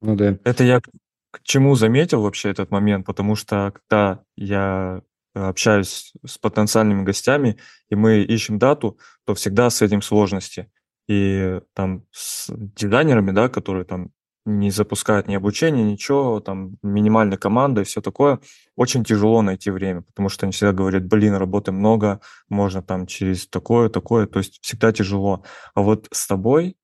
[0.00, 0.38] Ну да.
[0.44, 5.02] Это я к чему заметил вообще этот момент, потому что когда я
[5.34, 7.58] общаюсь с потенциальными гостями,
[7.88, 10.70] и мы ищем дату, то всегда с этим сложности.
[11.08, 14.10] И там с дизайнерами, да, которые там
[14.46, 18.40] не запускают ни обучение, ничего, там минимальная команда и все такое,
[18.76, 23.46] очень тяжело найти время, потому что они всегда говорят, блин, работы много, можно там через
[23.48, 25.44] такое, такое, то есть всегда тяжело.
[25.74, 26.76] А вот с тобой,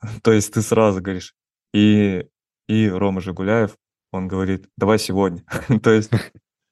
[0.22, 1.34] то есть ты сразу говоришь,
[1.72, 2.26] и,
[2.68, 3.76] и Рома Жигуляев,
[4.12, 5.44] он говорит, давай сегодня.
[5.82, 6.10] то есть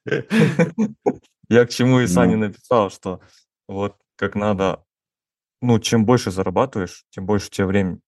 [1.49, 2.47] я к чему и Сане Ну.
[2.47, 3.21] написал, что
[3.69, 4.85] вот как надо,
[5.61, 8.01] ну, чем больше зарабатываешь, тем больше у тебя времени.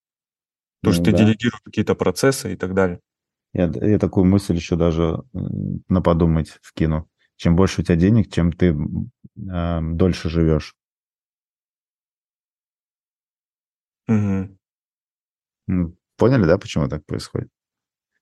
[0.80, 3.00] Потому что Ну ты делегируешь какие-то процессы и так далее.
[3.52, 7.08] Я, я такую мысль еще даже на подумать вкину.
[7.36, 8.76] Чем больше у тебя денег, чем ты
[9.50, 10.74] а, дольше живешь.
[14.08, 14.58] М,
[16.16, 17.48] Поняли, да, почему так происходит?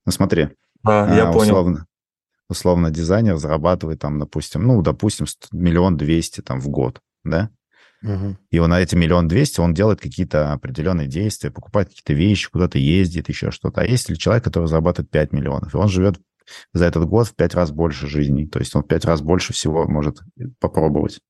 [0.05, 0.48] Ну смотри,
[0.82, 1.86] Да, я а, понял.
[2.48, 7.50] Условно, дизайнер зарабатывает там, допустим, ну, допустим, ст- миллион двести там в год, да?
[8.50, 12.78] И он на эти миллион двести, он делает какие-то определенные действия, покупает какие-то вещи, куда-то
[12.78, 13.80] ездит, еще что-то.
[13.80, 16.20] А есть ли человек, который зарабатывает 5 миллионов, и он живет
[16.74, 19.52] за этот год в 5 раз больше жизни, то есть он в 5 раз больше
[19.54, 20.20] всего может
[20.60, 21.20] попробовать.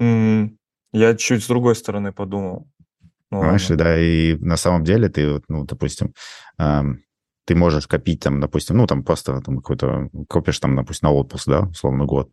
[0.00, 0.58] М,
[0.92, 2.68] Я чуть с другой стороны подумал.
[3.30, 3.76] Ну Понимаешь, ладно.
[3.84, 6.14] да, и на самом деле ты, ну, допустим,
[6.56, 6.98] ам,
[7.48, 11.48] ты можешь копить там, допустим, ну, там просто там какой-то, копишь там, допустим, на отпуск,
[11.48, 12.30] да, условно, год.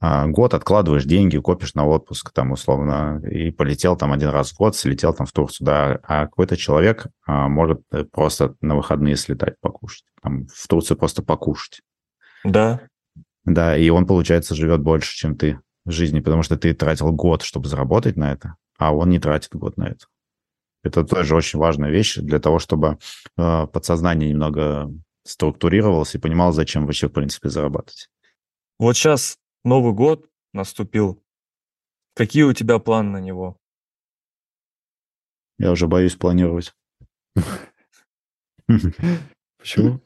[0.00, 4.58] А, год откладываешь деньги, копишь на отпуск, там, условно, и полетел там один раз в
[4.58, 9.16] год, слетел там в Турцию, да, а какой-то человек а, может э, просто на выходные
[9.16, 11.80] слетать покушать, там, в Турцию просто покушать.
[12.44, 12.82] Да,
[13.46, 17.40] Да, и он, получается, живет больше, чем ты в жизни, потому что ты тратил год,
[17.40, 20.04] чтобы заработать на это, а он не тратит год на это.
[20.82, 22.98] Это тоже очень важная вещь для того, чтобы
[23.36, 24.90] э, подсознание немного
[25.24, 28.08] структурировалось и понимал, зачем вообще, в принципе, зарабатывать.
[28.78, 31.22] вот сейчас Новый год наступил.
[32.14, 33.56] Какие у тебя планы на него?
[35.58, 36.74] Я уже боюсь планировать.
[38.66, 40.00] Почему?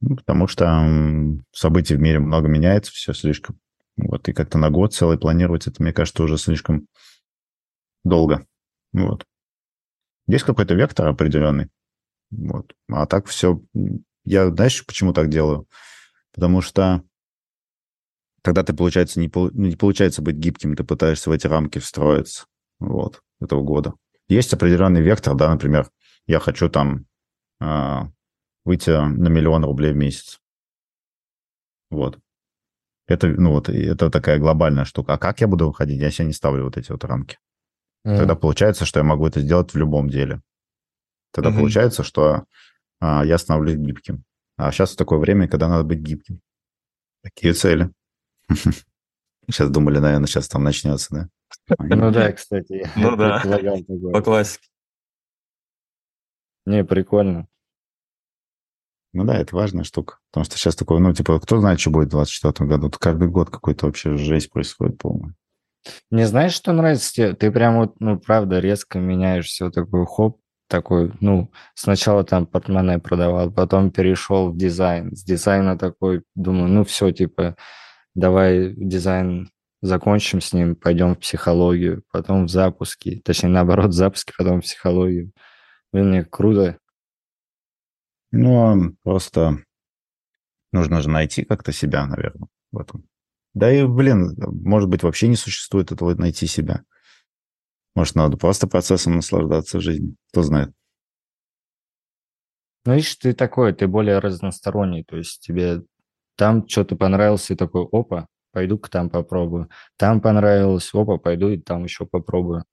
[0.00, 0.86] Ну, Потому что
[1.52, 3.58] событий в мире много меняется, все слишком.
[3.96, 6.88] Вот, и как-то на год целый планировать, это, мне кажется, уже слишком
[8.04, 8.46] долго.
[8.92, 9.24] Вот.
[10.26, 11.68] Есть какой-то вектор определенный.
[12.30, 12.74] Вот.
[12.88, 13.60] А так все...
[14.24, 15.68] Я, знаешь, почему так делаю?
[16.32, 17.02] Потому что
[18.42, 21.78] тогда ты, получается, не, полу- ну, не получается быть гибким, ты пытаешься в эти рамки
[21.78, 22.46] встроиться.
[22.78, 23.94] Вот, этого года.
[24.28, 25.90] Есть определенный вектор, да, например,
[26.26, 27.06] я хочу там
[27.60, 28.08] а,
[28.64, 30.40] выйти на миллион рублей в месяц.
[31.90, 32.18] Вот.
[33.06, 35.14] Это, ну вот, это такая глобальная штука.
[35.14, 36.00] А как я буду выходить?
[36.00, 37.38] Я себе не ставлю вот эти вот рамки.
[38.04, 40.42] Тогда получается, что я могу это сделать в любом деле.
[41.32, 41.60] Тогда Мгм.
[41.60, 42.44] получается, что
[43.00, 44.24] а, я становлюсь гибким.
[44.56, 46.40] А сейчас такое время, когда надо быть гибким.
[47.22, 47.90] Такие цели.
[49.46, 51.28] Сейчас думали, наверное, сейчас там начнется, да?
[51.78, 53.42] Ну да, кстати, Ну да.
[54.12, 54.68] По классике.
[56.66, 57.46] Не, прикольно.
[59.12, 60.18] Ну да, это важная штука.
[60.30, 62.90] Потому что сейчас такое, ну, типа, кто знает, что будет в 2024 году?
[62.98, 65.34] Каждый год какой-то вообще жесть происходит полная.
[66.10, 67.34] Мне знаешь, что нравится тебе?
[67.34, 72.98] Ты прям вот, ну, правда, резко меняешь все такой хоп, такой, ну, сначала там портмоне
[72.98, 75.14] продавал, потом перешел в дизайн.
[75.14, 77.56] С дизайна такой, думаю, ну, все, типа,
[78.14, 79.50] давай дизайн
[79.82, 84.64] закончим с ним, пойдем в психологию, потом в запуски, точнее, наоборот, в запуски, потом в
[84.64, 85.32] психологию.
[85.92, 86.78] Блин, мне круто.
[88.32, 89.58] Ну, а просто
[90.72, 93.04] нужно же найти как-то себя, наверное, в этом.
[93.54, 96.84] Да и, блин, может быть, вообще не существует этого найти себя.
[97.94, 100.16] Может, надо просто процессом наслаждаться жизнью.
[100.30, 100.72] Кто знает.
[102.84, 105.82] Ну, видишь, ты такой, ты более разносторонний, то есть тебе
[106.36, 109.70] там что-то понравилось, и такой, опа, пойду-ка там попробую.
[109.96, 112.64] Там понравилось, опа, пойду и там еще попробую.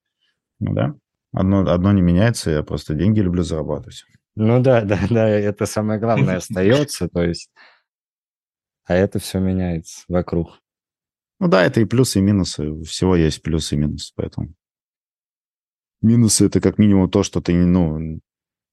[0.60, 0.96] Ну да.
[1.32, 4.04] Одно, одно не меняется, я просто деньги люблю зарабатывать.
[4.36, 7.50] Ну да, да, да, это самое главное остается, то есть,
[8.86, 10.60] а это все меняется вокруг.
[11.42, 12.84] Ну да, это и плюсы, и минусы.
[12.84, 14.54] Всего есть плюсы и минусы, поэтому...
[16.04, 18.20] Минусы— это как минимум то, что ты, ну...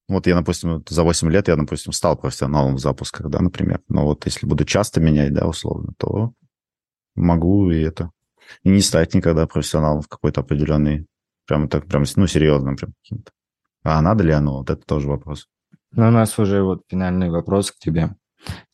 [0.07, 3.81] Вот я, допустим, за 8 лет я, допустим, стал профессионалом в запусках, да, например.
[3.89, 6.33] Но вот если буду часто менять, да, условно, то
[7.15, 8.11] могу и это.
[8.61, 11.07] И не стать никогда профессионалом в какой-то определенный,
[11.47, 13.31] прям так, прям, ну, серьезным прям каким-то.
[13.81, 14.59] А надо ли оно?
[14.59, 15.47] Вот это тоже вопрос.
[15.91, 18.15] Ну, у нас уже вот финальный вопрос к тебе.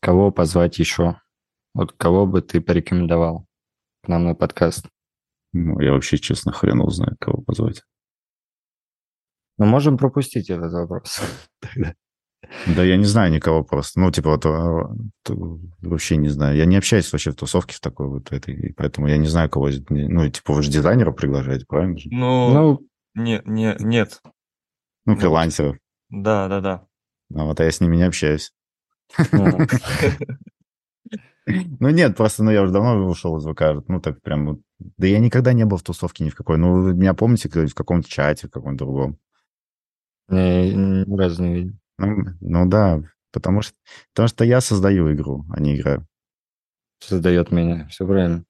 [0.00, 1.18] Кого позвать еще?
[1.72, 3.46] Вот кого бы ты порекомендовал
[4.06, 4.86] к нам на подкаст?
[5.52, 7.82] Ну, я вообще, честно, хрен узнаю, кого позвать.
[9.58, 11.20] Ну, можем пропустить этот вопрос.
[12.68, 13.98] Да я не знаю никого просто.
[13.98, 14.88] Ну, типа, вот, а,
[15.80, 16.56] вообще не знаю.
[16.56, 19.68] Я не общаюсь вообще в тусовке в такой вот этой, поэтому я не знаю, кого...
[19.88, 22.08] Ну, типа, вы же дизайнера приглашаете, правильно же?
[22.12, 24.22] Ну, ну не, не, нет.
[25.06, 25.76] Ну, фрилансеров.
[26.08, 26.86] Да, да, да.
[27.34, 28.52] А вот а я с ними не общаюсь.
[31.80, 31.90] Ну.
[31.90, 35.52] нет, просто, ну я уже давно ушел из ВК, ну так прям, да я никогда
[35.52, 36.58] не был в тусовке ни в какой.
[36.58, 39.18] Ну, вы меня помните в каком-то чате, в каком-то другом?
[40.28, 41.74] Ни разу не видел.
[41.98, 43.00] Ну, ну да,
[43.32, 43.74] потому что,
[44.12, 46.06] потому что я создаю игру, а не играю.
[46.98, 48.44] Создает меня, все правильно.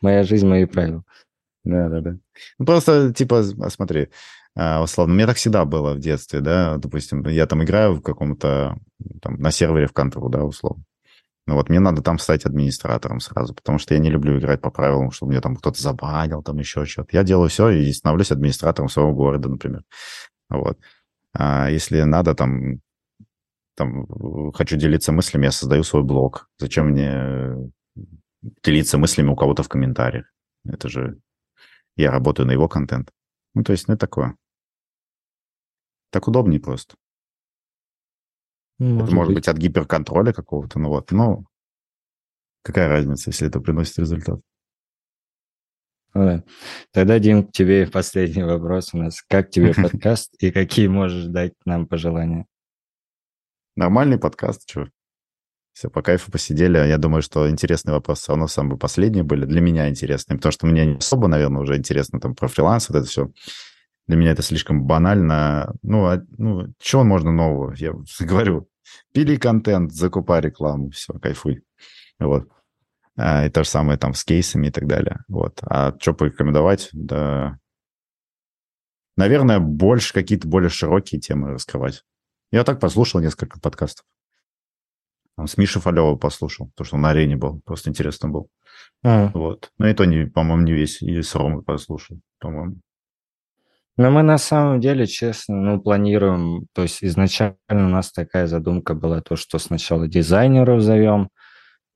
[0.00, 1.04] Моя жизнь, мои правила.
[1.64, 2.16] Да, да, да.
[2.58, 4.08] Ну, просто, типа, а смотри,
[4.54, 8.02] а, условно, у меня так всегда было в детстве, да, допустим, я там играю в
[8.02, 8.78] каком-то,
[9.20, 10.84] там, на сервере в контру, да, условно.
[11.48, 14.70] Ну вот мне надо там стать администратором сразу, потому что я не люблю играть по
[14.70, 17.16] правилам, чтобы мне там кто-то забанил, там еще что-то.
[17.16, 19.82] Я делаю все и становлюсь администратором своего города, например.
[20.50, 20.78] Вот.
[21.32, 22.80] А если надо, там,
[23.76, 26.50] там, хочу делиться мыслями, я создаю свой блог.
[26.58, 27.72] Зачем мне
[28.62, 30.26] делиться мыслями у кого-то в комментариях?
[30.66, 31.18] Это же
[31.96, 33.10] я работаю на его контент.
[33.54, 34.36] Ну, то есть, ну, такое.
[36.10, 36.96] Так удобнее просто.
[38.78, 39.36] Может это может быть.
[39.36, 41.10] быть от гиперконтроля какого-то, ну вот.
[41.10, 41.44] Ну,
[42.62, 44.40] какая разница, если это приносит результат?
[46.14, 46.42] Да.
[46.92, 49.22] Тогда, Дим, к тебе последний вопрос у нас.
[49.28, 52.46] Как тебе подкаст и какие можешь дать нам пожелания?
[53.76, 54.88] Нормальный подкаст, что?
[55.72, 56.76] Все, по кайфу посидели.
[56.76, 59.44] Я думаю, что интересные вопросы все равно самые последние были.
[59.44, 62.98] Для меня интересные, потому что мне не особо, наверное, уже интересно там про фриланс, вот
[62.98, 63.30] это все.
[64.08, 65.74] Для меня это слишком банально.
[65.82, 67.74] Ну, а, ну чего можно нового?
[67.74, 68.68] Я говорю,
[69.12, 71.62] пили контент, закупай рекламу, все, кайфуй.
[72.18, 72.48] Вот.
[73.16, 75.20] А, и то же самое там с кейсами и так далее.
[75.28, 75.60] Вот.
[75.62, 76.88] А что порекомендовать?
[76.92, 77.58] Да,
[79.16, 82.04] наверное, больше какие-то более широкие темы раскрывать.
[82.50, 84.06] Я так послушал несколько подкастов.
[85.36, 87.60] С Мишей Фалева послушал, потому что он на арене был.
[87.60, 88.50] Просто интересно был.
[89.04, 89.30] А.
[89.34, 89.70] Вот.
[89.78, 91.02] Но это, не, по-моему, не весь.
[91.02, 92.80] И с Ромой послушал, по-моему.
[93.98, 98.94] Но мы на самом деле, честно, ну, планируем, то есть изначально у нас такая задумка
[98.94, 101.30] была, то, что сначала дизайнеров зовем,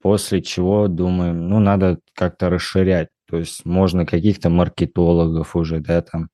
[0.02, 6.30] после чего думаем, ну, надо как-то расширять, то есть можно каких-то маркетологов уже, да, там,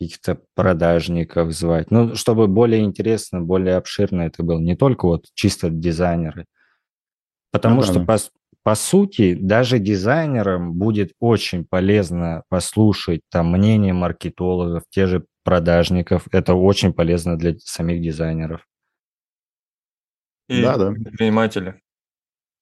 [0.00, 5.68] каких-то продажников звать, ну, чтобы более интересно, более обширно это было, не только вот чисто
[5.68, 6.46] дизайнеры.
[7.52, 8.06] Потому ну, что, да.
[8.06, 8.18] по,
[8.62, 16.28] по сути, даже дизайнерам будет очень полезно послушать там мнение маркетологов, те же продажников.
[16.32, 18.66] Это очень полезно для самих дизайнеров.
[20.48, 20.90] И да, да.
[20.90, 21.80] предприниматели.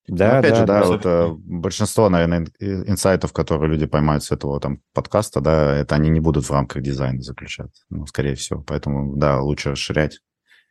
[0.07, 4.59] Да, Опять да, же, да, вот э, большинство, наверное, инсайтов, которые люди поймают с этого
[4.59, 8.63] там подкаста, да, это они не будут в рамках дизайна заключаться, ну, скорее всего.
[8.63, 10.19] Поэтому, да, лучше расширять.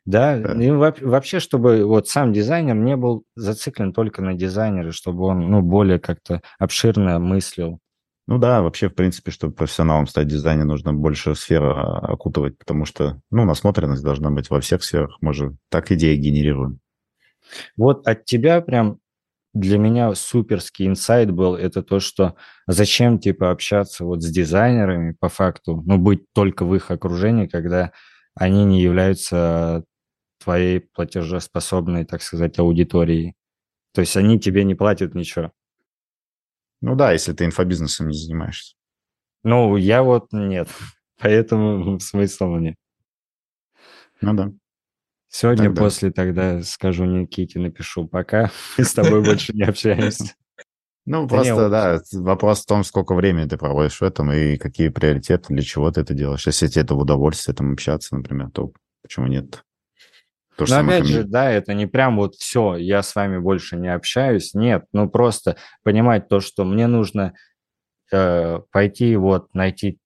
[0.05, 0.53] Да, да.
[0.53, 5.61] и вообще, чтобы вот сам дизайнер не был зациклен только на дизайнере, чтобы он, ну,
[5.61, 7.79] более как-то обширно мыслил.
[8.27, 12.85] Ну да, вообще, в принципе, чтобы профессионалом стать дизайнером, нужно больше сфер а, окутывать, потому
[12.85, 15.17] что, ну, насмотренность должна быть во всех сферах.
[15.21, 16.79] Мы же так идеи генерируем.
[17.75, 18.99] Вот от тебя прям
[19.55, 22.35] для меня суперский инсайт был, это то, что
[22.67, 27.91] зачем, типа, общаться вот с дизайнерами по факту, ну, быть только в их окружении, когда
[28.39, 29.83] они не являются
[30.41, 33.35] твоей платежеспособной, так сказать, аудиторией.
[33.93, 35.51] То есть они тебе не платят ничего.
[36.81, 38.75] Ну да, если ты инфобизнесом не занимаешься.
[39.43, 40.69] Ну, я вот нет.
[41.19, 42.77] Поэтому смысла мне.
[44.21, 44.53] Ну да.
[45.27, 45.81] Сегодня тогда.
[45.81, 50.33] после тогда скажу Никите, напишу пока, с тобой больше не общаемся.
[51.05, 55.53] Ну, просто, да, вопрос в том, сколько времени ты проводишь в этом и какие приоритеты,
[55.53, 56.45] для чего ты это делаешь.
[56.45, 58.71] Если тебе это в удовольствие там общаться, например, то
[59.01, 59.63] почему нет?
[60.55, 63.87] То, Но опять же, да, это не прям вот все, я с вами больше не
[63.87, 64.53] общаюсь.
[64.53, 67.33] Нет, ну просто понимать то, что мне нужно
[68.11, 69.99] э, пойти вот найти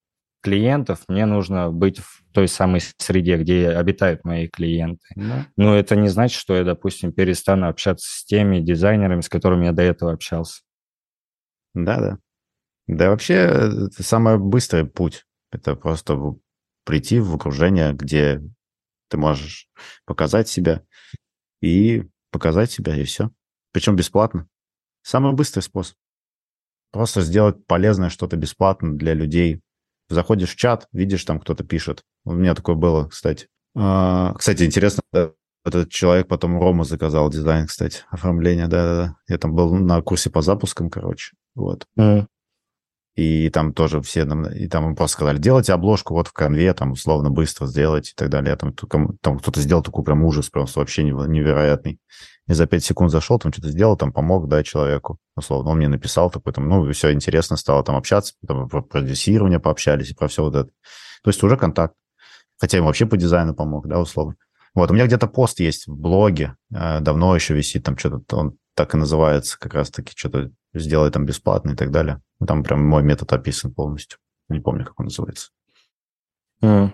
[0.44, 5.06] клиентов, мне нужно быть в той самой среде, где обитают мои клиенты.
[5.16, 5.48] Да.
[5.58, 9.72] Но это не значит, что я, допустим, перестану общаться с теми дизайнерами, с которыми я
[9.72, 10.62] до этого общался.
[11.74, 12.20] Да,
[12.88, 13.10] да.
[13.10, 15.26] Вообще, это самый быстрый путь.
[15.52, 16.20] Это просто
[16.86, 18.42] прийти в окружение, где
[19.10, 19.68] ты можешь
[20.06, 20.84] показать себя
[21.62, 23.32] и показать себя, и все.
[23.72, 24.48] Причем бесплатно.
[25.04, 25.96] Самый быстрый способ.
[26.92, 29.62] Просто сделать полезное что-то бесплатно для людей.
[30.10, 32.04] Заходишь в чат, видишь, там кто-то пишет.
[32.26, 33.48] У меня такое было, кстати.
[33.76, 35.02] А, кстати, интересно,
[35.64, 39.16] этот человек потом Рома заказал дизайн, кстати, оформление, да-да-да.
[39.28, 41.88] Я там был на курсе по запускам, короче, вот.
[41.98, 42.28] Mm.
[43.16, 44.26] И там тоже все,
[44.56, 48.16] и там им просто сказали, делайте обложку вот в конве, там условно быстро сделайте и
[48.16, 48.56] так далее.
[48.56, 52.00] Там, там кто-то сделал такой прям ужас просто вообще невероятный.
[52.48, 55.70] И за 5 секунд зашел, там что-то сделал, там помог, да, человеку, условно.
[55.70, 60.10] Он мне написал такой, там, ну, все интересно стало там общаться, там, про продюсирование пообщались
[60.10, 60.70] и про все вот это.
[61.24, 61.94] То есть уже контакт.
[62.60, 64.36] Хотя им вообще по дизайну помог, да, условно.
[64.76, 68.58] Вот, у меня где-то пост есть в блоге, э, давно еще висит, там что-то, он
[68.76, 72.22] так и называется, как раз-таки что-то сделай там бесплатно и так далее.
[72.46, 74.20] Там прям мой метод описан полностью.
[74.50, 75.50] Не помню, как он называется.
[76.64, 76.92] Mm.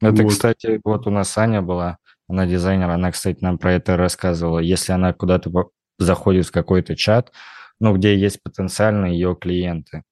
[0.00, 0.30] Это, вот.
[0.30, 4.58] кстати, вот у нас Аня была, она дизайнер, она, кстати, нам про это рассказывала.
[4.58, 5.50] Если она куда-то
[5.98, 7.32] заходит в какой-то чат,
[7.80, 10.04] ну, где есть потенциальные ее клиенты,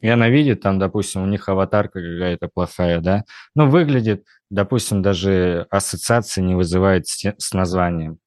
[0.00, 3.24] и она видит, там, допустим, у них аватарка какая-то плохая, да,
[3.54, 8.18] ну, выглядит, допустим, даже ассоциации не вызывает с, с названием.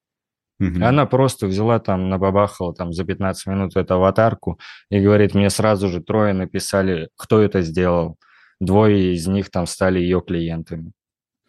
[0.60, 0.82] Mm-hmm.
[0.82, 5.88] Она просто взяла там, набабахала там за 15 минут эту аватарку и говорит, мне сразу
[5.88, 8.16] же трое написали, кто это сделал.
[8.60, 10.92] Двое из них там стали ее клиентами.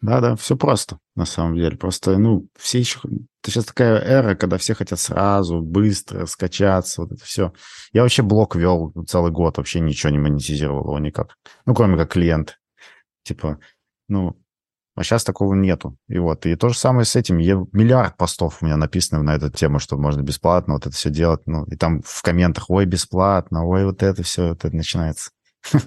[0.00, 1.78] Да-да, все просто, на самом деле.
[1.78, 2.98] Просто, ну, все еще...
[3.42, 7.52] Это сейчас такая эра, когда все хотят сразу, быстро скачаться, вот это все.
[7.92, 11.36] Я вообще блог вел целый год, вообще ничего не монетизировал его никак.
[11.64, 12.58] Ну, кроме как клиент.
[13.22, 13.60] Типа,
[14.08, 14.36] ну,
[14.94, 15.96] а сейчас такого нету.
[16.08, 17.38] И вот, и то же самое с этим.
[17.38, 21.10] Я, миллиард постов у меня написано на эту тему, что можно бесплатно вот это все
[21.10, 21.40] делать.
[21.46, 25.30] Ну, и там в комментах, ой, бесплатно, ой, вот это все, это начинается.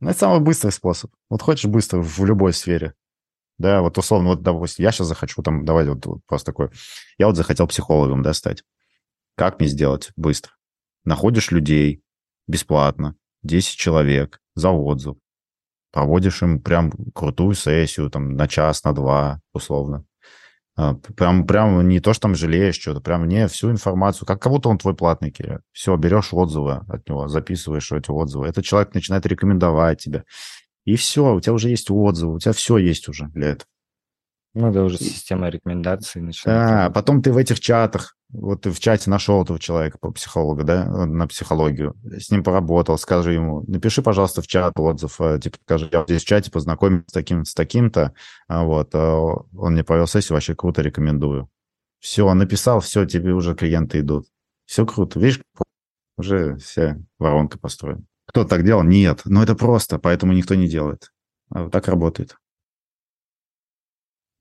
[0.00, 1.10] Ну, это самый быстрый способ.
[1.30, 2.92] Вот хочешь быстро в любой сфере.
[3.56, 6.72] Да, вот условно, вот, допустим, я сейчас захочу там, давай вот, вот просто такое.
[7.16, 8.64] Я вот захотел психологом, да, стать.
[9.36, 10.52] Как мне сделать быстро?
[11.04, 12.02] Находишь людей
[12.46, 15.16] бесплатно, 10 человек за отзыв,
[15.94, 20.04] проводишь им прям крутую сессию, там, на час, на два, условно.
[20.76, 24.70] А, прям, прям не то, что там жалеешь что-то, прям не всю информацию, как кого-то
[24.70, 25.60] он твой платный киря.
[25.70, 28.48] Все, берешь отзывы от него, записываешь эти отзывы.
[28.48, 30.24] Этот человек начинает рекомендовать тебя.
[30.84, 33.68] И все, у тебя уже есть отзывы, у тебя все есть уже для этого.
[34.54, 36.68] Ну, да, уже система рекомендаций начинает.
[36.68, 40.64] Да, потом ты в этих чатах, вот ты в чате нашел этого человека по психологу,
[40.64, 45.58] да, на психологию, с ним поработал, скажи ему, напиши, пожалуйста, в чат отзыв, э, типа,
[45.64, 48.12] скажи, я здесь в чате познакомился с таким, с таким-то,
[48.48, 49.16] а вот, а
[49.56, 51.48] он мне провел сессию, вообще круто, рекомендую.
[52.00, 54.26] Все, написал, все, тебе уже клиенты идут.
[54.66, 55.40] Все круто, видишь,
[56.18, 58.02] уже вся воронка построена.
[58.26, 58.82] Кто так делал?
[58.82, 61.12] Нет, но это просто, поэтому никто не делает.
[61.50, 62.36] А так работает.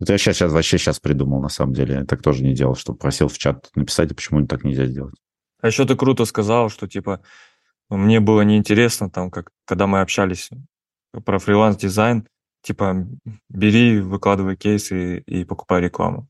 [0.04, 1.96] Это я сейчас, сейчас вообще сейчас придумал, на самом деле.
[1.96, 5.16] Я так тоже не делал, что просил в чат написать, а почему так нельзя сделать.
[5.62, 7.22] А еще ты круто сказал, что типа
[7.90, 10.50] мне было неинтересно, там, как, когда мы общались
[11.26, 12.28] про фриланс-дизайн,
[12.64, 13.08] типа
[13.48, 16.28] бери, выкладывай кейсы и, и покупай рекламу.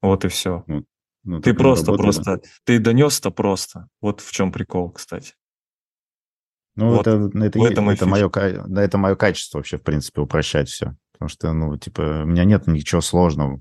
[0.00, 0.62] Вот и все.
[0.68, 0.84] Ну,
[1.24, 3.88] ну, ты просто, работает, просто, ты донес это просто.
[4.00, 5.34] Вот в чем прикол, кстати.
[6.76, 10.94] Ну, вот это, это, это, это, мое, это мое качество вообще, в принципе, упрощать все.
[11.18, 13.60] Потому что, ну, типа, у меня нет ничего сложного.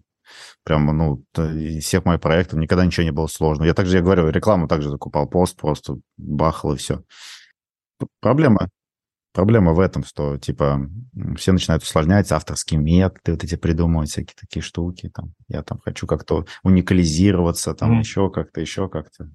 [0.64, 3.66] Прямо, ну, из всех моих проектов никогда ничего не было сложного.
[3.66, 7.02] Я также, я говорю, рекламу также закупал, пост просто бахал и все.
[8.22, 8.70] Проблема,
[9.34, 10.88] проблема в этом, что, типа,
[11.36, 15.10] все начинают усложнять авторские методы, вот эти придумывать всякие такие штуки.
[15.10, 15.34] Там.
[15.48, 18.00] Я там хочу как-то уникализироваться, там mm.
[18.00, 19.32] еще как-то, еще как-то.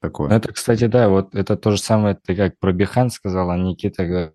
[0.00, 0.30] Такое.
[0.30, 4.32] Это, кстати, да, вот это то же самое, ты как про Бихан сказал, а Никита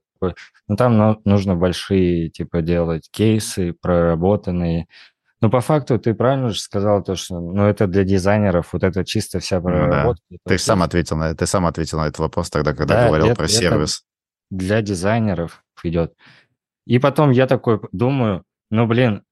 [0.68, 4.88] ну, там нужно большие, типа, делать кейсы проработанные.
[5.40, 9.06] Но по факту ты правильно же сказал то, что ну, это для дизайнеров, вот это
[9.06, 10.24] чисто вся проработка.
[10.30, 10.52] Ну, да.
[10.52, 13.36] Ты сам ответил на ты сам ответил на этот вопрос тогда, когда да, говорил это,
[13.36, 14.04] про сервис.
[14.50, 16.14] Для дизайнеров идет.
[16.86, 19.24] И потом я такой думаю, ну блин,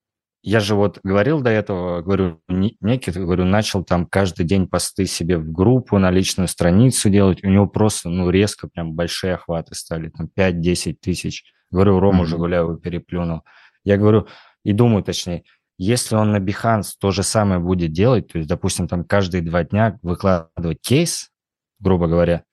[0.47, 5.39] я же вот говорил до этого, говорю, некий, говорю, начал там каждый день посты себе
[5.39, 7.43] в группу, на личную страницу делать.
[7.43, 11.51] У него просто, ну, резко прям большие охваты стали, там 5-10 тысяч.
[11.71, 12.27] Говорю, Рому mm-hmm.
[12.27, 13.41] Жигуляву переплюнул.
[13.83, 14.27] Я говорю,
[14.63, 15.45] и думаю, точнее,
[15.79, 19.63] если он на Behance то же самое будет делать, то есть, допустим, там каждые два
[19.63, 21.31] дня выкладывать кейс,
[21.79, 22.43] грубо говоря,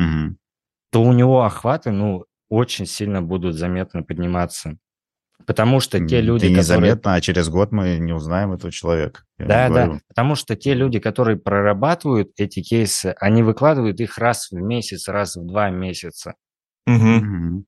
[0.00, 0.36] mm-hmm.
[0.90, 4.78] то у него охваты, ну, очень сильно будут заметно подниматься.
[5.46, 7.16] Потому что те люди, Ты незаметно, которые...
[7.16, 9.22] а через год мы не узнаем этого человека.
[9.38, 10.00] Да, да.
[10.08, 15.36] Потому что те люди, которые прорабатывают эти кейсы, они выкладывают их раз в месяц, раз
[15.36, 16.34] в два месяца.
[16.86, 17.64] Угу.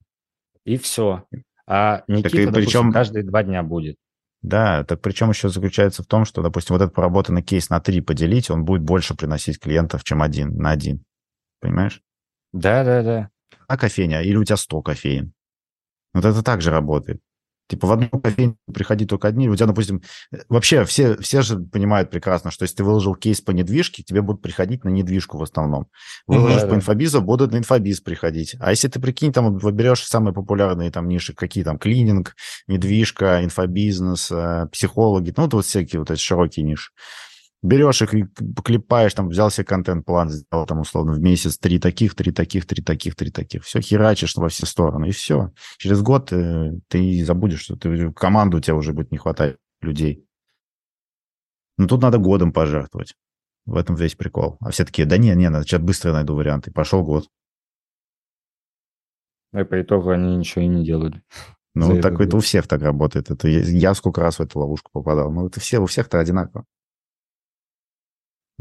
[0.64, 1.24] И все.
[1.66, 3.96] А Никита, так и допустим, каждые два дня будет.
[4.42, 8.02] Да, так причем еще заключается в том, что, допустим, вот этот проработанный кейс на три
[8.02, 11.02] поделить, он будет больше приносить клиентов, чем один на один.
[11.60, 12.02] Понимаешь?
[12.52, 13.30] Да, да, да.
[13.66, 15.32] А кофейня, или у тебя 100 кофеин.
[16.12, 17.22] Вот это также работает.
[17.66, 19.48] Типа в одну кофейню приходи только одни.
[19.48, 23.40] У тебя, допустим, э, вообще все, все же понимают прекрасно, что если ты выложил кейс
[23.40, 25.86] по недвижке, тебе будут приходить на недвижку в основном.
[26.26, 26.76] Выложишь да, по да.
[26.76, 28.56] инфобизу, будут на инфобиз приходить.
[28.60, 32.36] А если ты, прикинь, там выберешь самые популярные там ниши, какие там, клининг,
[32.66, 36.92] недвижка, инфобизнес, э, психологи, ну, вот всякие вот эти широкие ниши.
[37.64, 38.26] Берешь их и
[38.62, 42.82] клепаешь, там, взял себе контент-план, сделал там, условно, в месяц три таких, три таких, три
[42.82, 43.64] таких, три таких.
[43.64, 45.50] Все, херачишь во все стороны, и все.
[45.78, 50.28] Через год э, ты забудешь, что ты команду у тебя уже будет не хватать людей.
[51.78, 53.14] Но тут надо годом пожертвовать.
[53.64, 54.58] В этом весь прикол.
[54.60, 56.70] А все такие, да не, не, надо сейчас быстро найду варианты.
[56.70, 57.30] Пошел год.
[59.54, 61.22] И по итогу они ничего и не делали.
[61.74, 63.30] Ну, За так это у всех так работает.
[63.30, 65.32] Это я, я сколько раз в эту ловушку попадал.
[65.32, 66.66] Ну, это все, у всех-то одинаково.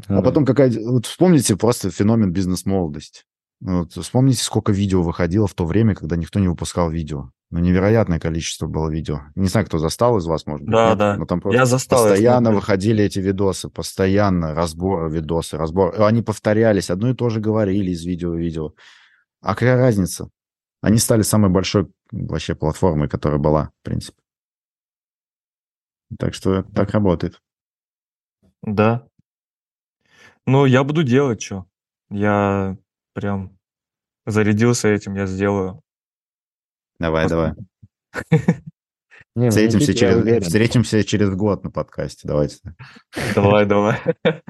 [0.07, 0.71] А потом какая...
[0.85, 3.23] Вот вспомните просто феномен бизнес-молодости.
[3.61, 7.29] Ну, Вот вспомните, сколько видео выходило в то время, когда никто не выпускал видео.
[7.51, 9.21] Ну, невероятное количество было видео.
[9.35, 10.73] Не знаю, кто застал из вас, может быть.
[10.73, 10.97] Да, нет?
[10.97, 11.17] да.
[11.17, 12.05] Но там просто Я застал.
[12.05, 12.59] я постоянно смотрел.
[12.59, 16.01] выходили эти видосы, постоянно разборы, видосы, разбор.
[16.01, 18.73] Они повторялись, одно и то же говорили из видео в видео.
[19.41, 20.29] А какая разница?
[20.81, 24.17] Они стали самой большой вообще платформой, которая была, в принципе.
[26.19, 27.39] Так что так работает.
[28.63, 29.07] Да.
[30.45, 31.65] Ну, я буду делать что.
[32.09, 32.77] Я
[33.13, 33.57] прям
[34.25, 35.81] зарядился этим, я сделаю.
[36.99, 37.53] Давай, давай.
[39.35, 42.27] Не, в Встретимся Никите через, встретимся через год на подкасте.
[42.27, 42.57] Давайте.
[43.33, 43.99] Давай, давай.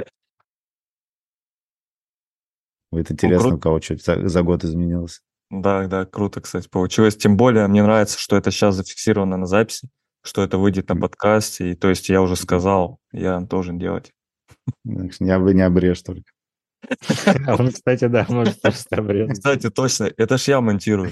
[2.91, 3.55] Будет интересно, круто.
[3.55, 5.21] у кого что за, за год изменилось.
[5.49, 7.15] Да, да, круто, кстати, получилось.
[7.15, 9.89] Тем более, мне нравится, что это сейчас зафиксировано на записи,
[10.21, 11.71] что это выйдет на подкасте.
[11.71, 14.11] И то есть я уже сказал, я должен делать.
[14.83, 16.31] Не, не обрежь только.
[17.47, 19.37] А Он, кстати, да, может просто обрезать.
[19.37, 21.11] Кстати, точно, это ж я монтирую.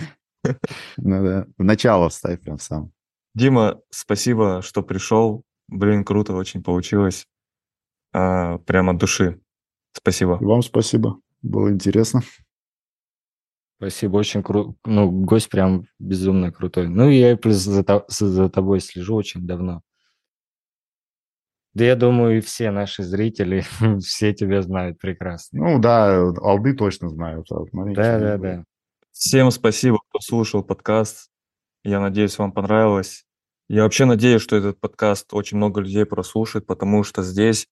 [0.97, 1.47] Ну да.
[1.57, 2.91] В начало вставь прям сам.
[3.35, 5.43] Дима, спасибо, что пришел.
[5.67, 7.27] Блин, круто очень получилось.
[8.13, 9.39] А, прямо от души.
[9.93, 10.37] Спасибо.
[10.41, 11.19] Вам спасибо.
[11.41, 12.21] Было интересно.
[13.77, 14.75] Спасибо, очень круто.
[14.85, 16.87] Ну, гость прям безумно крутой.
[16.87, 19.81] Ну, и я плюс за, то- за тобой слежу очень давно.
[21.73, 23.63] Да я думаю, и все наши зрители,
[23.99, 25.69] все тебя знают прекрасно.
[25.69, 27.47] Ну да, алды точно знают.
[27.51, 28.63] а Да, да, да.
[29.11, 31.29] Всем спасибо, кто слушал подкаст.
[31.83, 33.25] Я надеюсь, вам понравилось.
[33.69, 37.67] Я вообще надеюсь, что этот подкаст очень много людей прослушает, потому что здесь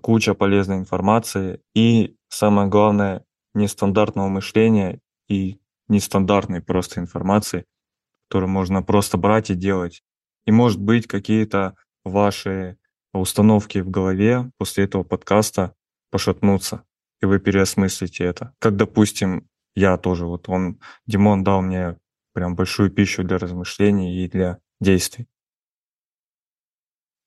[0.00, 3.24] куча полезной информации и, самое главное,
[3.54, 5.58] нестандартного мышления и
[5.88, 7.64] нестандартной просто информации,
[8.28, 10.02] которую можно просто брать и делать.
[10.44, 11.74] И, может быть, какие-то
[12.04, 12.76] ваши
[13.18, 15.74] установки в голове после этого подкаста
[16.10, 16.84] пошатнутся,
[17.20, 18.54] и вы переосмыслите это.
[18.58, 21.98] Как, допустим, я тоже, вот он, Димон дал мне
[22.32, 25.26] прям большую пищу для размышлений и для действий.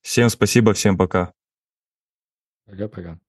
[0.01, 1.33] Всем спасибо, всем пока.
[2.65, 3.19] Пока-пока.